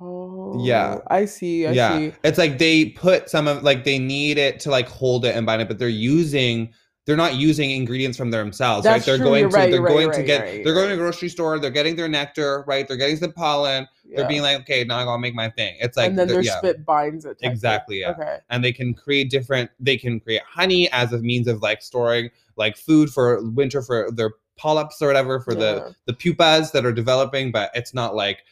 Oh, 0.00 0.64
yeah, 0.64 0.98
I 1.06 1.24
see. 1.24 1.66
I 1.66 1.72
yeah, 1.72 1.98
see. 1.98 2.12
it's 2.24 2.38
like 2.38 2.58
they 2.58 2.86
put 2.86 3.30
some 3.30 3.46
of 3.46 3.62
like 3.62 3.84
they 3.84 3.98
need 3.98 4.38
it 4.38 4.60
to 4.60 4.70
like 4.70 4.88
hold 4.88 5.24
it 5.24 5.36
and 5.36 5.46
bind 5.46 5.62
it, 5.62 5.68
but 5.68 5.78
they're 5.78 5.88
using 5.88 6.72
they're 7.06 7.16
not 7.16 7.34
using 7.34 7.70
ingredients 7.70 8.16
from 8.16 8.30
themselves, 8.30 8.86
right? 8.86 9.02
They're 9.02 9.16
true, 9.16 9.26
going 9.26 9.40
you're 9.42 9.50
to 9.50 9.56
right, 9.56 9.70
they're 9.70 9.80
you're 9.80 9.82
right, 9.82 10.04
going 10.06 10.12
to 10.12 10.22
get 10.22 10.40
right, 10.40 10.64
they're 10.64 10.74
going 10.74 10.88
to 10.88 10.96
the 10.96 11.02
grocery 11.02 11.28
store, 11.28 11.58
they're 11.58 11.70
getting 11.70 11.96
their 11.96 12.08
nectar, 12.08 12.64
right? 12.66 12.88
They're 12.88 12.96
getting 12.96 13.16
some 13.16 13.32
pollen. 13.32 13.86
They're 14.14 14.28
being 14.28 14.42
like, 14.42 14.60
okay, 14.60 14.84
now 14.84 14.98
I'm 14.98 15.06
gonna 15.06 15.18
make 15.18 15.34
my 15.34 15.50
thing. 15.50 15.76
It's 15.80 15.96
like 15.96 16.10
and 16.10 16.18
then 16.18 16.28
the- 16.28 16.34
their 16.34 16.42
yeah. 16.42 16.58
spit 16.58 16.84
binds 16.84 17.24
it. 17.24 17.36
Exactly, 17.42 18.00
yeah. 18.00 18.10
Okay. 18.10 18.38
and 18.48 18.62
they 18.64 18.72
can 18.72 18.94
create 18.94 19.28
different 19.28 19.70
they 19.80 19.96
can 19.96 20.20
create 20.20 20.42
honey 20.48 20.90
as 20.92 21.12
a 21.12 21.18
means 21.18 21.48
of 21.48 21.62
like 21.62 21.82
storing 21.82 22.30
like 22.56 22.76
food 22.76 23.10
for 23.10 23.42
winter 23.50 23.82
for 23.82 24.10
their 24.12 24.30
polyps 24.56 25.02
or 25.02 25.08
whatever 25.08 25.40
for 25.40 25.52
Yeah. 25.54 25.58
the 25.58 25.96
the 26.06 26.12
pupas 26.12 26.70
that 26.72 26.86
are 26.86 26.92
developing, 26.92 27.50
but 27.50 27.70
it's 27.74 27.92
not 27.92 28.14
like 28.14 28.44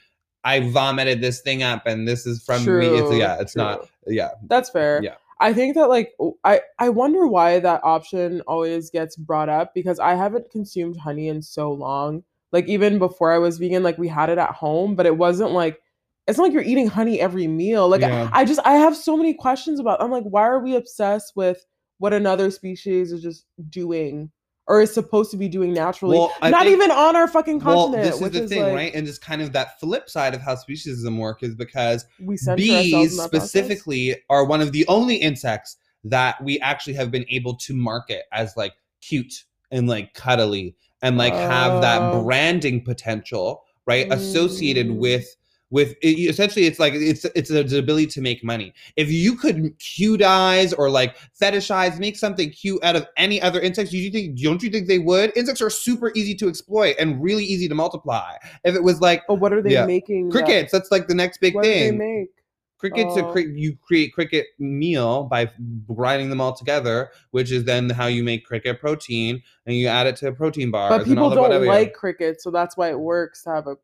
I 0.42 0.68
vomited 0.70 1.20
this 1.20 1.40
thing 1.40 1.62
up 1.62 1.86
and 1.86 2.08
this 2.08 2.26
is 2.26 2.42
from 2.44 2.64
me. 2.64 2.86
It's 2.86 3.14
yeah, 3.14 3.38
it's 3.40 3.54
not 3.54 3.88
yeah. 4.06 4.30
That's 4.48 4.68
fair. 4.68 5.00
Yeah. 5.02 5.14
I 5.42 5.52
think 5.52 5.74
that 5.74 5.88
like 5.88 6.12
I 6.44 6.60
I 6.78 6.88
wonder 6.88 7.26
why 7.26 7.58
that 7.60 7.82
option 7.84 8.40
always 8.42 8.90
gets 8.90 9.16
brought 9.16 9.48
up 9.48 9.74
because 9.74 9.98
I 9.98 10.14
haven't 10.14 10.50
consumed 10.50 10.96
honey 10.96 11.28
in 11.28 11.42
so 11.42 11.72
long. 11.72 12.22
Like 12.52 12.66
even 12.68 12.98
before 12.98 13.32
I 13.32 13.38
was 13.38 13.58
vegan, 13.58 13.82
like 13.82 13.98
we 13.98 14.08
had 14.08 14.30
it 14.30 14.38
at 14.38 14.52
home, 14.52 14.94
but 14.94 15.06
it 15.06 15.16
wasn't 15.16 15.50
like 15.50 15.80
it's 16.26 16.38
not 16.38 16.44
like 16.44 16.52
you're 16.52 16.62
eating 16.62 16.86
honey 16.86 17.20
every 17.20 17.48
meal. 17.48 17.88
Like 17.88 18.02
Yeah. 18.02 18.30
I, 18.32 18.42
I 18.42 18.44
just 18.44 18.60
I 18.64 18.74
have 18.74 18.96
so 18.96 19.16
many 19.16 19.34
questions 19.34 19.80
about. 19.80 20.00
I'm 20.02 20.10
like, 20.10 20.24
why 20.24 20.42
are 20.42 20.60
we 20.60 20.76
obsessed 20.76 21.32
with 21.34 21.64
what 21.98 22.12
another 22.12 22.50
species 22.50 23.12
is 23.12 23.22
just 23.22 23.46
doing 23.68 24.30
or 24.68 24.80
is 24.80 24.92
supposed 24.94 25.30
to 25.32 25.36
be 25.36 25.48
doing 25.48 25.72
naturally? 25.72 26.16
Well, 26.18 26.32
not 26.42 26.62
think- 26.62 26.74
even 26.74 26.90
on 26.90 27.16
our 27.16 27.26
fucking 27.28 27.58
Well, 27.60 27.86
continent. 27.86 28.04
this 28.12 28.20
is 28.22 28.30
the 28.30 28.42
is 28.44 28.50
thing, 28.50 28.62
like, 28.62 28.74
right? 28.74 28.94
And 28.94 29.06
it's 29.08 29.18
kind 29.18 29.42
of 29.42 29.52
that 29.52 29.80
flip 29.80 30.08
side 30.08 30.34
of 30.34 30.40
how 30.40 30.54
speciesism 30.54 31.18
work 31.18 31.42
is 31.42 31.54
because 31.54 32.06
We 32.20 32.36
bees 32.56 33.16
that 33.16 33.30
process. 33.30 33.50
specifically 33.50 34.16
are 34.30 34.44
one 34.44 34.60
of 34.60 34.72
the 34.72 34.86
only 34.88 35.16
insects 35.16 35.76
that 36.04 36.42
we 36.42 36.58
actually 36.60 36.94
have 36.94 37.10
been 37.10 37.24
able 37.28 37.54
to 37.56 37.74
market 37.74 38.22
as 38.32 38.56
like 38.56 38.72
cute 39.00 39.44
and 39.70 39.88
like 39.88 40.14
cuddly 40.14 40.74
and 41.02 41.16
like 41.18 41.32
have 41.32 41.80
that 41.82 42.00
Oh. 42.00 42.22
branding 42.22 42.84
potential 42.84 43.64
right 43.86 44.06
associated 44.12 44.86
Mm. 44.88 44.96
with 44.98 45.36
with 45.72 45.96
it, 46.02 46.18
essentially 46.28 46.66
it's 46.66 46.78
like 46.78 46.92
it's 46.94 47.24
it's 47.34 47.48
the 47.48 47.78
ability 47.78 48.06
to 48.06 48.20
make 48.20 48.44
money 48.44 48.72
if 48.96 49.10
you 49.10 49.34
could 49.34 49.76
cutize 49.78 50.72
or 50.74 50.90
like 50.90 51.16
fetishize 51.40 51.98
make 51.98 52.16
something 52.16 52.50
cute 52.50 52.82
out 52.84 52.94
of 52.94 53.06
any 53.16 53.40
other 53.40 53.58
insects 53.58 53.90
do 53.90 53.96
you 53.98 54.10
think 54.10 54.38
don't 54.40 54.62
you 54.62 54.68
think 54.70 54.86
they 54.86 54.98
would 54.98 55.32
insects 55.36 55.62
are 55.62 55.70
super 55.70 56.12
easy 56.14 56.34
to 56.34 56.46
exploit 56.46 56.94
and 56.98 57.22
really 57.22 57.44
easy 57.44 57.66
to 57.68 57.74
multiply 57.74 58.34
if 58.64 58.74
it 58.74 58.82
was 58.82 59.00
like 59.00 59.22
oh, 59.30 59.34
what 59.34 59.52
are 59.52 59.62
they 59.62 59.72
Yeah. 59.72 59.86
making? 59.86 60.28
that- 60.28 60.32
crickets 60.44 60.70
that's 60.70 60.90
like 60.90 61.08
the 61.08 61.14
next 61.14 61.40
big 61.40 61.54
thing. 61.54 61.56
what 61.56 61.64
do 61.64 61.70
they 61.70 61.90
make? 62.20 62.28
Cricket's 62.76 63.16
Oh. 63.16 63.30
cri- 63.30 63.52
you 63.54 63.76
create 63.80 64.12
cricket 64.12 64.46
meal 64.58 65.22
by 65.22 65.48
grinding 65.86 66.30
them 66.30 66.40
all 66.40 66.52
together, 66.52 67.10
which 67.30 67.52
is 67.52 67.62
then 67.62 67.88
how 67.88 68.08
you 68.08 68.24
make 68.24 68.44
cricket 68.44 68.80
protein, 68.80 69.40
and 69.66 69.76
you 69.76 69.86
add 69.86 70.08
it 70.08 70.16
to 70.16 70.26
a 70.26 70.32
protein 70.32 70.72
bars. 70.72 70.90
But 70.90 71.06
and 71.06 71.16
all 71.16 71.30
people 71.30 71.48
don't 71.48 71.64
like 71.66 71.94
crickets, 71.94 72.42
so 72.42 72.50
that's 72.50 72.76
why 72.76 72.90
it 72.90 72.98
works 72.98 73.44
to 73.44 73.50
have 73.50 73.68
a. 73.68 73.76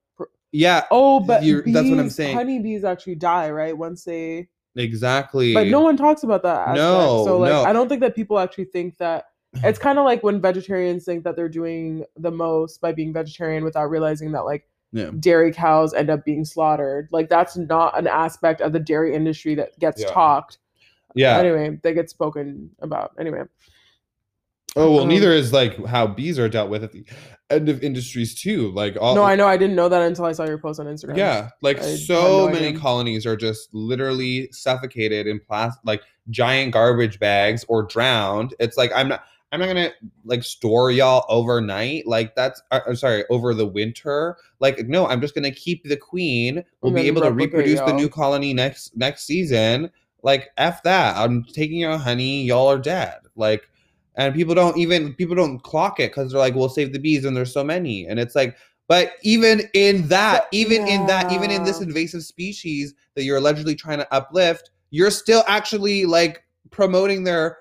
Yeah, 0.53 0.85
oh, 0.91 1.21
but 1.21 1.43
You're- 1.43 1.71
that's 1.73 1.89
what 1.89 1.99
I'm 1.99 2.11
saying. 2.11 2.37
Honeybees 2.37 2.85
actually 2.85 3.17
die 3.17 3.51
right 3.51 3.77
once 3.77 4.05
they. 4.05 4.49
exactly. 4.77 5.53
But 5.55 5.67
no 5.67 5.81
one 5.81 5.97
talks 5.97 6.23
about 6.23 6.43
that. 6.45 6.61
Aspect. 6.61 6.77
No, 6.79 7.25
so 7.27 7.39
like 7.39 7.51
no. 7.51 7.65
I 7.65 7.73
don't 7.73 7.89
think 7.89 8.01
that 8.01 8.15
people 8.15 8.39
actually 8.39 8.65
think 8.67 8.97
that. 8.99 9.27
It's 9.65 9.79
kind 9.79 9.99
of 9.99 10.05
like 10.05 10.23
when 10.23 10.41
vegetarians 10.43 11.05
think 11.07 11.25
that 11.25 11.35
they're 11.35 11.49
doing 11.49 12.05
the 12.17 12.31
most 12.31 12.81
by 12.83 12.93
being 12.93 13.13
vegetarian 13.15 13.65
without 13.65 13.87
realizing 13.91 14.31
that 14.33 14.45
like 14.45 14.69
Yeah. 14.93 15.11
dairy 15.19 15.53
cows 15.53 15.95
end 15.95 16.11
up 16.11 16.23
being 16.25 16.45
slaughtered. 16.45 17.09
Like 17.13 17.29
that's 17.31 17.57
not 17.57 17.99
an 17.99 18.07
aspect 18.07 18.61
of 18.61 18.73
the 18.75 18.79
dairy 18.79 19.15
industry 19.15 19.55
that 19.55 19.79
gets 19.79 20.03
Yeah. 20.03 20.09
talked. 20.11 20.59
Yeah. 21.15 21.39
Anyway, 21.39 21.79
they 21.83 21.95
get 21.95 22.11
spoken 22.11 22.71
about. 22.81 23.13
Anyway. 23.19 23.43
Oh 24.77 24.93
well, 24.93 25.03
um, 25.03 25.09
neither 25.09 25.33
is 25.33 25.53
like 25.53 25.85
how 25.87 26.07
bees 26.07 26.39
are 26.39 26.49
dealt 26.49 26.71
with 26.71 26.85
at 26.85 26.93
the 26.93 27.05
end 27.51 27.69
of 27.69 27.83
industries 27.83 28.35
too. 28.35 28.71
Like 28.73 28.97
all. 29.01 29.15
No, 29.15 29.25
I 29.25 29.35
know. 29.35 29.47
I 29.47 29.57
didn't 29.57 29.77
know 29.77 29.89
that 29.89 30.03
until 30.03 30.25
I 30.25 30.33
saw 30.33 30.45
your 30.45 30.59
post 30.59 30.79
on 30.81 30.87
Instagram. 30.87 31.17
Yeah, 31.17 31.51
like 31.63 31.79
I 31.79 31.97
so 31.97 32.47
no 32.47 32.53
many 32.53 32.69
idea. 32.69 32.81
colonies 32.81 33.27
are 33.27 33.37
just 33.37 33.73
literally 33.73 34.49
suffocated 34.53 35.27
in 35.27 35.41
plastic, 35.41 35.81
like 35.85 36.03
giant 36.31 36.73
garbage 36.73 37.19
bags, 37.19 37.65
or 37.69 37.85
drowned. 37.85 38.55
It's 38.61 38.77
like 38.77 38.93
I'm 38.95 39.09
not, 39.09 39.25
I'm 39.51 39.61
not 39.61 39.67
gonna 39.67 39.93
like 40.25 40.45
store 40.45 40.91
y'all 40.91 41.25
overnight. 41.29 42.07
Like 42.07 42.35
that's, 42.37 42.63
uh, 42.71 42.81
I'm 42.87 42.97
sorry, 42.97 43.25
over 43.31 43.55
the 43.55 43.67
winter. 43.67 44.37
Like 44.61 44.87
no, 44.87 45.07
I'm 45.07 45.21
just 45.21 45.35
gonna 45.35 45.51
keep 45.51 45.85
the 45.85 45.97
queen. 45.97 46.63
We'll 46.83 46.93
be 46.93 47.07
able 47.07 47.23
to 47.23 47.33
reproduce 47.33 47.81
the 47.81 47.87
y'all. 47.87 47.97
new 47.97 48.09
colony 48.09 48.53
next 48.53 48.97
next 48.97 49.25
season. 49.25 49.91
Like 50.23 50.51
f 50.59 50.83
that. 50.83 51.17
I'm 51.17 51.45
taking 51.45 51.79
your 51.79 51.97
honey. 51.97 52.43
Y'all 52.45 52.71
are 52.71 52.79
dead. 52.79 53.21
Like. 53.35 53.69
And 54.19 54.35
people 54.35 54.55
don't 54.55 54.77
even 54.77 55.15
people 55.15 55.35
don't 55.37 55.61
clock 55.63 55.99
it 56.01 56.11
because 56.11 56.33
they're 56.33 56.41
like, 56.41 56.55
we'll 56.55 56.69
save 56.69 56.93
the 56.93 56.99
bees, 56.99 57.25
and 57.25 57.35
there's 57.37 57.53
so 57.53 57.65
many. 57.65 58.07
And 58.07 58.19
it's 58.21 58.35
like, 58.35 58.57
but 58.89 59.13
even 59.23 59.63
in 59.75 60.09
that, 60.09 60.43
But- 60.43 60.49
even 60.53 60.87
in 60.87 61.07
that, 61.07 61.33
even 61.33 61.51
in 61.51 61.63
this 61.65 61.81
invasive 61.81 62.23
species 62.25 62.95
that 63.15 63.23
you're 63.25 63.37
allegedly 63.39 63.75
trying 63.77 63.99
to 63.99 64.13
uplift, 64.15 64.71
you're 64.91 65.11
still 65.11 65.45
actually 65.47 66.05
like 66.05 66.43
promoting 66.71 67.25
their 67.25 67.59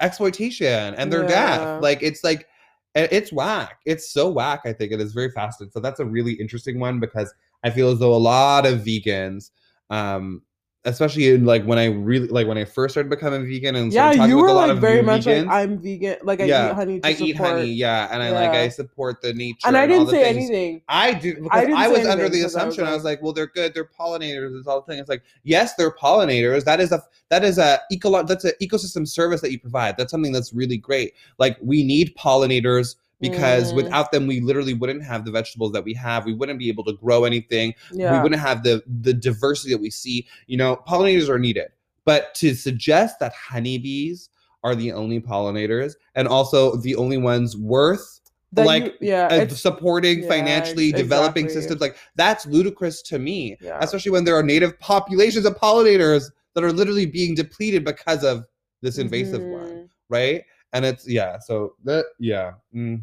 exploitation 0.00 0.94
and 0.94 1.12
their 1.12 1.22
Yeah. 1.22 1.28
death. 1.28 1.82
Like 1.82 2.02
it's 2.02 2.22
like 2.22 2.46
it's 2.94 3.30
whack. 3.32 3.80
It's 3.84 4.10
so 4.10 4.30
whack. 4.30 4.60
I 4.64 4.72
think 4.72 4.92
it 4.92 5.00
is 5.00 5.12
very 5.12 5.30
fascinating. 5.30 5.70
So 5.72 5.80
that's 5.80 6.00
a 6.00 6.04
really 6.04 6.32
interesting 6.32 6.78
one 6.78 6.98
because 6.98 7.32
I 7.62 7.70
feel 7.70 7.90
as 7.90 7.98
though 7.98 8.14
a 8.14 8.16
lot 8.16 8.64
of 8.64 8.80
vegans, 8.80 9.50
um, 9.90 10.42
especially 10.86 11.28
in 11.34 11.44
like 11.44 11.64
when 11.64 11.78
I 11.78 11.86
really 11.86 12.28
like 12.28 12.46
when 12.46 12.56
I 12.56 12.64
first 12.64 12.94
started 12.94 13.10
becoming 13.10 13.44
vegan 13.44 13.74
and 13.76 13.92
Yeah, 13.92 14.12
you 14.12 14.36
with 14.36 14.42
were 14.44 14.48
a 14.48 14.52
lot 14.52 14.68
like 14.68 14.76
of 14.76 14.80
very 14.80 15.02
much 15.02 15.26
vegans, 15.26 15.46
like 15.46 15.54
I'm 15.54 15.78
vegan. 15.78 16.16
Like 16.22 16.40
I 16.40 16.44
Yeah, 16.44 16.70
eat 16.70 16.74
honey 16.74 17.00
to 17.00 17.06
I 17.08 17.12
support. 17.12 17.28
eat 17.28 17.36
honey, 17.36 17.64
yeah, 17.72 18.08
and 18.10 18.22
I 18.22 18.30
like 18.30 18.50
I 18.50 18.68
support 18.68 19.20
the 19.20 19.34
nature 19.34 19.66
and 19.66 19.76
I 19.76 19.86
didn't 19.86 20.06
the 20.06 20.12
say 20.12 20.22
things. 20.32 20.48
anything. 20.50 20.82
I 20.88 21.12
do 21.14 21.34
because 21.42 21.68
I 21.68 21.84
I, 21.84 21.88
was 21.88 22.06
under 22.06 22.28
the 22.28 22.40
'cause 22.42 22.54
I 22.56 22.64
was 22.64 22.74
assumption 22.74 22.84
I 22.84 22.94
was 22.94 23.04
like- 23.04 23.18
like, 23.18 23.22
well, 23.22 23.32
they're 23.32 23.46
good, 23.46 23.74
they're 23.74 23.84
pollinators. 23.98 24.52
This 24.56 24.66
whole 24.66 24.80
thing. 24.82 24.98
It's 24.98 25.08
like, 25.08 25.22
yes, 25.44 25.74
they're 25.74 25.90
pollinators. 25.92 26.64
That 26.64 26.80
is 26.80 26.92
a 26.92 27.02
that 27.30 27.44
is 27.44 27.58
a 27.58 27.80
eco 27.90 28.22
that's 28.22 28.44
an 28.44 28.52
ecosystem 28.62 29.06
service 29.06 29.40
that 29.40 29.50
you 29.52 29.58
provide. 29.58 29.96
That's 29.96 30.10
something 30.10 30.32
that's 30.32 30.52
really 30.54 30.76
great. 30.78 31.12
Like 31.38 31.56
we 31.60 31.82
need 31.84 32.14
pollinators 32.16 32.94
because 33.20 33.72
Mm. 33.72 33.76
without 33.76 34.12
them, 34.12 34.26
we 34.26 34.40
literally 34.40 34.74
wouldn't 34.74 35.02
have 35.04 35.24
the 35.24 35.30
vegetables 35.30 35.72
that 35.72 35.84
we 35.84 35.94
have. 35.94 36.24
We 36.26 36.34
wouldn't 36.34 36.58
be 36.58 36.68
able 36.68 36.84
to 36.84 36.92
grow 36.92 37.24
anything. 37.24 37.74
We 38.14 38.20
wouldn't 38.22 38.40
have 38.40 38.62
the 38.62 38.82
the 39.02 39.14
diversity 39.14 39.72
that 39.72 39.80
we 39.80 39.90
see. 39.90 40.26
You 40.46 40.56
know, 40.58 40.76
pollinators 40.88 41.28
are 41.28 41.38
needed, 41.38 41.68
but 42.04 42.34
to 42.36 42.54
suggest 42.54 43.18
that 43.20 43.32
honeybees 43.32 44.28
are 44.64 44.74
the 44.74 44.92
only 44.92 45.20
pollinators 45.20 45.94
and 46.14 46.26
also 46.26 46.76
the 46.76 46.96
only 46.96 47.16
ones 47.16 47.56
worth 47.56 48.20
That 48.52 48.66
like, 48.66 48.84
you- 49.00 49.08
yeah, 49.08 49.26
uh, 49.28 49.48
supporting 49.48 50.22
yeah, 50.22 50.28
financially 50.28 50.88
ex- 50.88 50.96
developing 50.98 51.48
systems 51.48 51.80
like 51.80 51.96
that's 52.16 52.46
ludicrous 52.46 53.02
to 53.02 53.18
me 53.18 53.56
yeah. 53.60 53.78
especially 53.80 54.10
when 54.12 54.24
there 54.24 54.34
are 54.34 54.42
native 54.42 54.78
populations 54.80 55.44
of 55.46 55.54
pollinators 55.56 56.30
that 56.54 56.64
are 56.64 56.72
literally 56.72 57.06
being 57.06 57.34
depleted 57.34 57.84
because 57.84 58.24
of 58.24 58.44
this 58.82 58.98
invasive 58.98 59.42
one 59.42 59.62
Mhm. 59.62 59.88
right 60.08 60.44
and 60.72 60.84
it's 60.84 61.08
yeah 61.08 61.38
so 61.38 61.74
that 61.84 62.04
yeah 62.18 62.52
mm, 62.74 63.00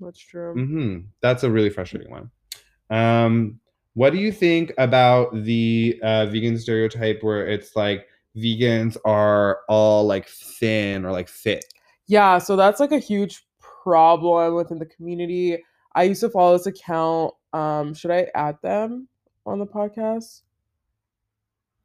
That's 0.00 0.18
true. 0.18 0.52
hmm 0.54 0.98
that's 1.20 1.42
a 1.44 1.50
really 1.50 1.70
frustrating 1.70 2.10
one 2.10 2.30
um 2.90 3.58
what 3.94 4.10
do 4.10 4.18
you 4.18 4.32
think 4.32 4.72
about 4.78 5.32
the 5.44 5.98
uh, 6.02 6.26
vegan 6.26 6.58
stereotype 6.58 7.22
where 7.22 7.46
it's 7.46 7.76
like 7.76 8.06
vegans 8.36 8.96
are 9.04 9.60
all 9.68 10.04
like 10.04 10.26
thin 10.28 11.04
or 11.04 11.12
like 11.12 11.28
fit 11.28 11.64
Yeah, 12.06 12.38
so 12.38 12.56
that's 12.56 12.80
like 12.80 12.92
a 12.92 12.98
huge 12.98 13.46
problem 13.60 14.54
within 14.54 14.78
the 14.78 14.86
community. 14.86 15.62
I 15.94 16.02
used 16.04 16.20
to 16.22 16.28
follow 16.30 16.56
this 16.58 16.66
account. 16.66 17.32
Um, 17.52 17.94
should 17.94 18.10
I 18.10 18.26
add 18.34 18.56
them 18.62 19.06
on 19.46 19.58
the 19.60 19.66
podcast? 19.66 20.42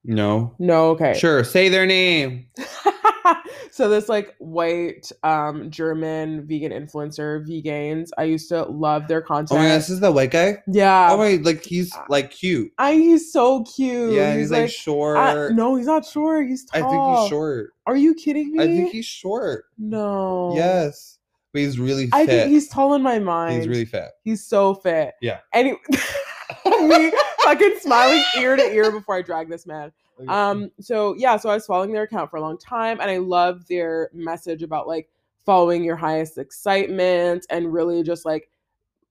no 0.04 0.56
No, 0.60 0.90
okay. 0.92 1.14
sure 1.14 1.44
say 1.44 1.70
their 1.70 1.86
name 1.86 2.48
so 3.72 3.90
this 3.90 4.10
like 4.10 4.36
white 4.40 5.12
um 5.24 5.70
German 5.70 6.46
vegan 6.46 6.72
influencer, 6.72 7.46
vegans. 7.46 8.10
I 8.18 8.24
used 8.24 8.50
to 8.50 8.64
love 8.64 9.08
their 9.08 9.24
oh 9.24 9.28
content. 9.28 9.60
my 9.60 9.68
god 9.68 9.78
this 9.78 9.90
is 9.90 10.00
the 10.00 10.12
white 10.12 10.32
guy 10.32 10.58
yeah. 10.68 11.10
oh 11.12 11.18
my 11.18 11.36
like 11.44 11.64
he's 11.64 11.94
like 12.10 12.32
cute 12.32 12.72
I 12.78 12.94
he's 12.94 13.32
so 13.32 13.64
cute. 13.64 14.14
Yeah, 14.14 14.36
he's, 14.38 14.52
like, 14.52 14.70
short. 14.70 15.18
I- 15.18 15.50
no, 15.50 15.76
he's 15.76 15.88
not 15.88 16.06
short. 16.06 16.48
He's 16.48 16.66
tall. 16.66 16.84
I 16.84 16.90
think 16.90 17.20
he's 17.20 17.30
short. 17.30 17.72
Are 17.86 17.98
you 17.98 18.14
kidding 18.14 18.52
me? 18.52 18.64
I 18.64 18.68
think 18.68 18.92
he's 18.92 19.06
short. 19.06 19.66
no. 19.78 20.54
Yes, 20.56 21.18
but 21.54 21.62
he's 21.62 21.80
really 21.80 22.06
fit. 22.06 22.14
I 22.14 22.26
think 22.26 22.52
he's 22.52 22.68
tall 22.68 22.94
in 22.94 23.02
my 23.02 23.20
mind. 23.20 23.58
He's 23.58 23.68
really 23.68 23.86
fit. 23.86 24.10
He's 24.24 24.46
so 24.46 24.76
fit. 24.76 25.16
Yeah. 25.22 25.40
Anyway, 25.54 25.80
me 26.82 27.12
fucking 27.44 27.80
smiling 27.80 28.24
ear 28.38 28.56
to 28.56 28.64
ear 28.72 28.92
before 28.92 29.16
I 29.16 29.22
drag 29.22 29.50
this 29.50 29.66
man. 29.66 29.92
Um, 30.28 30.72
so 30.80 31.16
yeah, 31.16 31.38
so 31.38 31.50
I 31.50 31.56
was 31.56 31.66
following 31.66 31.92
their 31.92 32.04
account 32.04 32.30
for 32.30 32.38
a 32.38 32.42
long 32.42 32.58
time 32.58 33.00
and 33.00 33.10
I 33.10 33.18
love 33.18 33.68
their 33.68 34.10
message 34.14 34.64
about 34.64 34.88
like 34.88 35.10
following 35.46 35.84
your 35.84 35.96
highest 35.96 36.38
excitement 36.38 37.46
and 37.50 37.72
really 37.74 38.04
just 38.04 38.26
like 38.26 38.50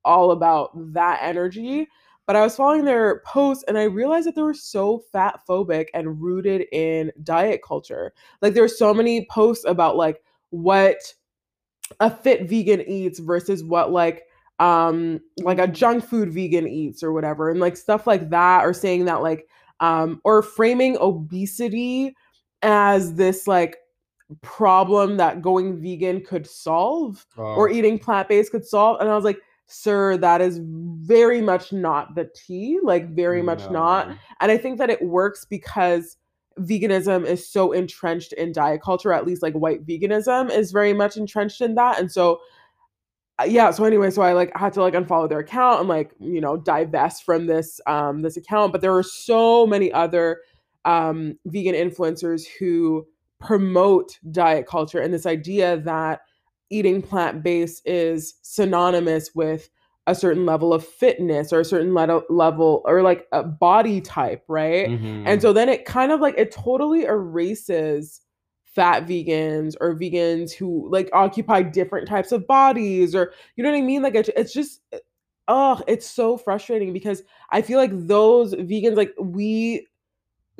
all 0.04 0.30
about 0.30 0.70
that 0.92 1.20
energy. 1.22 1.88
But 2.26 2.36
I 2.36 2.42
was 2.42 2.56
following 2.56 2.84
their 2.84 3.20
posts 3.20 3.64
and 3.68 3.78
I 3.78 3.84
realized 3.84 4.26
that 4.26 4.34
they 4.34 4.42
were 4.42 4.52
so 4.52 4.98
fat 5.12 5.40
phobic 5.48 5.86
and 5.94 6.20
rooted 6.20 6.66
in 6.72 7.10
diet 7.22 7.62
culture. 7.66 8.12
Like 8.42 8.52
there's 8.52 8.78
so 8.78 8.92
many 8.92 9.26
posts 9.30 9.64
about 9.64 9.96
like 9.96 10.22
what 10.50 11.14
a 12.00 12.10
fit 12.10 12.48
vegan 12.48 12.82
eats 12.82 13.18
versus 13.18 13.64
what 13.64 13.90
like 13.90 14.24
um 14.58 15.20
like 15.38 15.58
a 15.58 15.68
junk 15.68 16.04
food 16.04 16.32
vegan 16.32 16.66
eats 16.66 17.02
or 17.02 17.12
whatever 17.12 17.48
and 17.48 17.60
like 17.60 17.76
stuff 17.76 18.06
like 18.06 18.28
that 18.30 18.64
or 18.64 18.74
saying 18.74 19.04
that 19.04 19.22
like 19.22 19.48
um 19.80 20.20
or 20.24 20.42
framing 20.42 20.96
obesity 20.98 22.14
as 22.62 23.14
this 23.14 23.46
like 23.46 23.76
problem 24.42 25.16
that 25.16 25.40
going 25.40 25.80
vegan 25.80 26.20
could 26.22 26.46
solve 26.46 27.24
Oh. 27.38 27.42
or 27.54 27.70
eating 27.70 27.98
plant-based 27.98 28.50
could 28.52 28.66
solve 28.66 29.00
and 29.00 29.08
i 29.08 29.14
was 29.14 29.24
like 29.24 29.38
sir 29.66 30.16
that 30.18 30.40
is 30.40 30.60
very 30.62 31.40
much 31.40 31.72
not 31.72 32.14
the 32.14 32.28
tea 32.34 32.78
like 32.82 33.08
very 33.14 33.42
much 33.42 33.60
not 33.70 34.08
and 34.40 34.50
i 34.52 34.56
think 34.56 34.78
that 34.78 34.90
it 34.90 35.00
works 35.02 35.44
because 35.44 36.16
veganism 36.60 37.24
is 37.24 37.48
so 37.48 37.72
entrenched 37.72 38.32
in 38.34 38.52
diet 38.52 38.82
culture 38.82 39.12
at 39.12 39.26
least 39.26 39.42
like 39.42 39.54
white 39.54 39.86
veganism 39.86 40.50
is 40.50 40.72
very 40.72 40.92
much 40.92 41.16
entrenched 41.16 41.60
in 41.60 41.74
that 41.76 41.98
and 42.00 42.10
so 42.10 42.40
yeah 43.46 43.70
so 43.70 43.84
anyway 43.84 44.10
so 44.10 44.22
i 44.22 44.32
like 44.32 44.50
had 44.56 44.72
to 44.72 44.80
like 44.80 44.94
unfollow 44.94 45.28
their 45.28 45.38
account 45.38 45.80
and 45.80 45.88
like 45.88 46.12
you 46.18 46.40
know 46.40 46.56
divest 46.56 47.22
from 47.24 47.46
this 47.46 47.80
um 47.86 48.20
this 48.22 48.36
account 48.36 48.72
but 48.72 48.80
there 48.80 48.92
were 48.92 49.02
so 49.02 49.66
many 49.66 49.92
other 49.92 50.38
um 50.84 51.38
vegan 51.46 51.74
influencers 51.74 52.42
who 52.58 53.06
promote 53.38 54.18
diet 54.32 54.66
culture 54.66 54.98
and 54.98 55.14
this 55.14 55.26
idea 55.26 55.76
that 55.78 56.20
eating 56.70 57.00
plant-based 57.00 57.80
is 57.86 58.34
synonymous 58.42 59.34
with 59.34 59.70
a 60.06 60.14
certain 60.14 60.44
level 60.46 60.72
of 60.72 60.84
fitness 60.86 61.52
or 61.52 61.60
a 61.60 61.64
certain 61.64 61.94
le- 61.94 62.22
level 62.30 62.82
or 62.86 63.02
like 63.02 63.26
a 63.32 63.42
body 63.42 64.00
type 64.00 64.42
right 64.48 64.88
Mhm. 64.88 65.22
and 65.26 65.40
so 65.42 65.52
then 65.52 65.68
it 65.68 65.84
kind 65.84 66.10
of 66.12 66.20
like 66.20 66.34
it 66.36 66.50
totally 66.50 67.04
erases 67.04 68.20
fat 68.74 69.06
vegans 69.06 69.74
or 69.80 69.94
vegans 69.94 70.52
who 70.52 70.88
like 70.90 71.08
occupy 71.12 71.62
different 71.62 72.08
types 72.08 72.32
of 72.32 72.46
bodies 72.46 73.14
or 73.14 73.32
you 73.56 73.64
know 73.64 73.70
what 73.70 73.78
I 73.78 73.82
mean? 73.82 74.02
Like 74.02 74.14
it, 74.14 74.28
it's 74.36 74.52
just 74.52 74.80
oh, 75.48 75.82
it's 75.88 76.08
so 76.08 76.36
frustrating 76.36 76.92
because 76.92 77.22
I 77.50 77.62
feel 77.62 77.78
like 77.78 77.90
those 77.92 78.54
vegans 78.54 78.96
like 78.96 79.14
we 79.20 79.86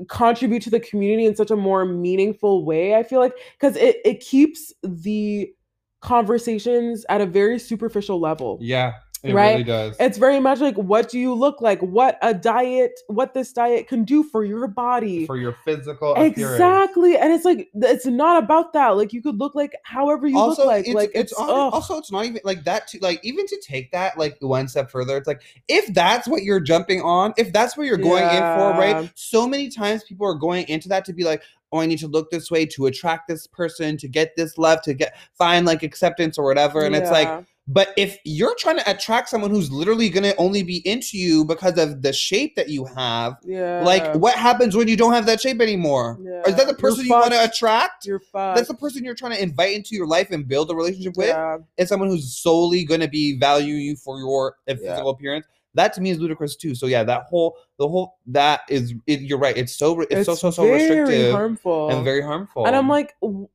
contribute 0.09 0.62
to 0.62 0.70
the 0.70 0.80
community 0.80 1.26
in 1.26 1.36
such 1.36 1.50
a 1.50 1.56
more 1.56 1.84
meaningful 1.84 2.64
way. 2.64 2.94
I 2.94 3.02
feel 3.02 3.20
like 3.20 3.34
because 3.59 3.76
it 3.76 3.96
it 4.04 4.20
keeps 4.20 4.72
the 4.82 5.52
conversations 6.00 7.04
at 7.09 7.20
a 7.20 7.26
very 7.26 7.59
superficial 7.59 8.20
level. 8.20 8.59
yeah, 8.61 8.94
it 9.23 9.35
Right? 9.35 9.51
really 9.53 9.64
does. 9.64 9.97
It's 9.99 10.19
very 10.19 10.39
much 10.41 10.61
like 10.61 10.77
what 10.77 11.09
do 11.09 11.19
you 11.19 11.35
look 11.35 11.61
like? 11.61 11.81
What 11.81 12.19
a 12.23 12.33
diet, 12.33 12.99
what 13.09 13.35
this 13.35 13.53
diet 13.53 13.89
can 13.89 14.05
do 14.05 14.23
for 14.23 14.45
your 14.45 14.66
body. 14.69 15.27
for 15.27 15.37
your 15.37 15.57
physical 15.64 16.12
appearance. 16.12 16.39
Exactly. 16.39 17.16
And 17.16 17.33
it's 17.33 17.45
like 17.45 17.69
it's 17.75 18.07
not 18.07 18.43
about 18.43 18.73
that. 18.75 18.91
Like 18.91 19.12
you 19.12 19.21
could 19.23 19.39
look 19.39 19.55
like 19.55 19.75
however 19.83 20.27
you 20.27 20.39
also, 20.39 20.62
look 20.62 20.69
like. 20.73 20.87
it's, 20.87 20.95
like 20.95 21.11
it's, 21.14 21.33
it's, 21.33 21.41
on- 21.41 21.49
also 21.51 21.99
it's 21.99 22.12
not 22.12 22.25
even 22.27 22.41
like 22.45 22.64
that. 22.64 22.87
To, 22.89 22.99
like 23.01 23.21
even 23.25 23.47
to 23.47 23.61
take 23.61 23.91
that 23.93 24.16
like 24.19 24.37
one 24.41 24.69
step 24.69 24.91
further, 24.91 25.16
it's 25.16 25.27
like 25.27 25.43
if 25.69 25.93
that's 25.95 26.29
what 26.29 26.43
you're 26.43 26.61
jumping 26.61 27.03
on, 27.03 27.35
if 27.37 27.53
that's 27.53 27.77
what 27.77 27.87
you're 27.87 27.97
going 27.97 28.25
in 28.25 28.39
for, 28.39 28.71
right? 28.79 29.11
So 29.14 29.49
many 29.49 29.69
times 29.69 30.05
people 30.05 30.27
are 30.27 30.35
going 30.35 30.69
into 30.69 30.89
that 30.91 31.05
to 31.07 31.12
be 31.12 31.25
like, 31.25 31.43
oh, 31.73 31.81
I 31.81 31.87
need 31.87 31.99
to 31.99 32.09
look 32.09 32.31
this 32.31 32.51
way 32.51 32.66
to 32.66 32.87
attract 32.87 33.29
this 33.29 33.47
person, 33.47 33.97
to 33.99 34.09
get 34.09 34.37
this 34.37 34.57
love, 34.59 34.83
to 34.83 34.95
get 34.95 35.16
find 35.35 35.66
like 35.66 35.83
acceptance 35.83 36.39
or 36.39 36.45
whatever, 36.45 36.83
and 36.85 36.95
it's 36.95 37.11
like. 37.11 37.45
But 37.71 37.93
if 37.99 38.16
you're 38.25 38.55
trying 38.59 38.79
to 38.79 38.91
attract 38.91 39.29
someone 39.29 39.51
who's 39.51 39.71
literally 39.71 40.09
going 40.09 40.25
to 40.25 40.35
only 40.37 40.62
be 40.62 40.79
into 40.89 41.19
you 41.19 41.45
because 41.45 41.77
of 41.77 42.01
the 42.01 42.14
shape 42.14 42.57
that 42.57 42.71
you 42.71 42.87
have, 42.97 43.37
yeah. 43.45 43.83
like 43.85 44.14
what 44.14 44.35
happens 44.35 44.75
when 44.75 44.89
you 44.89 44.97
don't 44.97 45.12
have 45.12 45.27
that 45.27 45.43
shape 45.43 45.61
anymore? 45.61 46.19
Yeah. 46.23 46.43
Is 46.47 46.57
that 46.57 46.66
the 46.66 46.75
person 46.75 47.05
you 47.05 47.12
want 47.12 47.33
to 47.33 47.45
attract? 47.45 48.07
You're 48.07 48.21
fucked. 48.21 48.57
That's 48.57 48.69
the 48.69 48.75
person 48.75 49.05
you're 49.05 49.14
trying 49.14 49.33
to 49.33 49.43
invite 49.43 49.77
into 49.77 49.95
your 49.95 50.07
life 50.07 50.31
and 50.31 50.49
build 50.49 50.71
a 50.71 50.75
relationship 50.75 51.14
with. 51.19 51.29
yeah. 51.29 51.59
Is 51.77 51.91
someone 51.91 52.09
who's 52.09 52.35
solely 52.35 52.85
going 52.85 53.03
to 53.03 53.09
be 53.09 53.39
value 53.39 53.75
you 53.75 53.97
for 53.97 54.19
your 54.19 54.57
physical 54.66 55.11
appearance. 55.11 55.45
That 55.75 55.93
to 55.93 56.01
me 56.01 56.11
is 56.11 56.19
ludicrous 56.19 56.57
too. 56.57 56.75
So 56.75 56.87
yeah, 56.87 57.05
that 57.05 57.25
whole 57.25 57.59
the 57.79 57.87
whole 57.87 58.16
that 58.29 58.62
is 58.71 58.95
it, 59.07 59.21
you're 59.21 59.39
right. 59.39 59.57
It's 59.57 59.77
so 59.77 60.01
it's, 60.01 60.25
so 60.25 60.35
so 60.35 60.51
so 60.51 60.62
very 60.62 60.89
restrictive 60.89 61.33
harmful. 61.33 61.91
and 61.91 62.03
very 62.03 62.23
harmful. 62.23 62.66
and 62.66 62.75
I'm 62.75 62.89
like, 62.89 63.14
mm. 63.23 63.47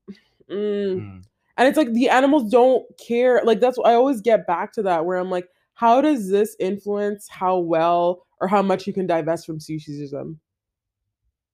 Mm. 0.49 1.24
And 1.57 1.67
it's 1.67 1.77
like 1.77 1.93
the 1.93 2.09
animals 2.09 2.49
don't 2.51 2.83
care. 2.97 3.41
Like 3.43 3.59
that's 3.59 3.77
I 3.85 3.93
always 3.93 4.21
get 4.21 4.47
back 4.47 4.73
to 4.73 4.83
that 4.83 5.05
where 5.05 5.17
I'm 5.17 5.29
like, 5.29 5.47
how 5.75 6.01
does 6.01 6.29
this 6.29 6.55
influence 6.59 7.27
how 7.29 7.57
well 7.59 8.25
or 8.41 8.47
how 8.47 8.61
much 8.61 8.87
you 8.87 8.93
can 8.93 9.07
divest 9.07 9.45
from 9.45 9.59
speciesism? 9.59 10.37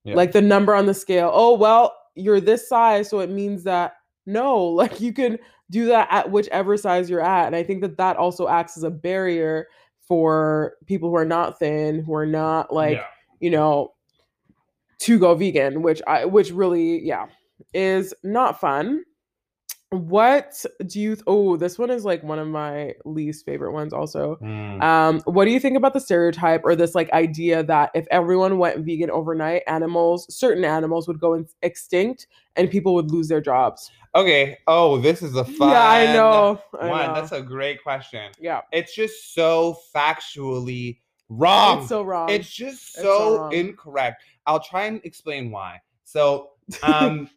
Yeah. 0.03 0.15
Like 0.15 0.31
the 0.31 0.41
number 0.41 0.73
on 0.75 0.85
the 0.85 0.93
scale. 0.93 1.31
Oh 1.33 1.55
well, 1.55 1.93
you're 2.15 2.39
this 2.41 2.67
size, 2.69 3.09
so 3.09 3.19
it 3.19 3.29
means 3.29 3.63
that 3.65 3.93
no, 4.25 4.63
like 4.63 4.99
you 5.01 5.13
can 5.13 5.37
do 5.71 5.85
that 5.87 6.07
at 6.11 6.31
whichever 6.31 6.77
size 6.77 7.09
you're 7.09 7.21
at, 7.21 7.45
and 7.47 7.55
I 7.55 7.63
think 7.63 7.81
that 7.81 7.97
that 7.97 8.17
also 8.17 8.47
acts 8.47 8.75
as 8.77 8.83
a 8.83 8.89
barrier 8.89 9.67
for 10.07 10.73
people 10.87 11.09
who 11.09 11.15
are 11.15 11.25
not 11.25 11.59
thin, 11.59 12.03
who 12.03 12.15
are 12.15 12.25
not 12.25 12.73
like 12.73 12.97
Yeah. 12.97 13.05
you 13.39 13.51
know 13.51 13.93
to 15.01 15.17
go 15.17 15.33
vegan 15.33 15.81
which 15.81 16.01
i 16.07 16.25
which 16.25 16.51
really 16.51 16.99
yeah 17.05 17.27
is 17.73 18.13
not 18.23 18.59
fun 18.59 19.01
what 19.91 20.63
do 20.85 20.99
you 20.99 21.17
oh 21.25 21.57
this 21.57 21.79
one 21.79 21.89
is 21.89 22.05
like 22.05 22.21
one 22.23 22.37
of 22.37 22.47
my 22.47 22.93
least 23.05 23.43
favorite 23.43 23.71
ones 23.71 23.91
also 23.91 24.37
Mm. 24.39 24.83
um 24.83 25.19
what 25.25 25.45
do 25.45 25.51
you 25.51 25.59
think 25.59 25.75
about 25.75 25.93
the 25.93 25.99
stereotype 25.99 26.61
or 26.63 26.75
this 26.75 26.93
like 26.93 27.11
idea 27.11 27.63
that 27.63 27.89
if 27.95 28.05
everyone 28.11 28.59
went 28.59 28.85
vegan 28.85 29.09
overnight 29.09 29.63
animals 29.65 30.31
certain 30.33 30.63
animals 30.63 31.07
would 31.07 31.19
go 31.19 31.33
in- 31.33 31.47
extinct 31.63 32.27
and 32.55 32.69
people 32.69 32.93
would 32.93 33.09
lose 33.11 33.27
their 33.27 33.41
jobs 33.41 33.91
Okay. 34.15 34.57
Oh, 34.65 34.97
this 34.99 35.21
is 35.21 35.35
a 35.35 35.45
fun. 35.45 35.69
yeah 35.71 35.87
i 35.87 36.11
know, 36.13 36.59
I 36.79 36.87
One. 36.89 37.07
know. 37.09 37.13
That's 37.13 37.31
a 37.31 37.41
great 37.43 37.81
question. 37.83 38.31
yeah 38.39 38.61
It's 38.71 38.95
just 38.95 39.35
so 39.35 39.77
factually 39.95 40.99
wrong. 41.29 41.79
it's 41.79 41.89
so 41.89 42.01
wrong 42.01 42.27
It's 42.29 42.49
just 42.49 42.73
It's 42.73 42.95
so 42.95 43.01
so 43.03 43.37
wrong. 43.37 43.53
incorrect. 43.53 44.23
I'll 44.47 44.59
try 44.61 44.85
and 44.85 44.99
explain 45.03 45.51
why. 45.51 45.79
So, 46.05 46.51
um, 46.81 47.29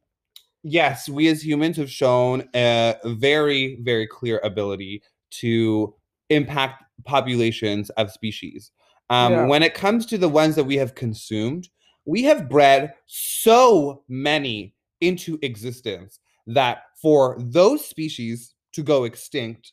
yes, 0.62 1.08
we 1.08 1.28
as 1.28 1.44
humans 1.44 1.76
have 1.76 1.90
shown 1.90 2.48
a 2.54 2.96
very, 3.04 3.78
very 3.82 4.06
clear 4.06 4.40
ability 4.44 5.02
to 5.30 5.94
impact 6.30 6.84
populations 7.04 7.90
of 7.90 8.10
species. 8.10 8.70
Um, 9.10 9.32
Yeah. 9.32 9.46
When 9.46 9.62
it 9.62 9.74
comes 9.74 10.06
to 10.06 10.18
the 10.18 10.28
ones 10.28 10.54
that 10.56 10.64
we 10.64 10.76
have 10.76 10.94
consumed, 10.94 11.68
we 12.04 12.22
have 12.24 12.48
bred 12.48 12.94
so 13.06 14.04
many 14.08 14.74
into 15.00 15.38
existence 15.42 16.20
that 16.46 16.84
for 17.00 17.36
those 17.38 17.84
species 17.84 18.54
to 18.72 18.82
go 18.82 19.04
extinct 19.04 19.72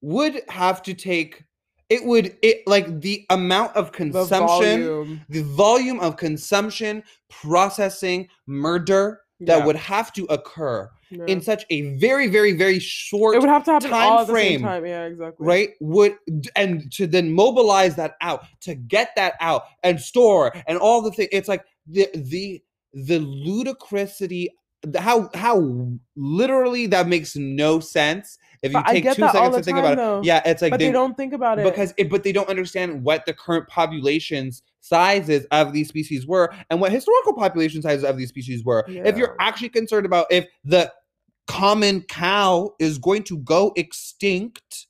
would 0.00 0.42
have 0.48 0.82
to 0.82 0.94
take 0.94 1.44
it 1.90 2.04
would 2.04 2.36
it 2.42 2.62
like 2.66 3.00
the 3.00 3.24
amount 3.30 3.74
of 3.74 3.86
the 3.86 3.92
consumption 3.92 4.84
volume. 4.84 5.20
the 5.28 5.42
volume 5.42 5.98
of 6.00 6.16
consumption 6.16 7.02
processing 7.28 8.28
murder 8.46 9.20
that 9.40 9.58
Yeah, 9.58 9.64
would 9.66 9.76
have 9.76 10.12
to 10.14 10.24
occur 10.26 10.90
yeah. 11.10 11.24
in 11.26 11.40
such 11.40 11.64
a 11.70 11.96
very 11.96 12.26
very 12.28 12.52
very 12.52 12.78
short 12.78 13.34
it 13.36 13.40
would 13.40 13.48
have 13.48 13.64
to 13.64 13.72
happen 13.72 13.90
time 13.90 14.12
all 14.12 14.20
at 14.20 14.26
the 14.26 14.32
frame, 14.32 14.62
time. 14.62 14.84
Yeah 14.84 15.04
exactly. 15.06 15.46
right? 15.46 15.70
Would 15.80 16.16
and 16.56 16.90
to 16.92 17.06
then 17.06 17.32
mobilize 17.32 17.96
that 17.96 18.16
out 18.20 18.44
to 18.62 18.74
get 18.74 19.10
that 19.16 19.34
out 19.40 19.62
and 19.82 20.00
store 20.00 20.52
and 20.66 20.76
all 20.78 21.02
the 21.02 21.10
thing 21.12 21.28
it's 21.32 21.48
like 21.48 21.64
the 21.86 22.08
the 22.14 22.62
the 22.94 23.18
ludicrousity 23.20 24.48
how 24.96 25.28
how 25.34 25.88
literally 26.16 26.86
that 26.86 27.08
makes 27.08 27.34
no 27.36 27.80
sense 27.80 28.38
if 28.62 28.72
you 28.72 28.80
But 28.80 28.86
take 28.90 29.04
two 29.04 29.12
seconds 29.28 29.56
to 29.56 29.62
think 29.62 29.76
time, 29.76 29.84
about 29.84 29.96
though. 29.96 30.18
it 30.20 30.24
yeah 30.24 30.42
it's 30.44 30.62
like 30.62 30.70
but 30.70 30.78
they, 30.80 30.90
don't 30.92 31.16
think 31.16 31.32
about 31.32 31.58
it. 31.58 31.64
because 31.64 31.94
it, 31.96 32.08
but 32.10 32.22
they 32.22 32.32
don't 32.32 32.48
understand 32.48 33.02
what 33.02 33.24
the 33.26 33.32
current 33.34 33.66
populations 33.68 34.62
sizes 34.80 35.44
of 35.50 35.72
these 35.72 35.88
species 35.88 36.26
were 36.26 36.52
and 36.70 36.80
what 36.80 36.92
historical 36.92 37.32
population 37.34 37.82
sizes 37.82 38.04
of 38.04 38.16
these 38.16 38.28
species 38.28 38.64
were 38.64 38.84
if 38.88 39.16
you're 39.16 39.36
actually 39.40 39.68
concerned 39.68 40.06
about 40.06 40.26
if 40.30 40.46
the 40.64 40.90
common 41.46 42.02
cow 42.02 42.70
is 42.78 42.98
going 42.98 43.22
to 43.22 43.38
go 43.38 43.72
extinct 43.76 44.86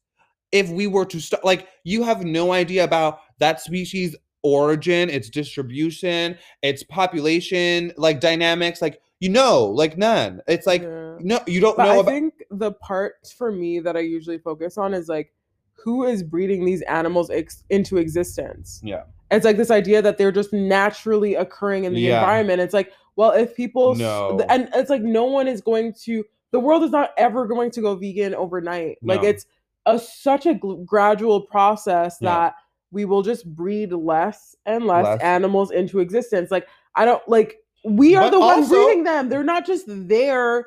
if 0.52 0.68
we 0.70 0.86
were 0.86 1.04
to 1.04 1.20
start 1.20 1.44
like 1.44 1.68
you 1.84 2.02
have 2.02 2.24
no 2.24 2.52
idea 2.52 2.84
about 2.84 3.20
that 3.38 3.60
species 3.60 4.14
origin 4.42 5.08
its 5.10 5.28
distribution 5.30 6.36
its 6.62 6.82
population 6.82 7.92
like 7.96 8.20
dynamics 8.20 8.80
like 8.82 9.00
you 9.20 9.28
know 9.28 9.64
like 9.64 9.96
none 9.98 10.40
it's 10.46 10.66
like 10.66 10.82
Yeah. 10.82 11.16
no 11.20 11.40
you 11.46 11.60
don't 11.60 11.76
But 11.76 11.84
know 11.84 11.90
I 11.90 11.96
about 11.96 12.06
think 12.06 12.34
the 12.50 12.72
part 12.72 13.14
for 13.36 13.50
me 13.50 13.80
that 13.80 13.96
I 13.96 14.00
usually 14.00 14.38
focus 14.38 14.78
on 14.78 14.94
is 14.94 15.08
like 15.08 15.32
who 15.72 16.04
is 16.04 16.22
breeding 16.22 16.64
these 16.64 16.82
animals 16.82 17.30
ex- 17.30 17.62
into 17.70 17.98
existence. 17.98 18.80
Yeah. 18.84 19.04
It's 19.30 19.44
like 19.44 19.56
this 19.56 19.70
idea 19.70 20.00
that 20.02 20.18
they're 20.18 20.32
just 20.32 20.52
naturally 20.52 21.34
occurring 21.34 21.84
in 21.84 21.92
the 21.94 22.00
Yeah. 22.00 22.20
environment. 22.20 22.60
It's 22.60 22.74
like, 22.74 22.92
well, 23.16 23.32
if 23.32 23.54
people 23.56 23.94
No. 23.94 24.38
and 24.48 24.68
it's 24.74 24.90
like 24.90 25.02
no 25.02 25.24
one 25.24 25.48
is 25.48 25.60
going 25.60 25.92
to 26.04 26.24
the 26.50 26.60
world 26.60 26.82
is 26.82 26.90
not 26.90 27.10
ever 27.18 27.46
going 27.46 27.70
to 27.72 27.80
go 27.82 27.94
vegan 27.94 28.34
overnight. 28.34 28.96
Like 29.02 29.22
it's 29.22 29.44
a 29.86 29.98
such 29.98 30.46
a 30.46 30.54
gradual 30.54 31.42
process 31.42 32.16
Yeah. 32.20 32.30
that 32.30 32.54
we 32.90 33.04
will 33.04 33.20
just 33.22 33.54
breed 33.54 33.92
less 33.92 34.56
and 34.64 34.86
less, 34.86 35.04
Less. 35.04 35.20
animals 35.20 35.70
into 35.70 36.00
existence. 36.00 36.50
Like 36.50 36.66
I 36.94 37.04
don't 37.04 37.26
like 37.28 37.58
we 37.84 38.16
are 38.16 38.22
But 38.24 38.30
the 38.30 38.40
ones 38.40 38.70
also- 38.72 38.84
breeding 38.86 39.04
them. 39.04 39.28
They're 39.28 39.44
not 39.44 39.66
just 39.66 39.84
there. 39.86 40.64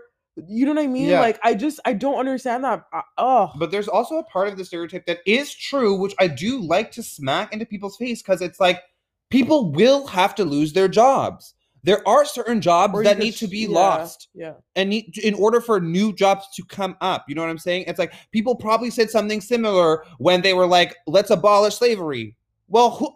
You 0.48 0.66
know 0.66 0.74
what 0.74 0.84
I 0.84 0.88
mean? 0.88 1.10
Yeah. 1.10 1.20
Like 1.20 1.40
I 1.44 1.54
just 1.54 1.80
I 1.86 1.94
don't 1.94 2.18
understand 2.20 2.64
that. 2.64 2.86
Uh, 2.94 3.02
Oh, 3.18 3.52
But 3.58 3.72
there's 3.72 3.88
also 3.88 4.18
a 4.18 4.24
part 4.24 4.48
of 4.48 4.58
the 4.58 4.66
stereotype 4.66 5.06
that 5.06 5.20
is 5.26 5.54
true, 5.54 5.96
which 6.00 6.16
I 6.20 6.28
do 6.28 6.60
like 6.62 6.92
to 6.94 7.04
smack 7.04 7.54
into 7.54 7.66
people's 7.66 7.98
face 7.98 8.22
because 8.22 8.42
it's 8.42 8.60
like 8.60 8.82
people 9.30 9.72
will 9.72 10.08
have 10.08 10.36
to 10.36 10.44
lose 10.46 10.74
their 10.74 10.88
jobs. 10.88 11.54
there 11.84 12.08
are 12.08 12.26
certain 12.26 12.62
jobs 12.62 12.94
that 13.04 13.18
need 13.18 13.34
to 13.36 13.48
be 13.48 13.60
yeah, 13.66 13.70
lost 13.70 14.28
Yeah. 14.36 14.54
and 14.76 14.90
need 14.92 15.18
in 15.18 15.34
order 15.34 15.60
for 15.60 15.80
new 15.80 16.14
jobs 16.14 16.46
to 16.56 16.64
come 16.66 16.96
up. 17.02 17.26
You 17.28 17.34
know 17.36 17.42
what 17.42 17.50
I'm 17.50 17.58
saying? 17.58 17.86
It's 17.88 17.98
like 17.98 18.14
people 18.32 18.56
probably 18.56 18.92
said 18.92 19.10
something 19.10 19.42
similar 19.42 20.04
when 20.20 20.42
they 20.44 20.54
were 20.54 20.68
like, 20.68 20.96
"Let's 21.08 21.32
abolish 21.32 21.76
slavery." 21.78 22.36
Well, 22.68 22.92
who, 22.92 23.10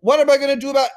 what 0.00 0.18
am 0.18 0.30
I 0.30 0.38
gonna 0.38 0.56
do 0.56 0.70
about? 0.70 0.88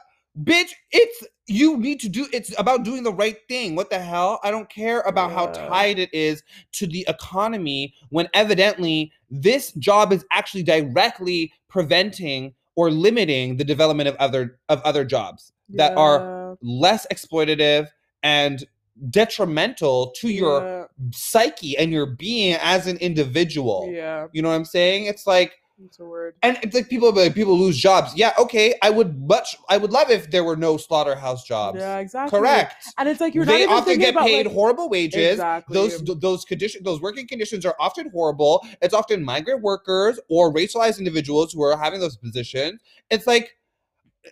Bitch, 0.44 0.70
it's 0.92 1.26
you 1.50 1.78
need 1.78 2.00
to 2.02 2.10
do. 2.10 2.28
It's 2.32 2.58
about 2.60 2.84
doing 2.84 3.04
the 3.04 3.14
right 3.14 3.38
thing. 3.48 3.76
What 3.76 3.90
the 3.90 4.00
hell? 4.00 4.40
I 4.44 4.52
don't 4.52 4.70
care 4.70 5.02
about 5.02 5.32
how 5.32 5.48
tied 5.48 6.00
it 6.00 6.14
is 6.14 6.44
to 6.74 6.88
the 6.88 7.06
economy 7.08 7.94
when 8.10 8.30
evidently 8.34 9.12
this 9.30 9.72
job 9.74 10.14
is 10.14 10.26
actually 10.32 10.64
directly 10.64 11.52
preventing 11.68 12.54
or 12.76 12.92
limiting 12.92 13.58
the 13.58 13.64
development 13.64 14.08
of 14.10 14.16
other 14.16 14.60
of 14.70 14.82
other 14.82 15.04
jobs 15.04 15.52
that 15.70 15.98
are 15.98 16.58
less 16.62 17.06
exploitative 17.12 17.88
and 18.24 18.66
detrimental 19.10 20.12
to 20.12 20.30
your 20.30 20.90
psyche 21.12 21.78
and 21.78 21.92
your 21.92 22.06
being 22.06 22.58
as 22.62 22.88
an 22.88 22.98
individual. 22.98 23.88
Yeah. 23.88 23.98
yeah. 23.98 24.28
You 24.34 24.42
know 24.42 24.50
what 24.50 24.56
I'm 24.56 24.66
saying? 24.66 25.06
It's 25.06 25.26
like 25.26 25.59
It's 25.86 26.00
a 26.00 26.04
word. 26.06 26.36
and 26.44 26.58
it's 26.62 26.76
like 26.76 26.90
people 26.90 27.12
like 27.14 27.34
people 27.34 27.58
lose 27.58 27.78
jobs. 27.78 28.14
Yeah, 28.16 28.34
okay. 28.38 28.76
I 28.82 28.90
would 28.90 29.18
much 29.28 29.56
I 29.70 29.78
would 29.78 29.92
love 29.92 30.10
if 30.10 30.30
there 30.30 30.44
were 30.44 30.58
no 30.58 30.76
slaughterhouse 30.78 31.44
jobs. 31.46 31.80
Yeah, 31.80 32.00
exactly. 32.00 32.38
Correct. 32.38 32.86
And 32.98 33.08
it's 33.08 33.22
like 33.22 33.34
you're 33.34 33.46
not 33.46 33.54
they 33.54 33.66
often 33.66 33.98
get 33.98 34.14
about, 34.14 34.26
paid 34.28 34.46
like- 34.46 34.54
horrible 34.56 34.90
wages. 34.90 35.34
Exactly. 35.34 35.74
Those 35.74 36.04
those 36.20 36.44
conditions, 36.46 36.84
those 36.84 37.02
working 37.02 37.28
conditions 37.28 37.66
are 37.66 37.76
often 37.80 38.10
horrible. 38.10 38.66
It's 38.82 38.94
often 38.94 39.24
migrant 39.24 39.62
workers 39.62 40.20
or 40.30 40.54
racialized 40.54 41.00
individuals 41.00 41.54
who 41.54 41.64
are 41.64 41.78
having 41.78 42.00
those 42.02 42.18
positions. 42.18 42.82
It's 43.10 43.26
like, 43.26 43.56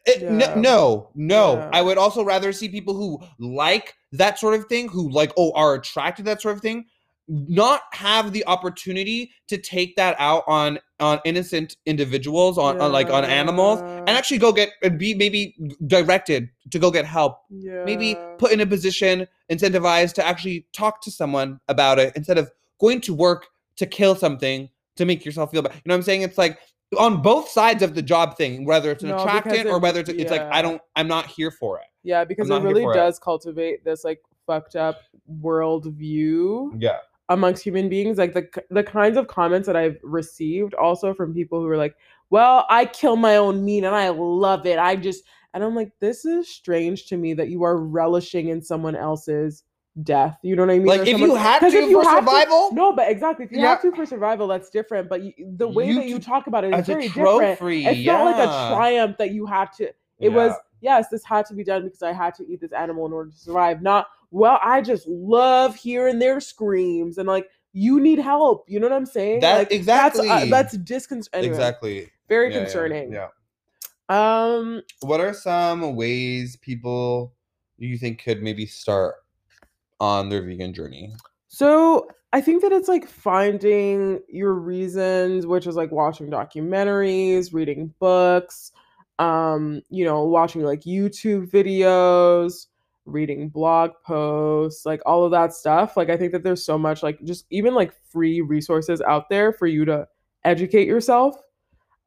it, 0.06 0.22
n- 0.24 0.40
Yeah. 0.42 0.54
no, 0.56 1.10
no. 1.16 1.54
Yeah. 1.56 1.70
I 1.72 1.82
would 1.82 1.98
also 1.98 2.24
rather 2.26 2.52
see 2.52 2.68
people 2.68 2.94
who 2.94 3.20
like 3.40 3.96
that 4.12 4.38
sort 4.38 4.54
of 4.54 4.66
thing, 4.66 4.90
who 4.90 5.10
like, 5.10 5.32
oh, 5.38 5.52
are 5.56 5.76
attracted 5.76 6.24
to 6.26 6.32
that 6.32 6.42
sort 6.42 6.56
of 6.56 6.62
thing, 6.62 6.86
not 7.28 7.82
have 7.92 8.32
the 8.32 8.46
opportunity 8.48 9.32
to 9.48 9.58
take 9.58 9.96
that 9.96 10.16
out 10.20 10.44
on 10.48 10.80
on 11.00 11.20
innocent 11.26 11.78
individuals, 11.86 12.58
on, 12.58 12.82
on 12.82 12.92
like 12.92 13.10
on 13.10 13.24
animals, 13.24 13.82
and 13.82 14.10
actually 14.10 14.38
go 14.38 14.52
get 14.52 14.70
and 14.82 14.98
be 14.98 15.14
maybe 15.14 15.56
directed 15.86 16.50
to 16.72 16.80
go 16.80 16.90
get 16.90 17.06
help 17.06 17.40
yeah. 17.50 17.84
maybe 17.84 18.16
put 18.40 18.52
in 18.52 18.62
a 18.62 18.66
position 18.66 19.28
incentivized 19.52 20.14
to 20.14 20.26
actually 20.26 20.66
talk 20.74 21.02
to 21.02 21.12
someone 21.12 21.60
about 21.68 22.00
it 22.00 22.14
instead 22.16 22.38
of 22.38 22.50
going 22.80 23.00
to 23.02 23.14
work 23.14 23.48
to 23.76 23.86
kill 23.86 24.16
something 24.16 24.70
to 24.96 25.06
make 25.06 25.24
yourself 25.24 25.52
feel 25.52 25.62
bad. 25.62 25.74
You 25.76 25.82
know 25.86 25.94
what 25.94 25.98
I'm 25.98 26.04
saying? 26.04 26.24
It's 26.24 26.38
like 26.38 26.60
on 26.98 27.22
both 27.22 27.50
sides 27.50 27.84
of 27.84 27.96
the 27.96 28.02
job 28.02 28.38
thing, 28.38 28.66
whether 28.66 28.92
it's 28.92 29.04
an 29.04 29.10
No, 29.10 29.20
attractant 29.20 29.68
or 29.68 29.80
whether 29.80 30.00
it's, 30.00 30.10
it's 30.10 30.32
like 30.32 30.42
I 30.42 30.62
don't, 30.62 30.82
I'm 30.96 31.08
not 31.08 31.28
here 31.28 31.52
for 31.52 31.78
it. 31.78 31.86
Yeah, 32.04 32.24
because 32.24 32.50
it 32.50 32.62
really 32.62 32.84
for 32.84 32.94
it. 32.94 32.96
does 32.96 33.20
cultivate 33.20 33.84
this 33.84 34.04
like 34.04 34.22
fucked 34.46 34.76
up 34.78 35.02
world 35.28 35.86
view 35.94 36.74
Yeah, 36.80 36.98
amongst 37.30 37.64
human 37.64 37.90
beings. 37.90 38.18
Like 38.18 38.34
the 38.34 38.48
the 38.70 38.84
kinds 38.84 39.18
of 39.18 39.28
comments 39.28 39.66
that 39.68 39.76
I've 39.76 39.98
received 40.04 40.74
also 40.74 41.14
from 41.14 41.34
people 41.34 41.60
who 41.62 41.68
are 41.68 41.78
like, 41.78 41.96
"Well, 42.30 42.66
I 42.70 42.86
kill 42.86 43.16
my 43.16 43.38
own 43.38 43.64
meat 43.66 43.84
and 43.84 43.96
I 43.96 44.10
love 44.10 44.66
it. 44.66 44.80
I 44.80 44.96
just," 44.96 45.24
and 45.54 45.64
I'm 45.64 45.76
like, 45.76 45.92
"This 46.00 46.26
is 46.26 46.48
strange 46.48 47.08
to 47.08 47.18
me 47.18 47.34
that 47.36 47.50
you 47.50 47.64
are 47.64 47.78
relishing 47.78 48.50
in 48.50 48.62
someone 48.62 48.96
else's 48.96 49.64
death." 50.04 50.38
You 50.44 50.56
know 50.56 50.64
what 50.64 50.72
I 50.74 50.80
mean? 50.80 50.88
Or 50.88 50.98
like 50.98 51.02
if 51.02 51.12
someone- 51.14 51.30
you 51.32 51.36
had 51.36 51.60
to 51.60 51.66
if 51.68 51.74
you 51.90 52.02
for 52.02 52.10
have 52.10 52.20
to- 52.26 52.32
survival, 52.32 52.70
no, 52.74 52.94
but 52.94 53.10
exactly. 53.10 53.46
If 53.46 53.52
you 53.52 53.60
Yeah. 53.60 53.70
have 53.70 53.82
to 53.82 53.92
for 53.92 54.06
survival, 54.06 54.48
that's 54.48 54.70
different. 54.70 55.10
But 55.10 55.24
you, 55.24 55.34
the 55.58 55.68
way 55.68 55.88
You 55.88 55.96
that 55.96 56.08
you 56.08 56.20
talk 56.20 56.48
about 56.48 56.64
it 56.64 56.74
is 56.74 56.86
very 56.86 57.08
different. 57.08 57.60
It's 57.62 58.06
not 58.06 58.26
like 58.26 58.36
a 58.48 58.76
triumph 58.76 59.18
that 59.18 59.32
you 59.32 59.46
have 59.48 59.76
to. 59.78 59.90
It 60.20 60.30
was 60.30 60.52
Yeah. 60.52 60.58
Yes, 60.82 61.08
this 61.10 61.24
had 61.24 61.46
to 61.48 61.54
be 61.54 61.64
done 61.64 61.84
because 61.84 62.04
I 62.04 62.14
had 62.14 62.34
to 62.36 62.48
eat 62.48 62.62
this 62.62 62.72
animal 62.72 63.06
in 63.06 63.14
order 63.14 63.32
to 63.32 63.38
survive. 63.38 63.82
Not 63.82 64.08
well, 64.32 64.60
I 64.64 64.82
just 64.82 65.08
love 65.08 65.76
hearing 65.76 66.20
their 66.20 66.40
screams 66.40 67.18
and 67.18 67.28
like 67.28 67.50
you 67.74 68.00
need 68.00 68.20
help. 68.20 68.66
You 68.68 68.80
know 68.80 68.88
what 68.88 68.96
I'm 68.96 69.06
saying? 69.06 69.42
That- 69.42 69.58
like, 69.58 69.72
exactly. 69.72 70.28
That's 70.28 70.44
uh, 70.44 70.50
that's 70.50 70.78
disconcerting. 70.78 71.50
exactly. 71.50 72.12
Very 72.30 72.50
Yeah, 72.50 72.58
yeah, 72.58 72.64
concerning. 72.64 73.14
Yeah. 73.14 73.28
Um. 74.10 74.82
What 75.02 75.20
are 75.20 75.34
some 75.34 75.96
ways 75.96 76.56
people 76.56 77.34
you 77.78 77.98
think 77.98 78.24
could 78.24 78.42
maybe 78.42 78.66
start 78.66 79.16
on 80.00 80.30
their 80.30 80.42
vegan 80.42 80.74
journey? 80.74 81.14
So 81.48 82.08
I 82.34 82.42
think 82.42 82.62
that 82.62 82.72
it's 82.72 82.88
like 82.88 83.08
finding 83.08 84.20
your 84.28 84.54
reasons, 84.54 85.46
which 85.46 85.68
is 85.68 85.76
like 85.76 85.92
watching 85.92 86.30
documentaries, 86.30 87.54
reading 87.54 87.94
books, 88.00 88.72
um, 89.20 89.82
you 89.90 90.06
know, 90.06 90.24
watching 90.24 90.64
like 90.64 90.82
YouTube 90.82 91.50
videos, 91.50 92.68
reading 93.06 93.50
blog 93.50 93.92
posts, 94.06 94.86
like 94.86 95.02
all 95.06 95.24
of 95.24 95.32
that 95.32 95.54
stuff. 95.54 95.98
Like 95.98 96.10
I 96.10 96.18
think 96.18 96.32
that 96.34 96.44
there's 96.44 96.64
so 96.64 96.78
much 96.78 97.04
like 97.04 97.24
just 97.24 97.46
even 97.50 97.74
like 97.74 97.94
free 98.12 98.42
resources 98.42 99.02
out 99.02 99.30
there 99.30 99.52
for 99.54 99.68
you 99.68 99.86
to 99.86 100.08
educate 100.44 100.88
yourself. 100.88 101.36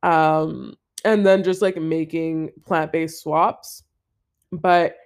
Um, 0.03 0.75
and 1.05 1.27
then 1.27 1.43
just 1.43 1.63
like 1.63 1.77
making 1.77 2.51
plant-based 2.67 3.23
swaps. 3.23 3.83
But 4.53 4.97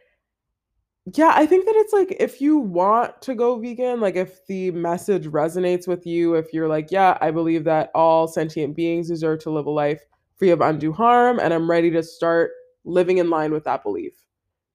yeah, 1.15 1.33
I 1.35 1.47
think 1.47 1.67
that 1.67 1.75
it's 1.77 1.93
like 1.93 2.17
if 2.19 2.41
you 2.41 2.59
want 2.59 3.21
to 3.23 3.35
go 3.35 3.59
vegan, 3.59 4.01
like 4.01 4.17
if 4.17 4.45
the 4.47 4.71
message 4.71 5.27
resonates 5.27 5.87
with 5.87 6.07
you, 6.07 6.35
if 6.35 6.53
you're 6.53 6.69
like, 6.69 6.91
yeah, 6.91 7.19
I 7.21 7.31
believe 7.31 7.65
that 7.65 7.91
all 7.95 8.27
sentient 8.27 8.75
beings 8.75 9.09
deserve 9.09 9.41
to 9.41 9.51
live 9.51 9.67
a 9.67 9.71
life 9.71 10.03
free 10.37 10.51
of 10.51 10.61
undue 10.61 10.93
harm, 10.93 11.39
and 11.39 11.55
I'm 11.55 11.71
ready 11.71 11.91
to 11.93 12.03
start 12.03 12.51
living 12.85 13.19
in 13.19 13.31
line 13.31 13.53
with 13.53 13.65
that 13.65 13.83
belief, 13.83 14.15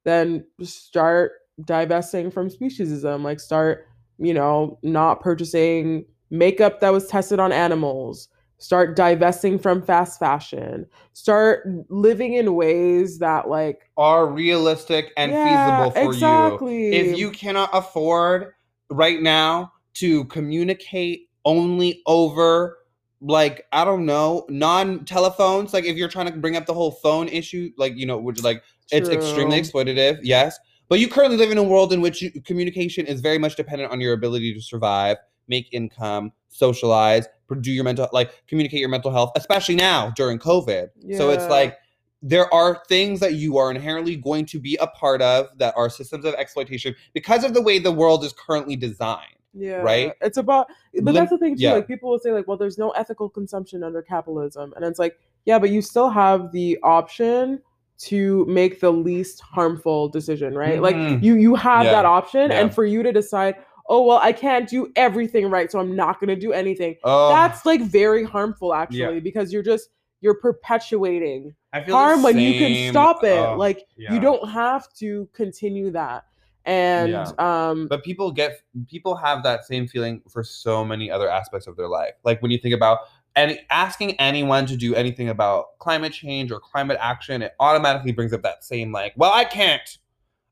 then 0.04 0.46
start 0.62 1.34
divesting 1.66 2.32
from 2.32 2.50
speciesism. 2.50 3.24
Like, 3.24 3.40
start, 3.40 3.88
you 4.18 4.34
know, 4.34 4.80
not 4.84 5.22
purchasing 5.22 6.06
makeup 6.30 6.80
that 6.80 6.92
was 6.92 7.08
tested 7.08 7.40
on 7.40 7.52
animals. 7.52 8.30
Start 8.58 8.96
divesting 8.96 9.58
from 9.58 9.82
fast 9.82 10.20
fashion. 10.20 10.86
Start 11.14 11.66
living 11.90 12.34
in 12.34 12.56
ways 12.56 13.20
that, 13.20 13.48
like, 13.48 13.90
Are 13.98 14.28
realistic 14.28 15.14
and 15.16 15.32
yeah, 15.32 15.44
feasible 15.44 15.92
for 15.92 16.14
you. 16.14 16.14
exactly. 16.14 16.92
if 16.92 17.18
you 17.18 17.32
cannot 17.32 17.70
afford 17.72 18.54
right 18.90 19.22
now 19.22 19.72
to 19.96 20.26
communicate 20.26 21.30
only 21.46 22.02
over 22.06 22.79
like 23.22 23.66
i 23.74 23.84
don't 23.84 24.06
know 24.06 24.46
non 24.50 25.04
telephones 25.06 25.74
like 25.74 25.84
if 25.84 25.98
you're 25.98 26.08
trying 26.08 26.26
to 26.26 26.38
bring 26.40 26.56
up 26.56 26.66
the 26.66 26.74
whole 26.74 26.92
phone 26.92 27.28
issue 27.28 27.70
like 27.78 27.96
you 27.96 28.06
know 28.06 28.18
which 28.18 28.42
like 28.44 28.64
it's 28.92 29.10
extremely 29.10 29.60
exploitative 29.60 30.20
yes 30.24 30.58
but 30.88 31.00
you 31.00 31.08
currently 31.08 31.38
live 31.38 31.52
in 31.52 31.58
a 31.58 31.64
world 31.64 31.94
in 31.94 32.02
which 32.02 32.22
you, 32.22 32.32
communication 32.42 33.06
is 33.06 33.22
very 33.22 33.38
much 33.38 33.56
dependent 33.56 33.92
on 33.92 34.00
your 34.00 34.14
ability 34.14 34.54
to 34.54 34.62
survive 34.62 35.18
make 35.48 35.68
income 35.74 36.32
socialize 36.48 37.28
do 37.62 37.72
your 37.72 37.84
mental 37.84 38.08
like 38.14 38.32
communicate 38.48 38.80
your 38.80 38.90
mental 38.90 39.12
health 39.12 39.32
especially 39.36 39.76
now 39.76 40.12
during 40.16 40.38
covid. 40.40 40.90
So 41.18 41.32
it's 41.32 41.48
like 41.48 41.78
there 42.22 42.54
are 42.54 42.84
things 42.88 43.20
that 43.22 43.34
you 43.34 43.58
are 43.58 43.72
inherently 43.72 44.16
going 44.16 44.46
to 44.48 44.60
be 44.60 44.78
a 44.82 44.88
part 44.88 45.22
of 45.22 45.48
that 45.58 45.74
are 45.78 45.90
systems 45.90 46.26
of 46.26 46.34
exploitation 46.36 46.96
because 47.14 47.44
of 47.44 47.54
the 47.54 47.62
way 47.62 47.80
the 47.80 47.92
world 47.92 48.24
is 48.24 48.34
currently 48.34 48.76
designed. 48.76 49.36
Yeah, 49.54 49.78
right? 49.78 50.14
It's 50.22 50.38
about, 50.38 50.68
but 50.96 51.04
Lim- 51.06 51.16
that's 51.16 51.32
the 51.32 51.38
thing 51.38 51.56
too. 51.56 51.64
yeah. 51.64 51.74
Like 51.74 51.88
people 51.88 52.10
will 52.12 52.20
say, 52.20 52.32
like, 52.32 52.48
well, 52.48 52.58
there's 52.58 52.78
no 52.78 52.92
ethical 52.92 53.30
consumption 53.30 53.84
under 53.84 54.02
capitalism, 54.02 54.74
and 54.76 54.86
it's 54.86 55.00
like, 55.00 55.18
yeah, 55.46 55.58
but 55.60 55.70
you 55.70 55.82
still 55.82 56.10
have 56.10 56.52
the 56.52 56.78
option 56.84 57.62
to 58.00 58.46
make 58.46 58.80
the 58.80 58.92
least 58.92 59.42
harmful 59.42 60.08
decision, 60.08 60.56
right? 60.58 60.80
Mhm. 60.80 60.82
Like 60.82 61.24
you 61.24 61.36
you 61.36 61.56
have 61.56 61.86
Yeah. 61.86 61.92
that 61.92 62.06
option, 62.06 62.52
Yeah. 62.52 62.62
and 62.62 62.74
for 62.74 62.86
you 62.86 63.04
to 63.04 63.12
decide, 63.12 63.56
oh 63.88 64.04
well, 64.06 64.20
I 64.22 64.32
can't 64.32 64.70
do 64.70 64.92
everything 64.96 65.50
right, 65.50 65.70
so 65.72 65.80
I'm 65.80 65.96
not 65.96 66.20
going 66.20 66.28
to 66.30 66.36
do 66.36 66.54
anything. 66.54 66.96
Oh, 67.04 67.30
That's 67.30 67.66
like 67.66 67.82
very 67.82 68.24
harmful, 68.24 68.74
actually, 68.74 69.20
because 69.20 69.52
you're 69.52 69.64
just 69.64 69.90
you're 70.22 70.36
perpetuating 70.40 71.56
harm 71.88 72.22
when 72.24 72.38
you 72.38 72.60
can 72.60 72.92
stop 72.92 73.24
it. 73.24 73.38
oh, 73.38 73.56
like 73.58 73.86
yeah. 73.98 74.14
you 74.14 74.20
don't 74.20 74.48
have 74.50 74.92
to 74.94 75.28
continue 75.34 75.92
that. 75.92 76.24
And 76.70 77.10
Yeah. 77.10 77.32
um 77.40 77.88
But 77.88 78.04
people 78.04 78.32
get 78.32 78.62
people 78.88 79.16
have 79.16 79.42
that 79.44 79.66
same 79.66 79.88
feeling 79.88 80.22
for 80.30 80.44
so 80.44 80.86
many 80.86 81.10
other 81.10 81.28
aspects 81.30 81.66
of 81.68 81.76
their 81.76 81.88
life. 81.88 82.14
Like 82.24 82.42
when 82.42 82.52
you 82.52 82.60
think 82.60 82.76
about 82.76 83.00
and 83.36 83.60
asking 83.70 84.20
anyone 84.20 84.66
to 84.68 84.76
do 84.78 84.94
anything 84.96 85.30
about 85.30 85.78
climate 85.80 86.14
change 86.14 86.52
or 86.52 86.60
climate 86.60 86.98
action, 87.02 87.42
it 87.42 87.54
automatically 87.60 88.12
brings 88.12 88.34
up 88.34 88.42
that 88.44 88.64
same 88.64 88.92
like, 88.92 89.14
well, 89.16 89.32
I 89.34 89.46
can't, 89.46 89.98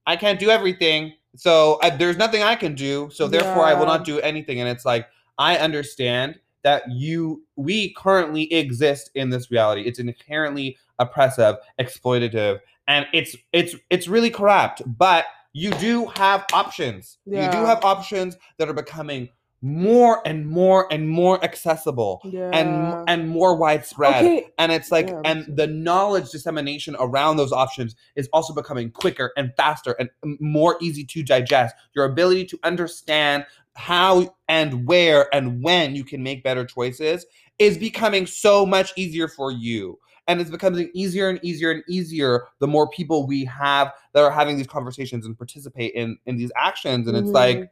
I 0.06 0.16
can't 0.16 0.40
do 0.40 0.50
everything, 0.50 1.14
so 1.36 1.80
I, 1.82 1.90
there's 1.90 2.18
nothing 2.18 2.44
I 2.44 2.56
can 2.56 2.76
do, 2.76 3.10
so 3.12 3.28
therefore 3.28 3.66
I 3.66 3.74
will 3.74 3.86
not 3.86 4.04
do 4.06 4.20
anything. 4.22 4.60
And 4.60 4.70
it's 4.70 4.86
like 4.86 5.08
I 5.38 5.58
understand 5.58 6.40
that 6.64 6.84
you 6.90 7.44
we 7.56 7.94
currently 7.94 8.52
exist 8.52 9.12
in 9.16 9.30
this 9.30 9.52
reality. 9.52 9.82
It's 9.82 10.00
inherently 10.00 10.78
oppressive, 11.00 11.58
exploitative, 11.80 12.60
and 12.88 13.06
it's 13.14 13.36
it's 13.54 13.76
it's 13.90 14.08
really 14.08 14.30
corrupt. 14.30 14.82
But 14.86 15.26
you 15.58 15.72
do 15.72 16.06
have 16.16 16.46
options. 16.54 17.18
You 17.26 17.50
do 17.52 17.66
have 17.66 17.84
options 17.84 18.38
that 18.60 18.70
are 18.70 18.74
becoming 18.74 19.30
more 19.62 20.22
and 20.24 20.46
more 20.48 20.88
and 20.92 21.10
more 21.10 21.44
accessible 21.44 22.22
Yeah. 22.24 22.52
and 22.54 23.10
and 23.10 23.28
more 23.28 23.56
widespread 23.56 24.24
okay. 24.24 24.48
and 24.60 24.72
it's 24.72 24.92
like 24.92 25.08
Yeah, 25.10 25.22
and 25.26 25.58
the 25.58 25.66
knowledge 25.66 26.30
dissemination 26.30 26.96
around 27.00 27.38
those 27.38 27.52
options 27.52 27.96
is 28.16 28.30
also 28.32 28.54
becoming 28.54 28.92
quicker 28.92 29.34
and 29.36 29.52
faster 29.58 29.96
and 29.98 30.10
more 30.40 30.78
easy 30.80 31.04
to 31.06 31.24
digest 31.24 31.74
your 31.96 32.06
ability 32.06 32.46
to 32.46 32.60
understand 32.62 33.48
how 33.76 34.36
and 34.48 34.86
where 34.86 35.34
and 35.34 35.64
when 35.64 35.96
you 35.96 36.04
can 36.04 36.22
make 36.22 36.44
better 36.44 36.64
choices 36.64 37.26
is 37.58 37.80
becoming 37.80 38.28
so 38.28 38.64
much 38.64 38.94
easier 38.96 39.28
for 39.28 39.52
you 39.52 39.98
and 40.28 40.42
it's 40.42 40.50
becoming 40.50 40.90
easier 40.94 41.30
and 41.30 41.40
easier 41.44 41.72
and 41.72 41.84
easier 41.88 42.48
the 42.60 42.68
more 42.68 42.90
people 42.90 43.26
we 43.28 43.46
have 43.46 43.94
that 44.14 44.24
are 44.24 44.32
having 44.32 44.58
these 44.58 44.68
conversations 44.68 45.26
and 45.26 45.38
participate 45.38 45.94
in 45.94 46.18
in 46.26 46.38
these 46.38 46.52
actions 46.56 47.08
and 47.08 47.18
it's 47.18 47.32
Mhm. 47.32 47.36
like 47.36 47.70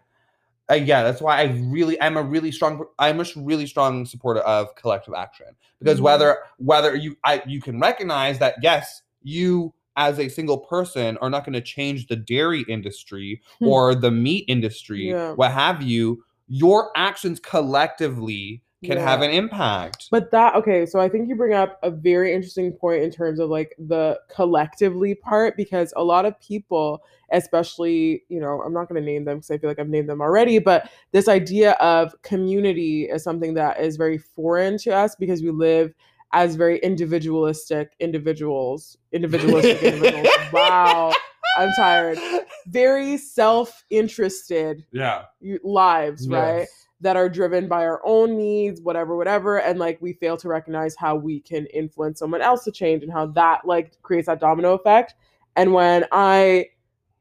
uh, 0.72 0.74
yeah, 0.74 1.04
that's 1.04 1.22
why 1.22 1.38
I 1.40 1.44
really 1.68 2.02
I'm 2.02 2.18
a 2.18 2.24
really 2.24 2.52
strong 2.52 2.84
I'm 2.98 3.20
a 3.20 3.26
really 3.36 3.68
strong 3.68 4.04
supporter 4.06 4.40
of 4.42 4.74
collective 4.76 5.14
action 5.14 5.48
because 5.80 6.00
Mhm. 6.00 6.04
whether 6.04 6.40
whether 6.58 6.96
you 6.96 7.16
I 7.24 7.44
you 7.46 7.62
can 7.62 7.80
recognize 7.80 8.40
that 8.40 8.56
yes 8.64 9.04
you 9.22 9.74
as 9.96 10.18
a 10.20 10.28
single 10.28 10.58
person 10.58 11.18
are 11.18 11.30
not 11.30 11.46
going 11.46 11.54
to 11.54 11.62
change 11.62 12.08
the 12.08 12.16
dairy 12.16 12.66
industry 12.68 13.42
Hmm. 13.60 13.68
or 13.68 13.94
the 13.96 14.10
meat 14.10 14.46
industry 14.48 15.10
Yeah. 15.12 15.34
what 15.36 15.52
have 15.52 15.84
you 15.84 16.24
your 16.48 16.90
actions 16.96 17.40
collectively 17.40 18.62
can 18.84 18.98
have 18.98 19.22
an 19.22 19.32
impact. 19.32 20.08
But 20.12 20.32
that 20.32 20.56
okay, 20.56 20.86
so 20.86 21.00
I 21.00 21.10
think 21.10 21.30
you 21.30 21.36
bring 21.36 21.54
up 21.54 21.80
a 21.84 21.92
very 21.92 22.34
interesting 22.34 22.72
point 22.72 23.04
in 23.04 23.12
terms 23.12 23.40
of 23.40 23.50
like 23.50 23.76
the 23.78 24.20
collectively 24.34 25.16
part 25.16 25.58
because 25.58 25.94
a 25.96 26.04
lot 26.04 26.26
of 26.26 26.40
people, 26.40 27.02
especially, 27.32 28.24
you 28.30 28.40
know, 28.40 28.62
I'm 28.62 28.74
not 28.74 28.90
going 28.90 29.02
to 29.02 29.06
name 29.06 29.26
them 29.26 29.38
because 29.38 29.52
I 29.52 29.58
feel 29.58 29.70
like 29.70 29.80
I've 29.80 29.90
named 29.90 30.10
them 30.10 30.22
already, 30.22 30.60
but 30.60 30.90
this 31.12 31.28
idea 31.28 31.72
of 31.74 32.14
community 32.22 33.04
is 33.04 33.24
something 33.24 33.54
that 33.56 33.80
is 33.80 33.98
very 33.98 34.18
foreign 34.18 34.78
to 34.80 34.92
us 34.92 35.16
because 35.16 35.42
we 35.42 35.52
live 35.52 35.94
as 36.34 36.56
very 36.56 36.80
individualistic 36.80 37.94
individuals, 38.00 38.98
individualistic 39.12 39.82
individuals. 39.82 40.28
Wow, 40.52 41.14
I'm 41.58 41.72
tired. 41.78 42.20
Very 42.68 43.18
self-interested 43.18 44.86
yeah 44.92 45.26
lives, 45.64 46.28
right? 46.28 46.68
That 47.02 47.18
are 47.18 47.30
driven 47.30 47.68
by 47.68 47.86
our 47.86 48.02
own 48.06 48.38
needs, 48.38 48.82
whatever, 48.82 49.16
whatever. 49.16 49.60
And 49.60 49.80
like 49.80 50.02
we 50.02 50.14
fail 50.14 50.38
to 50.38 50.48
recognize 50.48 50.96
how 50.96 51.16
we 51.16 51.40
can 51.40 51.66
influence 51.68 52.20
someone 52.20 52.42
else 52.42 52.64
to 52.64 52.72
change 52.72 53.04
and 53.04 53.12
how 53.12 53.28
that 53.28 53.66
like 53.66 54.02
creates 54.02 54.28
that 54.28 54.40
domino 54.40 54.74
effect. 54.74 55.14
And 55.56 55.74
when 55.74 56.06
I 56.12 56.68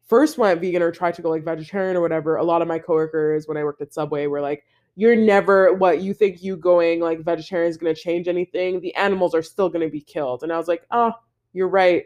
first 0.07 0.39
went 0.39 0.61
vegan 0.61 0.83
or 0.83 0.93
tried 0.93 1.15
to 1.15 1.23
go 1.23 1.31
like 1.31 1.45
vegetarian 1.45 1.97
or 1.97 2.01
whatever, 2.01 2.37
a 2.37 2.45
lot 2.45 2.63
of 2.63 2.69
my 2.69 2.79
coworkers 2.79 3.49
when 3.49 3.57
I 3.57 3.65
worked 3.65 3.83
at 3.83 3.93
Subway 3.93 4.27
were 4.27 4.41
like, 4.41 4.65
you're 4.97 5.17
never 5.17 5.75
what 5.75 6.03
you 6.03 6.15
think 6.15 6.43
you 6.43 6.57
going 6.57 7.01
like 7.01 7.25
vegetarian 7.25 7.69
is 7.69 7.77
going 7.77 7.95
to 7.95 8.01
change 8.01 8.29
anything. 8.29 8.81
The 8.81 8.95
animals 8.95 9.35
are 9.35 9.43
still 9.43 9.69
going 9.69 9.85
to 9.85 9.91
be 9.91 10.01
killed. 10.01 10.43
And 10.43 10.53
I 10.53 10.57
was 10.57 10.69
like, 10.69 10.87
oh, 10.93 11.13
you're 11.53 11.69
right. 11.69 12.05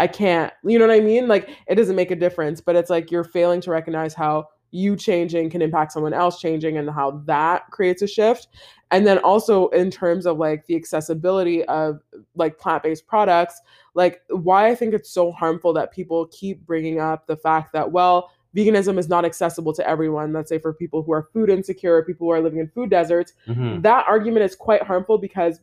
I 0.00 0.06
can't. 0.06 0.50
You 0.64 0.78
know 0.78 0.86
what 0.86 0.96
I 0.96 1.00
mean? 1.00 1.28
Like 1.28 1.50
it 1.66 1.74
doesn't 1.74 1.94
make 1.94 2.10
a 2.10 2.16
difference, 2.16 2.60
but 2.62 2.74
it's 2.74 2.88
like 2.88 3.10
you're 3.10 3.22
failing 3.22 3.60
to 3.60 3.70
recognize 3.70 4.14
how 4.14 4.46
you 4.70 4.96
changing 4.96 5.50
can 5.50 5.60
impact 5.60 5.92
someone 5.92 6.14
else 6.14 6.40
changing 6.40 6.78
and 6.78 6.88
how 6.88 7.22
that 7.26 7.70
creates 7.70 8.00
a 8.00 8.06
shift. 8.06 8.48
And 8.90 9.06
then 9.06 9.18
also 9.18 9.68
in 9.68 9.90
terms 9.90 10.24
of 10.26 10.38
like 10.38 10.64
the 10.66 10.74
accessibility 10.74 11.64
of 11.66 12.00
like 12.34 12.58
plant-based 12.58 13.06
products, 13.06 13.60
like 13.94 14.22
why 14.30 14.68
I 14.68 14.74
think 14.74 14.94
it's 14.94 15.10
so 15.10 15.32
harmful 15.32 15.74
that 15.74 15.92
people 15.92 16.28
keep 16.28 16.64
bringing 16.64 16.98
up 16.98 17.26
the 17.26 17.36
fact 17.36 17.74
that 17.74 17.92
well, 17.92 18.30
veganism 18.56 18.98
is 18.98 19.08
not 19.08 19.26
accessible 19.26 19.74
to 19.74 19.86
everyone. 19.86 20.32
Let's 20.32 20.48
say 20.48 20.58
for 20.58 20.72
people 20.72 21.02
who 21.02 21.12
are 21.12 21.28
food 21.34 21.50
insecure, 21.50 22.02
people 22.04 22.26
who 22.26 22.32
are 22.32 22.40
living 22.40 22.58
in 22.60 22.68
food 22.68 22.88
deserts, 22.88 23.34
Mhm. 23.48 23.82
that 23.82 24.06
argument 24.08 24.44
is 24.44 24.56
quite 24.56 24.82
harmful 24.82 25.18
because 25.18 25.60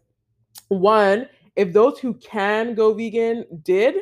one, 0.67 1.27
if 1.55 1.73
those 1.73 1.97
who 1.97 2.13
can 2.13 2.75
go 2.75 2.93
vegan 2.93 3.45
did, 3.63 3.95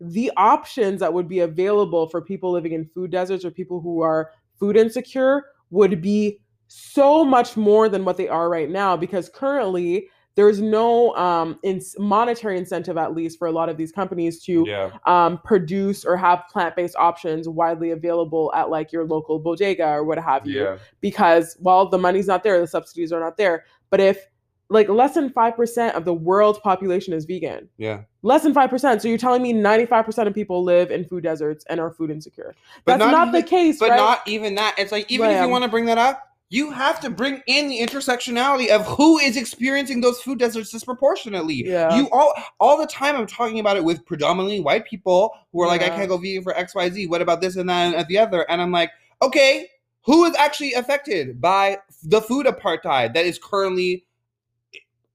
the 0.00 0.30
options 0.36 1.00
that 1.00 1.12
would 1.12 1.28
be 1.28 1.40
available 1.40 2.08
for 2.08 2.22
people 2.22 2.50
living 2.50 2.72
in 2.72 2.84
food 2.86 3.10
deserts 3.10 3.44
or 3.44 3.50
people 3.50 3.80
who 3.80 4.00
are 4.00 4.30
food 4.58 4.76
insecure 4.76 5.44
would 5.70 6.00
be 6.00 6.40
so 6.68 7.24
much 7.24 7.56
more 7.56 7.88
than 7.88 8.04
what 8.04 8.16
they 8.16 8.28
are 8.28 8.48
right 8.48 8.70
now 8.70 8.96
because 8.96 9.28
currently 9.28 10.08
there's 10.36 10.60
no 10.60 11.14
um, 11.16 11.58
in- 11.64 11.82
monetary 11.98 12.56
incentive 12.56 12.96
at 12.96 13.14
least 13.14 13.38
for 13.38 13.48
a 13.48 13.52
lot 13.52 13.68
of 13.68 13.76
these 13.76 13.90
companies 13.90 14.40
to 14.42 14.64
yeah. 14.66 14.90
um, 15.04 15.38
produce 15.44 16.04
or 16.04 16.16
have 16.16 16.44
plant-based 16.50 16.94
options 16.96 17.48
widely 17.48 17.90
available 17.90 18.52
at 18.54 18.70
like 18.70 18.92
your 18.92 19.04
local 19.04 19.38
bodega 19.38 19.86
or 19.86 20.04
what 20.04 20.18
have 20.18 20.46
you 20.46 20.62
yeah. 20.62 20.78
because 21.00 21.56
well 21.60 21.88
the 21.88 21.98
money's 21.98 22.28
not 22.28 22.42
there 22.42 22.60
the 22.60 22.66
subsidies 22.66 23.12
are 23.12 23.20
not 23.20 23.36
there. 23.36 23.64
But 23.90 24.00
if 24.00 24.28
like 24.70 24.88
less 24.88 25.14
than 25.14 25.28
5% 25.30 25.92
of 25.94 26.04
the 26.04 26.14
world's 26.14 26.58
population 26.60 27.12
is 27.12 27.24
vegan 27.24 27.68
yeah 27.76 28.02
less 28.22 28.42
than 28.42 28.54
5% 28.54 29.00
so 29.00 29.08
you're 29.08 29.18
telling 29.18 29.42
me 29.42 29.52
95% 29.52 30.26
of 30.26 30.34
people 30.34 30.62
live 30.62 30.90
in 30.90 31.04
food 31.04 31.22
deserts 31.24 31.64
and 31.68 31.80
are 31.80 31.90
food 31.90 32.10
insecure 32.10 32.54
But 32.84 32.98
that's 32.98 33.10
not, 33.10 33.32
the 33.32 33.38
even- 33.38 33.48
case 33.48 33.78
But 33.78 33.90
right 33.90 33.96
not 33.96 34.20
even 34.26 34.54
that. 34.54 34.76
It's 34.78 34.92
like 34.92 35.10
even 35.10 35.30
if 35.30 35.42
you 35.42 35.48
want 35.48 35.64
to 35.64 35.70
bring 35.70 35.84
that 35.86 35.98
up, 35.98 36.26
you 36.52 36.72
have 36.72 36.98
to 37.00 37.10
bring 37.10 37.40
in 37.46 37.68
the 37.68 37.78
intersectionality 37.78 38.70
of 38.70 38.84
who 38.84 39.18
is 39.18 39.36
experiencing 39.36 40.00
those 40.00 40.20
food 40.20 40.38
deserts 40.40 40.70
disproportionately. 40.70 41.64
Yeah. 41.64 41.94
You 41.96 42.08
all 42.10 42.32
all 42.58 42.76
the 42.76 42.88
time 42.88 43.14
I'm 43.14 43.26
talking 43.28 43.60
about 43.60 43.76
it 43.76 43.84
with 43.84 44.04
predominantly 44.04 44.58
white 44.60 44.84
people 44.84 45.32
who 45.52 45.62
are 45.62 45.68
like, 45.68 45.82
I 45.82 45.90
can't 45.90 46.08
go 46.08 46.16
vegan 46.16 46.42
for 46.42 46.52
XYZ. 46.52 47.08
What 47.08 47.22
about 47.22 47.40
this 47.40 47.54
and 47.56 47.68
that 47.70 47.94
and 47.94 48.06
the 48.08 48.18
other? 48.18 48.50
And 48.50 48.60
I'm 48.60 48.72
like, 48.72 48.90
okay, 49.22 49.68
who 50.02 50.24
is 50.24 50.34
actually 50.36 50.72
affected 50.74 51.40
by 51.40 51.78
the 52.02 52.20
food 52.20 52.46
apartheid 52.46 53.14
that 53.14 53.24
is 53.26 53.38
currently 53.38 54.04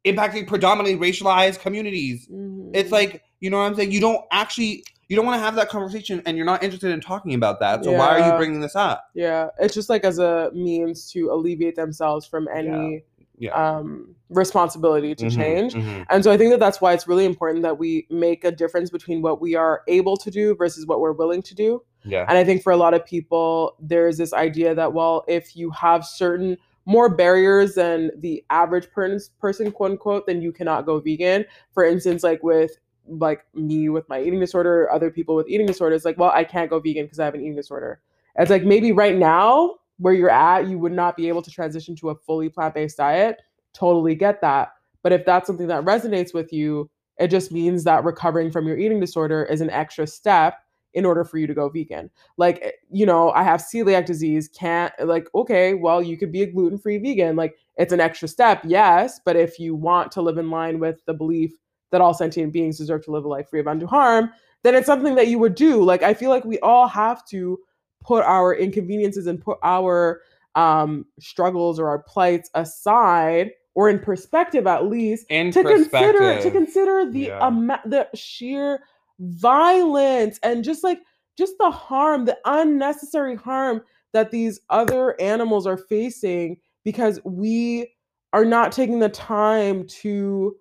impacting 0.06 0.48
predominantly 0.48 0.96
racialized 0.98 1.60
communities? 1.60 2.28
It's 2.74 2.90
Mhm. 2.90 2.92
like, 2.92 3.22
you 3.40 3.50
know 3.50 3.58
what 3.58 3.64
I'm 3.64 3.76
saying? 3.76 3.92
You 3.92 4.02
don't 4.02 4.22
actually 4.32 4.84
you 5.08 5.16
don't 5.16 5.26
want 5.28 5.38
to 5.40 5.46
have 5.46 5.54
that 5.56 5.70
conversation 5.70 6.20
and 6.26 6.36
you're 6.36 6.48
not 6.48 6.64
interested 6.64 6.90
in 6.90 7.00
talking 7.00 7.36
about 7.36 7.60
that. 7.60 7.84
So 7.86 7.92
why 7.92 8.08
are 8.08 8.20
you 8.20 8.36
bringing 8.38 8.60
this 8.62 8.76
up? 8.76 9.04
yeah 9.14 9.50
it's 9.60 9.74
just 9.74 9.88
like 9.90 10.04
as 10.04 10.18
a 10.18 10.50
means 10.54 11.12
to 11.12 11.30
alleviate 11.32 11.76
themselves 11.76 12.26
from 12.26 12.48
any 12.54 13.04
Yeah. 13.38 13.52
um 13.52 14.16
responsibility 14.30 15.14
to 15.14 15.26
Mhm, 15.26 15.36
change 15.36 15.74
mhm. 15.76 16.06
And 16.10 16.24
so 16.24 16.32
I 16.32 16.38
think 16.38 16.50
that 16.52 16.60
that's 16.60 16.82
why 16.82 16.94
it's 16.94 17.08
really 17.08 17.26
important 17.26 17.62
that 17.64 17.78
we 17.78 18.08
make 18.10 18.44
a 18.44 18.52
difference 18.52 18.90
between 18.90 19.22
what 19.22 19.40
we 19.42 19.54
are 19.56 19.82
able 19.88 20.18
to 20.18 20.32
do 20.32 20.56
versus 20.56 20.88
what 20.88 21.00
we're 21.02 21.12
willing 21.12 21.44
to 21.44 21.54
do. 21.54 21.84
Yeah. 22.04 22.26
And 22.28 22.36
I 22.38 22.44
think 22.44 22.64
for 22.64 22.72
a 22.72 22.78
lot 22.78 22.94
of 22.96 23.06
people, 23.06 23.76
there's 23.80 24.18
this 24.18 24.34
idea 24.34 24.74
that, 24.76 24.94
well, 24.94 25.24
if 25.28 25.56
you 25.56 25.70
have 25.72 26.04
certain 26.06 26.58
more 26.86 27.10
barriers 27.10 27.76
than 27.76 28.12
the 28.20 28.44
average 28.50 28.90
per- 28.92 29.20
person, 29.40 29.72
quote 29.72 29.92
unquote, 29.92 30.28
then 30.28 30.42
you 30.42 30.52
cannot 30.52 30.86
go 30.86 31.00
vegan. 31.00 31.46
For 31.74 31.84
instance, 31.84 32.24
like 32.24 32.44
with 32.44 32.78
like 33.08 33.46
me 33.54 33.90
with 33.90 34.08
my 34.10 34.22
eating 34.22 34.40
disorder, 34.40 34.92
other 34.92 35.12
people 35.12 35.36
with 35.36 35.48
eating 35.48 35.68
disorders, 35.68 36.06
like, 36.06 36.18
well, 36.18 36.32
I 36.34 36.44
can't 36.44 36.70
go 36.70 36.80
vegan 36.80 37.06
because 37.06 37.20
I 37.20 37.26
have 37.26 37.36
an 37.36 37.42
eating 37.42 37.56
disorder. 37.56 38.02
It's 38.38 38.52
like 38.52 38.64
maybe 38.64 38.92
right 38.92 39.16
now 39.16 39.76
where 39.98 40.14
you're 40.14 40.30
at, 40.30 40.68
you 40.68 40.78
would 40.80 40.92
not 40.92 41.16
be 41.16 41.28
able 41.28 41.42
to 41.42 41.52
transition 41.52 41.96
to 41.98 42.10
a 42.10 42.16
fully 42.16 42.50
plant-based 42.50 42.98
diet. 42.98 43.42
Totally 43.74 44.16
get 44.16 44.42
that. 44.42 44.74
But 45.04 45.14
if 45.14 45.26
that's 45.26 45.48
something 45.48 45.68
that 45.68 45.86
resonates 45.86 46.34
with 46.34 46.52
you, 46.52 46.90
it 47.18 47.28
just 47.30 47.52
means 47.52 47.84
that 47.86 48.04
recovering 48.04 48.52
from 48.52 48.68
your 48.68 48.78
eating 48.78 49.00
disorder 49.00 49.44
is 49.46 49.62
an 49.62 49.70
extra 49.70 50.06
step 50.06 50.60
in 50.96 51.06
order 51.06 51.24
for 51.24 51.38
you 51.38 51.46
to 51.46 51.54
go 51.54 51.70
vegan. 51.70 52.10
Like, 52.38 52.60
eh, 52.64 52.72
you 52.90 53.06
know, 53.06 53.32
I 53.32 53.44
have 53.44 53.62
celiac 53.62 54.06
disease, 54.06 54.48
can't, 54.48 54.92
like, 55.04 55.28
okay, 55.36 55.76
well, 55.76 56.02
you 56.02 56.18
could 56.18 56.32
be 56.32 56.42
a 56.42 56.46
gluten 56.48 56.80
free 56.80 56.98
vegan. 56.98 57.36
Like, 57.36 57.56
it's 57.78 57.94
an 57.94 58.00
extra 58.00 58.28
step, 58.28 58.62
yes. 58.66 59.20
But 59.24 59.36
if 59.36 59.60
you 59.60 59.76
want 59.76 60.12
to 60.14 60.22
live 60.22 60.38
in 60.38 60.50
line 60.50 60.80
with 60.80 61.06
the 61.06 61.14
belief 61.14 61.52
that 61.92 62.02
all 62.02 62.14
sentient 62.14 62.52
beings 62.54 62.78
deserve 62.78 63.04
to 63.06 63.12
live 63.12 63.26
a 63.26 63.28
life 63.28 63.50
free 63.50 63.60
of 63.60 63.68
undue 63.68 63.86
harm, 63.86 64.32
then 64.64 64.74
it's 64.74 64.88
something 64.88 65.16
that 65.16 65.28
you 65.28 65.38
would 65.38 65.54
do. 65.54 65.84
Like, 65.84 66.02
I 66.02 66.14
feel 66.14 66.30
like 66.30 66.46
we 66.46 66.60
all 66.60 66.88
have 66.88 67.26
to 67.28 67.60
put 68.02 68.24
our 68.24 68.56
inconveniences 68.56 69.28
and 69.28 69.40
put 69.42 69.58
our 69.64 70.22
um, 70.56 71.06
struggles 71.20 71.80
or 71.80 71.88
our 71.90 72.00
plights 72.00 72.50
aside 72.56 73.52
or 73.74 73.90
in 73.90 74.00
perspective 74.00 74.66
at 74.68 74.86
least 74.86 75.26
In 75.30 75.52
to 75.52 75.62
consider 75.62 76.42
to 76.42 76.50
consider 76.52 77.12
the 77.12 77.20
Yeah. 77.28 77.46
ama- 77.46 77.82
the 77.86 78.08
sheer 78.14 78.80
violence 79.20 80.40
and 80.44 80.64
just 80.64 80.84
like 80.84 81.00
just 81.38 81.54
the 81.60 81.72
harm 81.72 82.26
the 82.26 82.38
unnecessary 82.46 83.36
harm 83.36 83.82
that 84.14 84.32
these 84.32 84.60
other 84.70 85.20
animals 85.20 85.68
are 85.68 85.78
facing 85.78 86.58
because 86.84 87.20
we 87.26 87.88
are 88.34 88.46
not 88.46 88.72
taking 88.72 89.00
the 89.00 89.10
time 89.10 89.86
to 89.88 90.56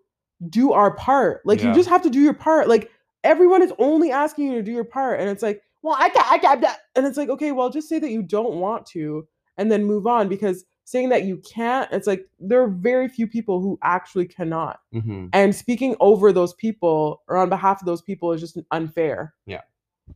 do 0.49 0.73
our 0.73 0.95
part. 0.95 1.41
Like 1.45 1.63
you 1.63 1.73
just 1.73 1.89
have 1.89 2.03
to 2.03 2.11
do 2.11 2.21
your 2.21 2.35
part. 2.35 2.69
Like 2.69 2.91
everyone 3.25 3.63
is 3.63 3.73
only 3.79 4.13
asking 4.13 4.47
you 4.47 4.55
to 4.55 4.63
do 4.63 4.71
your 4.71 4.85
part 4.85 5.19
and 5.19 5.29
it's 5.29 5.43
like 5.43 5.63
well 5.83 5.97
i 5.99 6.09
can't 6.11 6.31
i 6.31 6.39
can't 6.39 6.61
that 6.61 6.81
and 6.95 7.07
it's 7.07 7.17
like 7.17 7.31
okay 7.31 7.51
well 7.51 7.71
just 7.71 7.89
say 7.89 7.99
that 7.99 8.11
you 8.11 8.23
don't 8.23 8.61
want 8.61 8.87
to 8.87 9.27
and 9.57 9.73
then 9.73 9.83
move 9.83 10.07
on 10.07 10.29
because 10.29 10.65
saying 10.85 11.09
that 11.09 11.24
you 11.24 11.39
can't 11.39 11.91
it's 11.93 12.07
like 12.07 12.26
there 12.39 12.62
are 12.62 12.68
very 12.68 13.09
few 13.09 13.26
people 13.26 13.61
who 13.61 13.78
actually 13.82 14.26
cannot 14.26 14.80
Mhm. 14.93 15.30
and 15.32 15.55
speaking 15.55 15.97
over 16.01 16.32
those 16.32 16.55
people 16.55 17.22
or 17.28 17.37
on 17.39 17.49
behalf 17.49 17.80
of 17.80 17.87
those 17.87 18.03
people 18.03 18.32
is 18.32 18.41
just 18.41 18.59
unfair 18.70 19.35
Yeah. 19.47 19.62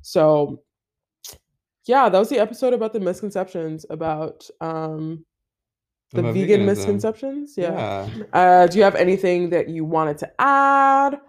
so 0.03 0.63
yeah 1.87 2.09
that 2.09 2.19
was 2.19 2.29
the 2.29 2.39
episode 2.39 2.75
about 2.75 2.93
the 2.93 3.01
misconceptions 3.01 3.87
about 3.91 4.49
um 4.61 5.25
the 6.13 6.21
about 6.21 6.33
vegan 6.35 6.61
veganism. 6.61 6.65
misconceptions. 6.65 7.55
Yeah. 7.59 8.09
yeah. 8.17 8.25
Uh, 8.33 8.67
do 8.67 8.79
you 8.79 8.83
have 8.85 8.95
anything 8.95 9.51
that 9.51 9.69
you 9.69 9.85
wanted 9.85 10.17
to 10.19 10.33
add? 10.41 11.21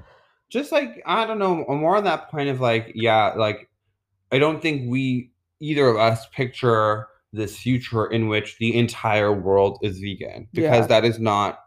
just 0.50 0.72
like 0.72 1.02
I 1.06 1.26
don't 1.26 1.38
know, 1.38 1.66
more 1.68 1.98
on 1.98 2.06
that 2.06 2.32
point 2.32 2.48
of 2.50 2.62
like, 2.62 2.94
yeah, 2.96 3.34
like 3.36 3.70
I 4.32 4.40
don't 4.40 4.62
think 4.62 4.90
we 4.90 5.32
either 5.60 5.86
of 5.88 5.98
us 5.98 6.28
picture 6.30 7.08
this 7.32 7.58
future 7.58 8.08
in 8.08 8.28
which 8.28 8.58
the 8.58 8.76
entire 8.76 9.32
world 9.32 9.80
is 9.84 10.00
vegan 10.00 10.48
because 10.54 10.82
Yeah. 10.82 10.88
that 10.88 11.06
is 11.06 11.20
not 11.20 11.60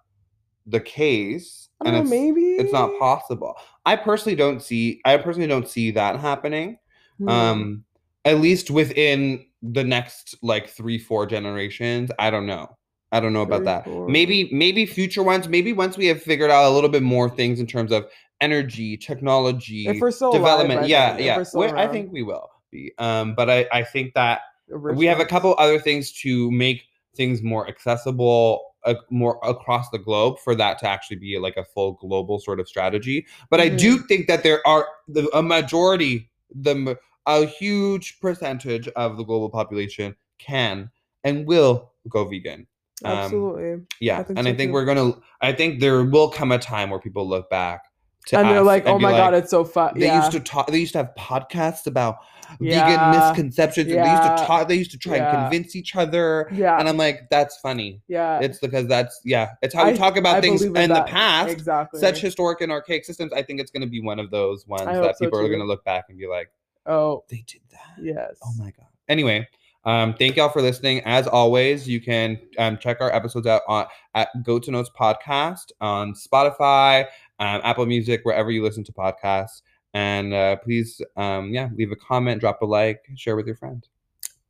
the 0.66 0.80
case, 0.80 1.68
and 1.84 1.94
know. 1.94 2.02
it's 2.02 2.10
Maybe 2.10 2.40
it's 2.52 2.72
not 2.72 2.90
possible. 2.98 3.54
I 3.84 3.96
personally 3.96 4.36
don't 4.36 4.62
see. 4.62 5.00
I 5.04 5.16
personally 5.16 5.48
don't 5.48 5.68
see 5.68 5.90
that 5.92 6.18
happening. 6.20 6.78
Hmm. 7.18 7.28
Um, 7.28 7.84
at 8.24 8.40
least 8.40 8.70
within 8.70 9.44
the 9.62 9.84
next 9.84 10.36
like 10.42 10.68
three, 10.68 10.98
four 10.98 11.26
generations. 11.26 12.10
I 12.18 12.30
don't 12.30 12.46
know. 12.46 12.76
I 13.12 13.20
don't 13.20 13.32
know 13.32 13.42
about 13.42 13.64
that. 13.64 13.84
four. 13.84 14.08
Maybe, 14.08 14.48
maybe 14.52 14.86
future 14.86 15.22
ones. 15.22 15.48
Maybe 15.48 15.72
once 15.72 15.96
we 15.96 16.06
have 16.06 16.22
figured 16.22 16.50
out 16.50 16.70
a 16.70 16.72
little 16.74 16.88
bit 16.88 17.02
more 17.02 17.28
things 17.28 17.60
in 17.60 17.66
terms 17.66 17.92
of 17.92 18.06
energy, 18.40 18.96
technology, 18.96 19.86
If 19.86 20.00
we're 20.00 20.10
still 20.10 20.30
alive, 20.30 20.40
development. 20.40 20.80
I 20.82 20.86
yeah, 20.86 21.14
think, 21.14 21.26
yeah. 21.26 21.42
still 21.42 21.62
I 21.76 21.86
think 21.88 22.10
we 22.10 22.22
will 22.22 22.48
be. 22.70 22.92
Um, 22.98 23.34
but 23.34 23.50
I, 23.50 23.66
I 23.72 23.84
think 23.84 24.14
that 24.14 24.40
we 24.78 25.06
have 25.06 25.20
a 25.20 25.24
couple 25.24 25.54
other 25.58 25.78
things 25.78 26.12
to 26.12 26.50
make 26.50 26.84
things 27.16 27.42
more 27.42 27.68
accessible 27.68 28.74
uh, 28.84 28.94
more 29.10 29.38
across 29.44 29.90
the 29.90 29.98
globe 29.98 30.38
for 30.40 30.54
that 30.56 30.78
to 30.78 30.88
actually 30.88 31.16
be 31.16 31.38
like 31.38 31.56
a 31.56 31.64
full 31.64 31.92
global 32.00 32.38
sort 32.40 32.58
of 32.58 32.66
strategy 32.68 33.24
but 33.50 33.60
i 33.60 33.68
do 33.68 33.96
Mm-hmm. 33.96 34.06
think 34.06 34.26
that 34.26 34.42
there 34.42 34.66
are 34.66 34.88
the, 35.08 35.28
a 35.36 35.42
majority 35.42 36.30
the 36.54 36.98
a 37.26 37.46
huge 37.46 38.18
percentage 38.20 38.88
of 38.88 39.16
the 39.16 39.22
global 39.24 39.48
population 39.48 40.16
can 40.38 40.90
and 41.22 41.46
will 41.46 41.92
go 42.08 42.24
vegan 42.24 42.66
um, 43.04 43.12
Absolutely. 43.12 43.84
yeah 44.00 44.18
I 44.18 44.22
think 44.24 44.38
and 44.38 44.46
so 44.46 44.52
i 44.52 44.56
think 44.56 44.70
too. 44.70 44.72
we're 44.72 44.84
gonna 44.84 45.12
i 45.40 45.52
think 45.52 45.80
there 45.80 46.02
will 46.02 46.30
come 46.30 46.50
a 46.50 46.58
time 46.58 46.90
where 46.90 46.98
people 47.00 47.28
look 47.28 47.48
back 47.50 47.84
and 48.32 48.48
they're 48.48 48.62
like, 48.62 48.86
oh 48.86 48.98
my 48.98 49.10
like, 49.10 49.18
god, 49.18 49.34
it's 49.34 49.50
so 49.50 49.64
fun. 49.64 49.92
they 49.98 50.06
Yeah. 50.06 50.20
used 50.20 50.32
to 50.32 50.40
talk. 50.40 50.68
They 50.68 50.78
used 50.78 50.92
to 50.92 50.98
have 50.98 51.10
podcasts 51.18 51.86
about 51.86 52.16
Yeah. 52.60 52.86
vegan 52.86 53.10
misconceptions, 53.20 53.90
and 53.90 54.04
they 54.04 54.10
used 54.10 54.22
to 54.22 54.44
talk. 54.46 54.68
They 54.68 54.74
used 54.76 54.90
to 54.92 54.98
try 54.98 55.16
Yeah. 55.16 55.28
and 55.30 55.50
convince 55.50 55.74
each 55.74 55.96
other. 55.96 56.48
yeah. 56.52 56.78
And 56.78 56.88
I'm 56.88 56.96
like, 56.96 57.28
that's 57.30 57.56
funny. 57.58 58.00
yeah. 58.08 58.38
It's 58.40 58.58
because 58.58 58.86
that's 58.86 59.20
yeah. 59.24 59.52
It's 59.62 59.74
how 59.74 59.84
we 59.86 59.92
I- 59.92 59.96
talk 59.96 60.16
about 60.16 60.36
I 60.36 60.40
things 60.40 60.62
in 60.62 60.72
the 60.72 61.02
past. 61.06 61.50
Exactly. 61.50 61.98
Such 62.00 62.20
historic 62.20 62.60
and 62.60 62.70
archaic 62.70 63.04
systems. 63.04 63.32
I 63.32 63.42
think 63.42 63.58
it's 63.60 63.70
going 63.70 63.80
to 63.82 63.86
be 63.88 64.00
one 64.02 64.18
of 64.18 64.30
those 64.30 64.66
ones 64.66 64.84
that 64.84 65.16
so 65.18 65.24
people 65.24 65.38
are 65.40 65.48
going 65.48 65.60
to 65.60 65.66
look 65.66 65.84
back 65.84 66.04
and 66.08 66.18
be 66.18 66.26
like, 66.26 66.50
oh, 66.86 67.24
they 67.28 67.42
did 67.46 67.60
that. 67.70 68.02
yes. 68.02 68.36
Oh 68.44 68.52
my 68.58 68.70
god. 68.70 68.86
Anyway, 69.08 69.48
um, 69.84 70.14
thank 70.14 70.36
y'all 70.36 70.48
for 70.48 70.62
listening. 70.62 71.00
As 71.04 71.26
always, 71.26 71.88
you 71.88 72.00
can 72.00 72.38
um, 72.58 72.78
check 72.78 72.98
our 73.00 73.12
episodes 73.12 73.46
out 73.46 73.62
on 73.66 73.86
at 74.14 74.28
Go 74.44 74.58
to 74.60 74.70
Notes 74.70 74.90
Podcast 74.96 75.72
on 75.80 76.14
Spotify, 76.14 77.06
um, 77.42 77.60
Apple 77.64 77.86
Music, 77.86 78.20
wherever 78.22 78.52
you 78.52 78.62
listen 78.62 78.84
to 78.84 78.92
podcasts. 78.92 79.62
And 79.94 80.32
uh, 80.32 80.56
please, 80.56 81.02
um, 81.16 81.52
yeah, 81.52 81.70
leave 81.74 81.90
a 81.90 81.96
comment, 81.96 82.40
drop 82.40 82.62
a 82.62 82.66
like, 82.66 83.02
share 83.16 83.34
with 83.34 83.46
your 83.46 83.56
friend. 83.56 83.86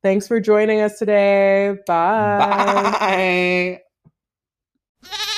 Thanks 0.03 0.29
for 0.29 0.41
joining 0.41 0.83
us 0.83 0.99
today. 0.99 1.79
Bye. 1.87 3.81
Bye. 5.03 5.19